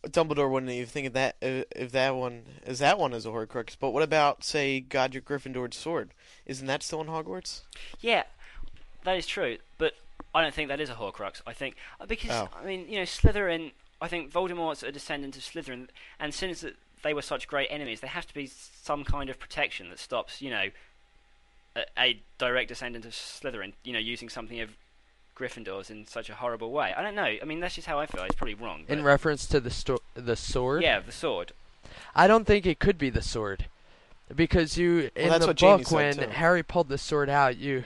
Dumbledore 0.05 0.49
wouldn't 0.49 0.71
even 0.71 0.87
think 0.87 1.07
of 1.07 1.13
that 1.13 1.35
uh, 1.41 1.63
if 1.75 1.91
that 1.91 2.15
one 2.15 2.43
is 2.65 2.79
that 2.79 2.97
one 2.97 3.13
is 3.13 3.25
a 3.25 3.29
Horcrux. 3.29 3.75
But 3.79 3.91
what 3.91 4.03
about 4.03 4.43
say 4.43 4.79
Godric 4.79 5.25
Gryffindor's 5.25 5.75
sword? 5.75 6.13
Isn't 6.45 6.67
that 6.67 6.81
still 6.83 7.01
in 7.01 7.07
Hogwarts? 7.07 7.61
Yeah, 7.99 8.23
that 9.03 9.17
is 9.17 9.27
true, 9.27 9.57
but 9.77 9.93
I 10.33 10.41
don't 10.41 10.53
think 10.53 10.69
that 10.69 10.79
is 10.79 10.89
a 10.89 10.95
Horcrux. 10.95 11.41
I 11.45 11.53
think 11.53 11.75
uh, 11.99 12.05
because 12.05 12.31
Oh. 12.31 12.49
I 12.59 12.65
mean, 12.65 12.87
you 12.89 12.95
know, 12.95 13.03
Slytherin. 13.03 13.71
I 13.99 14.07
think 14.07 14.31
Voldemort's 14.31 14.83
a 14.83 14.91
descendant 14.91 15.35
of 15.37 15.43
Slytherin, 15.43 15.87
and 16.19 16.33
since 16.33 16.63
they 17.03 17.13
were 17.13 17.21
such 17.23 17.47
great 17.47 17.67
enemies, 17.71 17.99
there 17.99 18.09
has 18.11 18.25
to 18.25 18.33
be 18.33 18.45
some 18.47 19.03
kind 19.03 19.29
of 19.29 19.39
protection 19.39 19.89
that 19.89 19.99
stops, 19.99 20.41
you 20.41 20.51
know, 20.51 20.69
a, 21.75 21.81
a 21.97 22.21
direct 22.37 22.69
descendant 22.69 23.05
of 23.05 23.13
Slytherin, 23.13 23.73
you 23.83 23.93
know, 23.93 23.99
using 23.99 24.29
something 24.29 24.59
of 24.59 24.71
Gryffindor's 25.37 25.89
in 25.89 26.07
such 26.07 26.29
a 26.29 26.35
horrible 26.35 26.71
way. 26.71 26.93
I 26.97 27.01
don't 27.01 27.15
know. 27.15 27.23
I 27.23 27.45
mean, 27.45 27.59
that's 27.59 27.75
just 27.75 27.87
how 27.87 27.99
I 27.99 28.05
feel. 28.05 28.23
It's 28.23 28.35
probably 28.35 28.55
wrong. 28.55 28.83
In 28.87 29.03
reference 29.03 29.45
to 29.47 29.59
the 29.59 29.69
sto- 29.69 30.01
the 30.15 30.35
sword, 30.35 30.81
yeah, 30.83 30.99
the 30.99 31.11
sword. 31.11 31.51
I 32.15 32.27
don't 32.27 32.45
think 32.45 32.65
it 32.65 32.79
could 32.79 32.97
be 32.97 33.09
the 33.09 33.21
sword 33.21 33.65
because 34.33 34.77
you 34.77 35.09
in 35.15 35.29
that's 35.29 35.41
the 35.41 35.47
what 35.47 35.59
book 35.59 35.87
said, 35.87 36.17
when. 36.17 36.31
Harry 36.31 36.63
pulled 36.63 36.89
the 36.89 36.97
sword 36.97 37.29
out, 37.29 37.57
you 37.57 37.83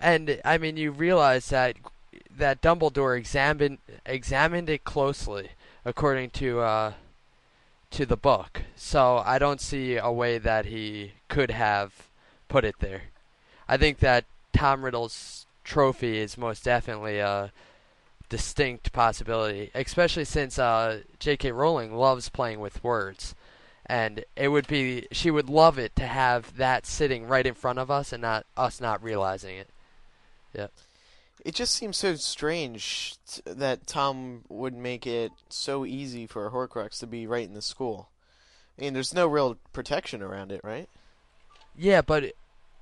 and 0.00 0.40
I 0.44 0.58
mean 0.58 0.76
you 0.76 0.90
realize 0.90 1.48
that 1.50 1.76
that 2.36 2.62
Dumbledore 2.62 3.16
examined 3.16 3.78
examined 4.06 4.68
it 4.68 4.84
closely, 4.84 5.50
according 5.84 6.30
to 6.30 6.60
uh, 6.60 6.92
to 7.90 8.06
the 8.06 8.16
book. 8.16 8.62
So 8.74 9.22
I 9.24 9.38
don't 9.38 9.60
see 9.60 9.96
a 9.96 10.10
way 10.10 10.38
that 10.38 10.66
he 10.66 11.12
could 11.28 11.50
have 11.50 12.08
put 12.48 12.64
it 12.64 12.76
there. 12.80 13.02
I 13.68 13.76
think 13.76 13.98
that 14.00 14.24
Tom 14.52 14.84
Riddle's 14.84 15.46
trophy 15.64 16.18
is 16.18 16.38
most 16.38 16.64
definitely 16.64 17.18
a 17.18 17.52
distinct 18.28 18.92
possibility, 18.92 19.70
especially 19.74 20.24
since 20.24 20.58
uh, 20.58 21.00
J.K. 21.18 21.52
Rowling 21.52 21.94
loves 21.94 22.28
playing 22.28 22.60
with 22.60 22.82
words. 22.82 23.34
And 23.84 24.24
it 24.36 24.48
would 24.48 24.66
be, 24.66 25.06
she 25.12 25.30
would 25.30 25.50
love 25.50 25.78
it 25.78 25.94
to 25.96 26.06
have 26.06 26.56
that 26.56 26.86
sitting 26.86 27.26
right 27.26 27.46
in 27.46 27.54
front 27.54 27.78
of 27.78 27.90
us 27.90 28.12
and 28.12 28.22
not 28.22 28.46
us 28.56 28.80
not 28.80 29.02
realizing 29.02 29.56
it. 29.56 29.68
Yeah. 30.54 30.68
It 31.44 31.54
just 31.54 31.74
seems 31.74 31.96
so 31.96 32.14
strange 32.14 33.16
t- 33.30 33.42
that 33.44 33.86
Tom 33.86 34.44
would 34.48 34.74
make 34.74 35.06
it 35.06 35.32
so 35.48 35.84
easy 35.84 36.26
for 36.26 36.46
a 36.46 36.50
Horcrux 36.50 36.98
to 37.00 37.06
be 37.06 37.26
right 37.26 37.46
in 37.46 37.54
the 37.54 37.60
school. 37.60 38.08
I 38.78 38.82
mean, 38.82 38.94
there's 38.94 39.12
no 39.12 39.26
real 39.26 39.58
protection 39.72 40.22
around 40.22 40.52
it, 40.52 40.60
right? 40.64 40.88
Yeah, 41.76 42.00
but 42.00 42.32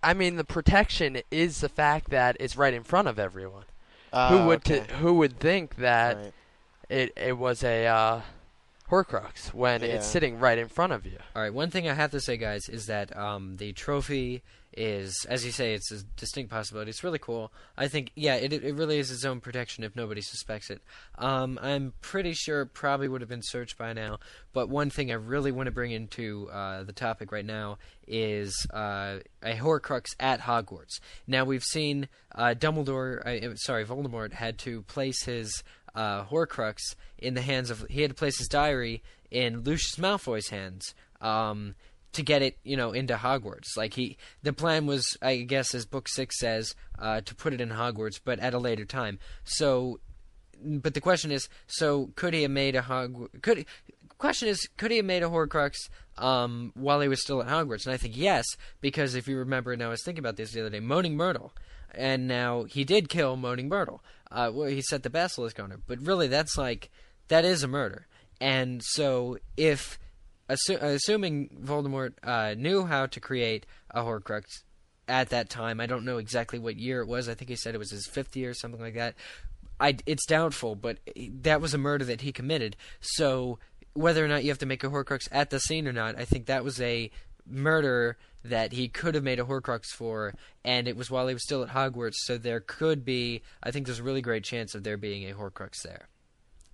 I 0.03 0.15
mean, 0.15 0.37
the 0.37 0.45
protection 0.45 1.21
is 1.31 1.61
the 1.61 1.69
fact 1.69 2.11
that 2.11 2.37
it's 2.41 2.57
right 2.57 2.73
in 2.75 2.83
front 2.83 3.09
of 3.09 3.19
everyone. 3.19 3.65
Uh, 4.13 4.29
who 4.37 4.47
would 4.47 4.59
okay. 4.59 4.81
t- 4.87 4.95
who 4.95 5.15
would 5.15 5.39
think 5.39 5.77
that 5.77 6.17
Right. 6.17 6.33
it 6.89 7.13
it 7.17 7.39
was 7.39 7.63
a 7.63 7.87
uh, 7.87 8.21
Horcrux 8.91 9.55
when 9.55 9.83
Yeah. 9.83 9.89
it's 9.89 10.07
sitting 10.07 10.41
right 10.41 10.59
in 10.59 10.69
front 10.69 10.93
of 10.93 11.07
you? 11.07 11.19
All 11.37 11.43
right, 11.43 11.55
one 11.55 11.71
thing 11.71 11.89
I 11.89 11.95
have 11.95 12.11
to 12.11 12.21
say, 12.21 12.37
guys, 12.37 12.69
is 12.69 12.87
that 12.87 13.17
um, 13.17 13.57
the 13.59 13.73
trophy 13.73 14.43
is, 14.81 15.27
as 15.29 15.45
you 15.45 15.53
say, 15.53 15.75
it's 15.75 15.93
a 15.93 16.03
distinct 16.17 16.51
possibility. 16.51 16.89
It's 16.89 17.05
really 17.05 17.19
cool. 17.19 17.53
I 17.77 17.89
think, 17.89 18.13
yeah, 18.17 18.37
it 18.37 18.53
it 18.53 18.75
really 18.75 18.99
is 18.99 19.11
its 19.11 19.27
own 19.27 19.41
protection 19.41 19.85
if 19.85 19.95
nobody 19.95 20.23
suspects 20.23 20.71
it. 20.71 20.81
Um, 21.19 21.59
I'm 21.61 21.93
pretty 22.01 22.33
sure 22.33 22.63
it 22.63 22.73
probably 22.73 23.07
would 23.07 23.21
have 23.21 23.29
been 23.29 23.43
searched 23.43 23.77
by 23.77 23.93
now. 23.93 24.21
But 24.55 24.71
one 24.71 24.89
thing 24.89 25.11
I 25.11 25.15
really 25.15 25.53
want 25.53 25.67
to 25.67 25.71
bring 25.71 25.91
into 25.91 26.49
uh, 26.51 26.85
the 26.85 26.95
topic 26.95 27.31
right 27.31 27.45
now 27.45 27.77
is 28.09 28.67
uh, 28.73 29.19
a 29.43 29.55
Horcrux 29.55 30.17
at 30.19 30.41
Hogwarts. 30.41 31.01
Now 31.27 31.45
we've 31.45 31.63
seen 31.63 32.09
uh, 32.35 32.55
Dumbledore, 32.59 33.27
uh, 33.27 33.57
sorry, 33.57 33.85
Voldemort 33.85 34.33
had 34.33 34.57
to 34.61 34.83
place 34.83 35.25
his 35.25 35.63
uh, 35.95 36.25
Horcrux 36.25 36.79
in 37.19 37.35
the 37.35 37.43
hands 37.43 37.69
of. 37.69 37.85
He 37.91 38.01
had 38.01 38.11
to 38.11 38.17
place 38.17 38.39
his 38.39 38.49
diary 38.49 39.03
in 39.31 39.61
Lucius 39.61 39.97
Malfoy's 39.97 40.49
hands. 40.49 40.95
Um, 41.21 41.75
to 42.13 42.23
get 42.23 42.43
it, 42.43 42.59
you 42.65 42.77
know, 42.77 42.93
into 42.93 43.15
Hogwarts. 43.15 43.77
Like 43.77 43.95
he, 43.95 44.17
the 44.43 44.53
plan 44.53 44.87
was, 44.87 45.17
I 45.23 45.39
guess, 45.39 45.75
as 45.75 45.87
Book 45.87 46.09
Six 46.09 46.39
says, 46.39 46.75
uh, 46.99 47.21
to 47.23 47.35
put 47.35 47.53
it 47.53 47.61
in 47.61 47.71
Hogwarts, 47.71 48.21
but 48.23 48.39
at 48.41 48.55
a 48.55 48.59
later 48.59 48.85
time. 48.85 49.19
So, 49.45 50.01
but 50.63 50.95
the 50.95 51.01
question 51.01 51.31
is, 51.31 51.49
so 51.67 52.11
could 52.17 52.35
he 52.35 52.43
have 52.43 52.51
made 52.51 52.77
a 52.77 52.83
Hogwarts? 52.83 53.43
Could 53.43 53.67
question 54.19 54.49
is, 54.49 54.69
could 54.77 54.91
he 54.91 54.99
have 54.99 55.07
made 55.07 55.23
a 55.23 55.29
Horcrux 55.29 55.89
um, 56.19 56.73
while 56.75 57.01
he 57.01 57.09
was 57.09 57.23
still 57.23 57.43
at 57.43 57.49
Hogwarts? 57.49 57.87
And 57.87 57.95
I 57.95 57.97
think 57.97 58.17
yes, 58.17 58.45
because 58.81 59.15
if 59.15 59.27
you 59.27 59.39
remember, 59.39 59.73
and 59.73 59.83
I 59.83 59.89
was 59.89 60.05
thinking 60.05 60.21
about 60.21 60.37
this 60.37 60.53
the 60.53 60.61
other 60.61 60.71
day, 60.71 60.81
Moaning 60.81 61.17
Myrtle, 61.17 61.53
and 61.93 62.29
now 62.29 62.65
he 62.65 62.85
did 62.85 63.09
kill 63.09 63.37
Moaning 63.37 63.69
Myrtle. 63.69 64.05
Uh, 64.31 64.51
well, 64.53 64.69
he 64.69 64.83
set 64.83 65.03
the 65.03 65.11
basilisk 65.11 65.59
on 65.59 65.71
her, 65.71 65.81
but 65.89 66.01
really, 66.01 66.29
that's 66.29 66.57
like 66.57 66.91
that 67.29 67.45
is 67.45 67.65
a 67.65 67.69
murder. 67.69 68.07
And 68.41 68.83
so, 68.83 69.39
if 69.57 69.99
assu- 70.51 70.83
assuming 70.83 71.49
Voldemort 71.63 72.13
uh, 72.23 72.55
knew 72.57 72.85
how 72.85 73.07
to 73.07 73.21
create 73.21 73.67
a 73.91 74.03
Horcrux 74.03 74.45
at 75.09 75.31
that 75.31 75.51
time, 75.51 75.81
I 75.81 75.87
don't 75.87 76.05
know 76.05 76.19
exactly 76.19 76.59
what 76.59 76.77
year 76.77 77.01
it 77.01 77.09
was. 77.09 77.29
I 77.29 77.35
think 77.35 77.49
he 77.49 77.57
said 77.57 77.75
it 77.75 77.79
was 77.79 77.91
his 77.91 78.07
fifth 78.07 78.37
year, 78.37 78.51
or 78.51 78.55
something 78.55 78.81
like 78.81 78.95
that. 78.95 79.15
I, 79.81 79.97
it's 80.07 80.27
doubtful, 80.27 80.75
but 80.77 80.99
that 81.43 81.61
was 81.61 81.75
a 81.75 81.79
murder 81.79 82.05
that 82.05 82.21
he 82.21 82.33
committed. 82.33 82.77
So 83.01 83.59
whether 83.95 84.25
or 84.25 84.29
not 84.29 84.45
you 84.45 84.51
have 84.51 84.59
to 84.59 84.67
make 84.67 84.85
a 84.85 84.89
Horcrux 84.89 85.27
at 85.33 85.51
the 85.51 85.59
scene 85.59 85.89
or 85.89 85.93
not, 85.93 86.19
I 86.19 86.25
think 86.25 86.47
that 86.47 86.65
was 86.65 86.81
a 86.81 87.11
murder 87.47 88.19
that 88.45 88.73
he 88.73 88.89
could 88.89 89.15
have 89.15 89.25
made 89.25 89.41
a 89.41 89.45
Horcrux 89.45 89.87
for, 89.97 90.35
and 90.65 90.87
it 90.87 90.97
was 90.97 91.11
while 91.11 91.27
he 91.27 91.35
was 91.35 91.43
still 91.43 91.63
at 91.63 91.71
Hogwarts. 91.71 92.15
So 92.19 92.39
there 92.39 92.61
could 92.61 93.05
be, 93.05 93.43
I 93.63 93.71
think, 93.71 93.87
there's 93.87 93.99
a 93.99 94.05
really 94.05 94.23
great 94.23 94.45
chance 94.45 94.75
of 94.75 94.85
there 94.85 94.97
being 94.97 95.29
a 95.29 95.35
Horcrux 95.35 95.83
there. 95.83 96.09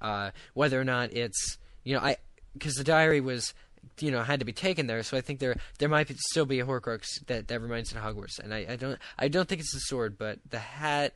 Uh, 0.01 0.31
whether 0.53 0.81
or 0.81 0.85
not 0.85 1.13
it's, 1.13 1.59
you 1.85 1.95
know, 1.95 2.01
I 2.01 2.17
because 2.53 2.75
the 2.75 2.85
diary 2.85 3.21
was, 3.21 3.53
you 4.01 4.11
know, 4.11 4.23
had 4.23 4.41
to 4.41 4.47
be 4.47 4.53
taken 4.53 4.87
there, 4.87 5.03
so 5.03 5.17
I 5.17 5.21
think 5.21 5.41
there 5.41 5.57
there 5.79 5.89
might 5.89 6.09
still 6.19 6.47
be 6.47 6.61
a 6.61 6.67
Horcrux 6.67 7.07
that 7.27 7.49
that 7.49 7.61
remains 7.61 7.93
in 7.93 7.99
Hogwarts, 7.99 8.39
and 8.39 8.53
I, 8.53 8.67
I 8.71 8.77
don't 8.77 8.99
I 9.19 9.29
don't 9.29 9.49
think 9.49 9.61
it's 9.61 9.73
the 9.73 9.81
sword, 9.81 10.19
but 10.19 10.39
the 10.49 10.59
hat 10.59 11.15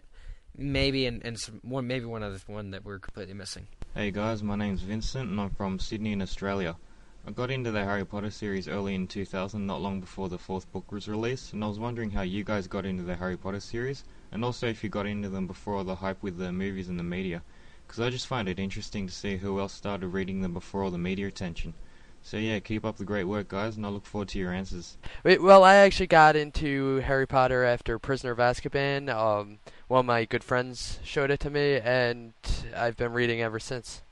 maybe 0.56 1.06
and 1.06 1.24
and 1.24 1.38
some, 1.38 1.60
one 1.62 1.86
maybe 1.86 2.04
one 2.04 2.22
other 2.22 2.38
one 2.46 2.70
that 2.70 2.84
we're 2.84 2.98
completely 2.98 3.34
missing. 3.34 3.66
Hey 3.94 4.10
guys, 4.10 4.42
my 4.42 4.56
name's 4.56 4.82
Vincent 4.82 5.30
and 5.30 5.40
I'm 5.40 5.50
from 5.50 5.78
Sydney 5.78 6.12
in 6.12 6.22
Australia. 6.22 6.76
I 7.26 7.32
got 7.32 7.50
into 7.50 7.70
the 7.70 7.84
Harry 7.84 8.04
Potter 8.06 8.30
series 8.30 8.66
early 8.66 8.94
in 8.94 9.06
2000, 9.06 9.66
not 9.66 9.82
long 9.82 10.00
before 10.00 10.30
the 10.30 10.38
fourth 10.38 10.70
book 10.72 10.90
was 10.90 11.06
released, 11.06 11.52
and 11.52 11.62
I 11.62 11.68
was 11.68 11.78
wondering 11.78 12.10
how 12.10 12.22
you 12.22 12.44
guys 12.44 12.66
got 12.66 12.86
into 12.86 13.02
the 13.02 13.16
Harry 13.16 13.36
Potter 13.36 13.60
series, 13.60 14.04
and 14.32 14.42
also 14.42 14.68
if 14.68 14.82
you 14.82 14.88
got 14.88 15.06
into 15.06 15.28
them 15.28 15.46
before 15.46 15.74
all 15.74 15.84
the 15.84 15.96
hype 15.96 16.22
with 16.22 16.38
the 16.38 16.50
movies 16.50 16.88
and 16.88 16.98
the 16.98 17.04
media, 17.04 17.42
because 17.86 18.00
I 18.00 18.08
just 18.08 18.26
find 18.26 18.48
it 18.48 18.58
interesting 18.58 19.06
to 19.06 19.12
see 19.12 19.36
who 19.36 19.60
else 19.60 19.74
started 19.74 20.08
reading 20.08 20.40
them 20.40 20.54
before 20.54 20.82
all 20.82 20.90
the 20.90 20.96
media 20.96 21.26
attention. 21.26 21.74
So 22.22 22.36
yeah, 22.36 22.58
keep 22.60 22.84
up 22.84 22.96
the 22.96 23.04
great 23.04 23.24
work 23.24 23.48
guys, 23.48 23.76
and 23.76 23.84
I 23.84 23.88
look 23.88 24.06
forward 24.06 24.28
to 24.28 24.38
your 24.38 24.52
answers. 24.52 24.96
Wait, 25.24 25.42
well, 25.42 25.64
I 25.64 25.76
actually 25.76 26.06
got 26.06 26.36
into 26.36 26.96
Harry 26.98 27.26
Potter 27.26 27.64
after 27.64 27.98
Prisoner 27.98 28.32
of 28.32 28.38
Azkaban. 28.38 29.08
Um, 29.08 29.58
one 29.88 30.00
of 30.00 30.06
my 30.06 30.24
good 30.24 30.44
friends 30.44 31.00
showed 31.02 31.30
it 31.30 31.40
to 31.40 31.50
me, 31.50 31.76
and 31.76 32.34
I've 32.76 32.96
been 32.96 33.12
reading 33.12 33.40
ever 33.40 33.58
since. 33.58 34.02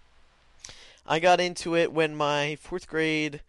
I 1.06 1.20
got 1.20 1.40
into 1.40 1.76
it 1.76 1.92
when 1.92 2.14
my 2.16 2.56
fourth 2.60 2.88
grade 2.88 3.40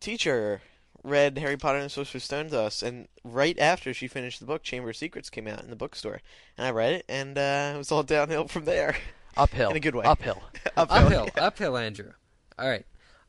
teacher 0.00 0.60
read 1.02 1.38
Harry 1.38 1.56
Potter 1.56 1.78
and 1.78 1.86
the 1.86 1.90
Sorcerer's 1.90 2.24
Stone 2.24 2.50
to 2.50 2.60
us, 2.60 2.82
and 2.82 3.06
right 3.22 3.58
after 3.58 3.94
she 3.94 4.08
finished 4.08 4.40
the 4.40 4.46
book, 4.46 4.62
Chamber 4.62 4.90
of 4.90 4.96
Secrets 4.96 5.30
came 5.30 5.46
out 5.46 5.62
in 5.62 5.70
the 5.70 5.76
bookstore, 5.76 6.20
and 6.58 6.66
I 6.66 6.70
read 6.70 6.94
it, 6.94 7.04
and 7.08 7.38
uh, 7.38 7.72
it 7.74 7.78
was 7.78 7.92
all 7.92 8.02
downhill 8.02 8.48
from 8.48 8.64
there. 8.64 8.96
Uphill. 9.36 9.70
In 9.70 9.76
a 9.76 9.80
good 9.80 9.94
way. 9.94 10.04
Uphill. 10.04 10.42
uphill. 10.76 11.06
uphill, 11.06 11.28
uphill, 11.36 11.76
Andrew. 11.76 12.12
All 12.58 12.68
right. 12.68 12.86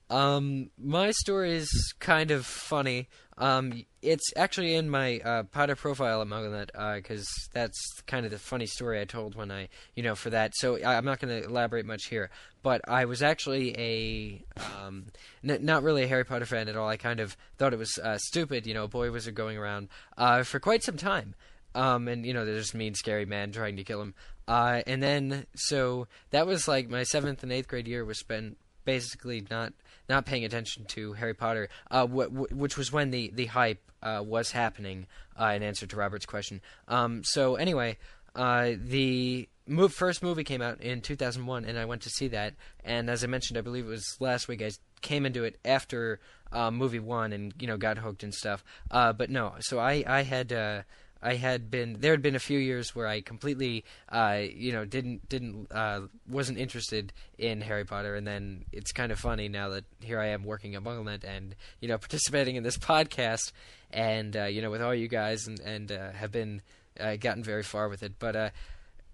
Um, 0.09 0.69
my 0.77 1.11
story 1.11 1.55
is 1.55 1.93
kind 1.99 2.31
of 2.31 2.45
funny. 2.45 3.07
Um, 3.37 3.85
it's 4.01 4.31
actually 4.35 4.75
in 4.75 4.89
my 4.89 5.19
uh, 5.19 5.43
Potter 5.43 5.75
profile 5.75 6.21
at 6.21 6.27
MuggleNet 6.27 6.97
because 6.97 7.27
that's 7.53 7.77
kind 8.07 8.25
of 8.25 8.31
the 8.31 8.39
funny 8.39 8.65
story 8.65 9.01
I 9.01 9.05
told 9.05 9.35
when 9.35 9.51
I, 9.51 9.67
you 9.95 10.03
know, 10.03 10.15
for 10.15 10.29
that. 10.29 10.53
So 10.55 10.77
I, 10.77 10.95
I'm 10.95 11.05
not 11.05 11.19
going 11.19 11.41
to 11.41 11.47
elaborate 11.47 11.85
much 11.85 12.05
here. 12.05 12.29
But 12.63 12.81
I 12.87 13.05
was 13.05 13.21
actually 13.21 13.75
a, 13.77 14.43
um, 14.81 15.07
n- 15.43 15.65
not 15.65 15.83
really 15.83 16.03
a 16.03 16.07
Harry 16.07 16.23
Potter 16.23 16.45
fan 16.45 16.69
at 16.69 16.77
all. 16.77 16.87
I 16.87 16.97
kind 16.97 17.19
of 17.19 17.35
thought 17.57 17.73
it 17.73 17.79
was 17.79 17.97
uh, 17.97 18.17
stupid. 18.19 18.65
You 18.65 18.73
know, 18.73 18.87
boy 18.87 19.11
wizard 19.11 19.35
going 19.35 19.57
around 19.57 19.89
uh, 20.17 20.43
for 20.43 20.59
quite 20.59 20.83
some 20.83 20.97
time. 20.97 21.35
Um, 21.73 22.07
and 22.07 22.25
you 22.25 22.33
know, 22.33 22.45
there's 22.45 22.73
mean, 22.73 22.93
scary 22.93 23.25
man 23.25 23.51
trying 23.51 23.75
to 23.75 23.83
kill 23.83 24.01
him. 24.01 24.13
Uh, 24.47 24.81
and 24.87 25.01
then 25.01 25.45
so 25.55 26.07
that 26.29 26.45
was 26.47 26.67
like 26.67 26.87
my 26.87 27.03
seventh 27.03 27.43
and 27.43 27.51
eighth 27.51 27.67
grade 27.67 27.87
year 27.87 28.05
was 28.05 28.19
spent 28.19 28.57
basically 28.85 29.45
not 29.49 29.73
not 30.09 30.25
paying 30.25 30.45
attention 30.45 30.85
to 30.85 31.13
Harry 31.13 31.33
Potter, 31.33 31.69
uh, 31.91 32.07
wh- 32.07 32.27
wh- 32.27 32.51
which 32.51 32.77
was 32.77 32.91
when 32.91 33.11
the 33.11 33.31
the 33.33 33.45
hype 33.47 33.81
uh, 34.01 34.21
was 34.25 34.51
happening. 34.51 35.07
Uh, 35.39 35.47
in 35.47 35.63
answer 35.63 35.85
to 35.85 35.97
Robert's 35.97 36.25
question. 36.25 36.61
Um, 36.87 37.21
so 37.25 37.55
anyway, 37.55 37.97
uh, 38.35 38.71
the 38.77 39.49
first 39.89 40.23
movie 40.23 40.45
came 40.45 40.61
out 40.61 40.79
in 40.79 41.01
2001, 41.01 41.65
and 41.65 41.77
I 41.77 41.83
went 41.83 42.03
to 42.03 42.09
see 42.09 42.29
that. 42.29 42.53
And 42.85 43.09
as 43.09 43.21
I 43.23 43.27
mentioned, 43.27 43.57
I 43.57 43.61
believe 43.61 43.85
it 43.85 43.89
was 43.89 44.15
last 44.21 44.47
week. 44.47 44.61
I 44.61 44.71
came 45.01 45.25
into 45.25 45.43
it 45.43 45.59
after 45.65 46.21
uh, 46.53 46.71
movie 46.71 46.99
one, 46.99 47.33
and 47.33 47.53
you 47.59 47.67
know 47.67 47.77
got 47.77 47.97
hooked 47.97 48.23
and 48.23 48.33
stuff. 48.33 48.63
Uh, 48.91 49.11
but 49.11 49.29
no, 49.29 49.55
so 49.59 49.79
I 49.79 50.03
I 50.07 50.23
had. 50.23 50.85
I 51.25 51.35
had 51.35 51.71
been 51.71 51.97
there 51.99 52.11
had 52.11 52.21
been 52.21 52.35
a 52.35 52.39
few 52.39 52.59
years 52.59 52.93
where 52.93 53.07
I 53.07 53.21
completely 53.21 53.83
uh, 54.09 54.41
you 54.47 54.71
know 54.71 54.85
didn't 54.85 55.27
didn't 55.27 55.71
uh, 55.71 56.01
wasn't 56.29 56.59
interested 56.59 57.11
in 57.39 57.61
Harry 57.61 57.83
Potter. 57.83 58.15
And 58.15 58.27
then 58.27 58.65
it's 58.71 58.91
kind 58.91 59.11
of 59.11 59.17
funny 59.17 59.49
now 59.49 59.69
that 59.69 59.85
here 60.01 60.19
I 60.19 60.27
am 60.27 60.43
working 60.43 60.75
at 60.75 60.83
MuggleNet 60.83 61.23
and 61.23 61.55
you 61.81 61.87
know 61.87 61.97
participating 61.97 62.57
in 62.57 62.63
this 62.63 62.77
podcast. 62.77 63.51
And 63.91 64.37
uh, 64.37 64.45
you 64.45 64.61
know 64.61 64.69
with 64.69 64.83
all 64.83 64.93
you 64.93 65.07
guys 65.07 65.47
and 65.47 65.59
and 65.61 65.91
uh, 65.91 66.11
have 66.11 66.31
been 66.31 66.61
uh, 66.99 67.15
gotten 67.15 67.43
very 67.43 67.63
far 67.63 67.89
with 67.89 68.03
it. 68.03 68.13
But 68.19 68.35
uh, 68.35 68.49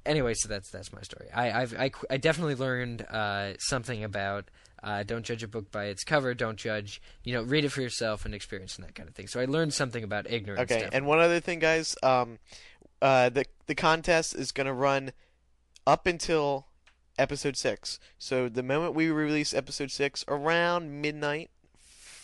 anyway 0.05 0.33
so 0.33 0.49
that's 0.49 0.69
that's 0.69 0.91
my 0.91 1.01
story. 1.01 1.29
I 1.33 1.61
I've, 1.61 1.73
I, 1.79 1.91
I 2.09 2.17
definitely 2.17 2.55
learned 2.55 3.05
something 3.59 4.03
about 4.03 4.49
uh, 4.83 5.03
don't 5.03 5.23
judge 5.23 5.43
a 5.43 5.47
book 5.47 5.71
by 5.71 5.85
its 5.85 6.03
cover. 6.03 6.33
Don't 6.33 6.57
judge, 6.57 7.01
you 7.23 7.33
know, 7.33 7.43
read 7.43 7.65
it 7.65 7.69
for 7.69 7.81
yourself 7.81 8.25
and 8.25 8.33
experience 8.33 8.77
and 8.77 8.87
that 8.87 8.95
kind 8.95 9.07
of 9.07 9.15
thing. 9.15 9.27
So 9.27 9.39
I 9.39 9.45
learned 9.45 9.73
something 9.73 10.03
about 10.03 10.29
ignorance. 10.29 10.61
Okay, 10.61 10.75
definitely. 10.75 10.97
and 10.97 11.05
one 11.05 11.19
other 11.19 11.39
thing, 11.39 11.59
guys. 11.59 11.95
Um, 12.01 12.39
uh, 13.01 13.29
the 13.29 13.45
the 13.67 13.75
contest 13.75 14.35
is 14.35 14.51
gonna 14.51 14.73
run 14.73 15.11
up 15.85 16.07
until 16.07 16.67
episode 17.17 17.57
six. 17.57 17.99
So 18.17 18.49
the 18.49 18.63
moment 18.63 18.95
we 18.95 19.09
release 19.09 19.53
episode 19.53 19.91
six, 19.91 20.25
around 20.27 21.01
midnight, 21.01 21.51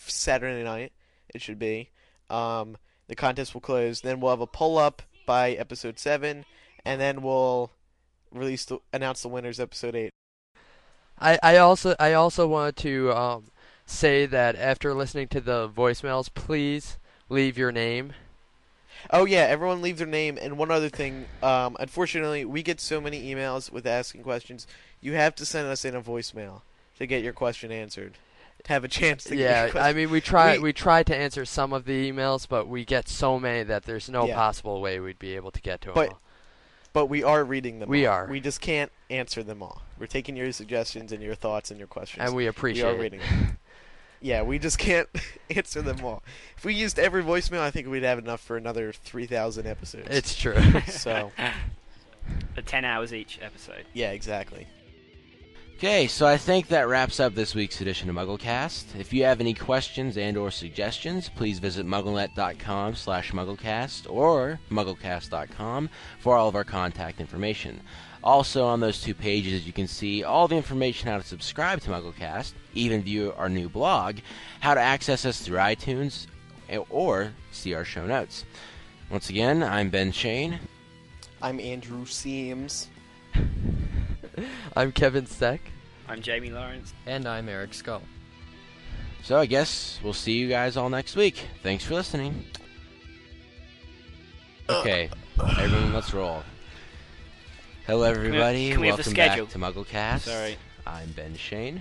Saturday 0.06 0.64
night, 0.64 0.94
it 1.34 1.42
should 1.42 1.60
be. 1.60 1.92
Um, 2.30 2.78
the 3.08 3.16
contest 3.16 3.54
will 3.54 3.62
close. 3.62 4.02
Then 4.02 4.20
we'll 4.20 4.32
have 4.32 4.42
a 4.42 4.48
pull 4.48 4.78
up 4.78 5.02
by 5.26 5.52
episode 5.52 6.00
seven, 6.00 6.46
and 6.86 7.00
then 7.00 7.22
we'll 7.22 7.72
release 8.32 8.66
the 8.66 8.80
announce 8.92 9.22
the 9.22 9.30
winners 9.30 9.60
episode 9.60 9.96
eight. 9.96 10.12
I, 11.20 11.40
I 11.42 11.58
also 11.58 11.96
I 12.00 12.14
also 12.14 12.48
want 12.48 12.76
to 12.78 13.12
um, 13.12 13.46
say 13.86 14.26
that 14.26 14.56
after 14.56 14.94
listening 14.94 15.28
to 15.30 15.42
the 15.42 15.70
voicemails, 15.70 16.34
please 16.34 16.98
leave 17.30 17.58
your 17.58 17.72
name. 17.72 18.14
Oh 19.12 19.26
yeah, 19.26 19.42
everyone 19.42 19.82
leave 19.82 19.98
their 19.98 20.08
name. 20.08 20.38
And 20.42 20.58
one 20.58 20.72
other 20.72 20.90
thing, 20.90 21.26
um, 21.42 21.78
unfortunately, 21.80 22.46
we 22.46 22.62
get 22.64 22.80
so 22.82 23.00
many 23.00 23.34
emails 23.34 23.72
with 23.72 23.86
asking 23.86 24.24
questions. 24.24 24.68
You 25.02 25.14
have 25.14 25.36
to 25.36 25.46
send 25.46 25.68
us 25.68 25.86
in 25.86 25.96
a 25.96 26.02
voicemail 26.02 26.62
to 26.98 27.06
get 27.06 27.24
your 27.24 27.34
question 27.34 27.72
answered. 27.72 28.18
Have 28.66 28.84
a 28.84 28.88
chance 28.90 29.24
to 29.26 29.36
get 29.36 29.74
Yeah. 29.74 29.82
I 29.82 29.94
mean 29.94 30.10
we 30.10 30.20
try 30.20 30.54
We- 30.54 30.60
we, 30.60 30.74
try 30.74 31.04
to 31.04 31.16
answer 31.16 31.46
some 31.46 31.72
of 31.72 31.86
the 31.86 32.12
emails, 32.12 32.48
but 32.50 32.68
we 32.68 32.84
get 32.84 33.08
so 33.08 33.40
many 33.40 33.64
that 33.64 33.84
there's 33.84 34.10
no 34.10 34.28
Yeah. 34.28 34.36
possible 34.36 34.82
way 34.82 35.00
we'd 35.00 35.20
be 35.20 35.36
able 35.36 35.52
to 35.52 35.62
get 35.62 35.80
to 35.82 35.88
them. 35.90 35.96
But- 35.96 36.10
all. 36.10 36.22
But 36.98 37.10
we 37.10 37.22
are 37.22 37.44
reading 37.46 37.78
them. 37.78 37.90
We 37.90 38.08
all. 38.08 38.16
are. 38.16 38.28
We 38.28 38.40
just 38.40 38.60
can't 38.60 38.92
answer 39.12 39.44
them 39.44 39.62
all. 39.62 39.84
We're 40.00 40.08
taking 40.08 40.36
your 40.36 40.52
suggestions 40.52 41.12
and 41.12 41.22
your 41.22 41.36
thoughts 41.36 41.70
and 41.70 41.78
your 41.78 41.86
questions. 41.88 42.26
and 42.26 42.36
we 42.36 42.48
appreciate 42.48 42.86
we 42.86 42.90
appreciate 42.90 42.90
are 42.90 42.96
it. 42.96 43.02
reading 43.02 43.20
them. 43.20 43.58
Yeah, 44.20 44.42
we 44.42 44.58
just 44.58 44.80
can't 44.80 45.08
answer 45.56 45.84
them 45.84 46.04
all. 46.04 46.24
If 46.58 46.66
we 46.66 46.74
used 46.74 46.98
every 46.98 47.22
voicemail, 47.22 47.60
I 47.60 47.70
think 47.70 47.88
we'd 47.88 48.02
have 48.02 48.18
enough 48.18 48.42
for 48.42 48.58
another 48.58 48.92
three 48.92 49.28
thousand 49.28 49.68
episodes. 49.68 50.08
It's 50.10 50.34
true. 50.36 50.58
so 50.88 51.32
For 52.56 52.64
10 52.64 52.84
hours 52.84 53.14
each 53.14 53.38
episode. 53.44 53.86
yeah, 53.94 54.10
exactly. 54.10 54.66
Okay, 55.78 56.08
so 56.08 56.26
I 56.26 56.38
think 56.38 56.70
that 56.70 56.88
wraps 56.88 57.20
up 57.20 57.36
this 57.36 57.54
week's 57.54 57.82
edition 57.82 58.10
of 58.10 58.16
MuggleCast. 58.16 59.00
If 59.00 59.14
you 59.14 59.26
have 59.26 59.40
any 59.40 59.54
questions 59.54 60.18
and 60.18 60.36
or 60.36 60.50
suggestions, 60.50 61.30
please 61.30 61.60
visit 61.60 61.86
mugglenet.com 61.86 62.96
slash 62.96 63.32
mugglecast 63.32 64.12
or 64.12 64.60
mugglecast.com 64.72 65.92
for 66.18 66.36
all 66.36 66.50
of 66.50 66.56
our 66.56 66.64
contact 66.64 67.22
information. 67.22 67.80
Also, 68.24 68.66
on 68.66 68.80
those 68.80 69.00
two 69.00 69.14
pages, 69.14 69.68
you 69.68 69.72
can 69.72 69.88
see 69.88 70.24
all 70.24 70.48
the 70.48 70.56
information 70.56 71.10
how 71.10 71.20
to 71.20 71.24
subscribe 71.24 71.80
to 71.82 71.92
MuggleCast, 71.92 72.54
even 72.74 73.04
view 73.04 73.32
our 73.38 73.48
new 73.48 73.70
blog, 73.70 74.18
how 74.62 74.74
to 74.74 74.82
access 74.82 75.26
us 75.26 75.42
through 75.42 75.60
iTunes, 75.60 76.26
or 76.90 77.32
see 77.52 77.76
our 77.76 77.86
show 77.86 78.08
notes. 78.08 78.46
Once 79.12 79.30
again, 79.30 79.62
I'm 79.62 79.92
Ben 79.92 80.12
Schoen. 80.12 80.58
I'm 81.40 81.60
Andrew 81.60 82.08
Sims. 82.08 82.88
I'm 84.76 84.92
Kevin 84.92 85.26
Steck. 85.26 85.62
I'm 86.08 86.22
Jamie 86.22 86.50
Lawrence. 86.50 86.94
And 87.06 87.28
I'm 87.28 87.50
Eric 87.50 87.74
Scull. 87.74 88.02
So 89.24 89.38
I 89.38 89.46
guess 89.46 90.00
we'll 90.04 90.14
see 90.14 90.34
you 90.34 90.48
guys 90.48 90.78
all 90.78 90.90
next 90.90 91.16
week. 91.16 91.44
Thanks 91.64 91.84
for 91.84 91.96
listening. 91.96 92.46
Okay, 94.70 95.10
everyone, 95.58 95.94
let's 95.94 96.14
roll. 96.14 96.44
Hello, 97.86 98.04
everybody. 98.04 98.72
can 98.72 98.82
we 98.82 98.88
have 98.88 98.98
the 98.98 99.02
Welcome 99.02 99.14
schedule? 99.14 99.46
back 99.46 99.54
to 99.54 99.60
MuggleCast. 99.60 100.20
Sorry. 100.20 100.58
I'm 100.86 101.10
Ben 101.12 101.36
Schoen. 101.36 101.80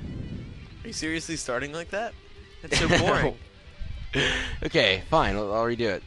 Are 0.84 0.88
you 0.88 0.92
seriously 0.92 1.36
starting 1.36 1.72
like 1.72 1.90
that? 1.90 2.14
That's 2.62 2.78
so 2.78 2.88
boring. 2.98 3.34
Okay, 4.64 5.02
fine. 5.11 5.36
I'll, 5.36 5.52
I'll 5.52 5.64
redo 5.64 5.80
it. 5.80 6.02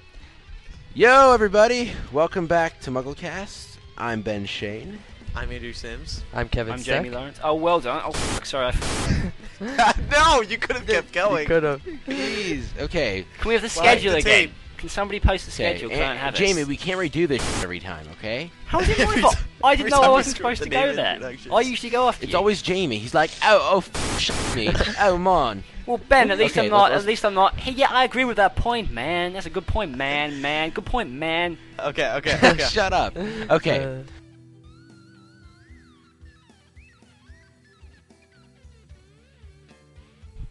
Yo, 0.93 1.33
everybody. 1.33 1.91
Welcome 2.13 2.47
back 2.47 2.79
to 2.81 2.91
MuggleCast. 2.91 3.77
I'm 3.97 4.21
Ben 4.21 4.45
Schoen. 4.45 4.99
I'm 5.35 5.51
Andrew 5.51 5.73
Sims. 5.73 6.23
I'm 6.33 6.49
Kevin 6.49 6.73
I'm 6.73 6.79
Steck. 6.79 7.03
Jamie 7.03 7.15
Lawrence. 7.15 7.39
Oh, 7.43 7.55
well 7.55 7.79
done. 7.79 8.01
Oh, 8.05 8.11
fuck, 8.11 8.45
sorry. 8.45 8.65
I 8.67 8.69
f- 8.69 9.29
no, 10.11 10.41
you 10.41 10.57
could 10.57 10.75
have 10.77 10.87
kept 10.87 11.11
going. 11.13 11.47
Could 11.47 11.63
have. 11.63 11.81
Please. 12.05 12.69
Okay. 12.79 13.25
Can 13.39 13.47
we 13.49 13.53
have 13.55 13.61
the 13.61 13.67
Well, 13.67 13.85
schedule 13.85 14.11
the 14.13 14.17
again? 14.19 14.31
tape. 14.47 14.51
Can 14.77 14.87
somebody 14.89 15.19
post 15.19 15.45
the 15.45 15.51
Okay. 15.63 15.75
schedule? 15.77 15.89
'Cause 15.89 15.99
I 15.99 16.07
don't 16.07 16.17
have 16.17 16.33
it. 16.33 16.37
Jamie, 16.37 16.63
we 16.63 16.77
can't 16.77 16.99
redo 16.99 17.27
this 17.27 17.63
every 17.63 17.79
time, 17.81 18.07
okay? 18.17 18.49
How 18.65 18.79
is 18.79 18.87
it 18.89 18.97
my 18.99 19.03
Every 19.13 19.23
I 19.63 19.75
didn't 19.75 19.89
know 19.91 20.01
I 20.01 20.07
wasn't 20.09 20.37
supposed 20.37 20.63
to 20.63 20.69
go 20.69 20.93
there. 20.93 21.19
I 21.53 21.61
usually 21.61 21.89
go 21.89 22.07
after 22.07 22.23
It's 22.23 22.31
you. 22.31 22.37
always 22.39 22.61
Jamie. 22.61 22.97
He's 22.97 23.13
like, 23.13 23.31
oh, 23.43 23.69
oh, 23.73 23.77
f- 23.79 24.19
shut 24.19 24.55
me. 24.55 24.71
oh, 25.01 25.17
man. 25.17 25.63
Well, 25.85 25.97
Ben, 25.97 26.31
at 26.31 26.37
least 26.37 26.55
Okay, 26.57 26.67
I'm 26.67 26.71
not. 26.71 26.91
let's- 26.91 27.03
At 27.03 27.07
least 27.07 27.25
I'm 27.25 27.33
not. 27.33 27.55
Hey, 27.59 27.71
yeah, 27.73 27.87
I 27.89 28.05
agree 28.05 28.23
with 28.23 28.37
that 28.37 28.55
point, 28.55 28.89
man. 28.91 29.33
That's 29.33 29.45
a 29.47 29.49
good 29.49 29.67
point, 29.67 29.97
man. 29.97 30.41
Man, 30.41 30.69
good 30.69 30.85
point, 30.85 31.11
man. 31.11 31.57
Okay, 31.79 32.09
okay, 32.13 32.39
okay. 32.41 32.63
Shut 32.69 32.93
up. 32.93 33.17
Okay. 33.17 33.83
Uh, 33.83 33.97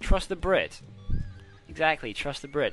Trust 0.09 0.31
the 0.31 0.37
Brit. 0.37 0.81
Exactly. 1.69 2.15
Trust 2.15 2.41
the 2.41 2.49
Brit. 2.49 2.73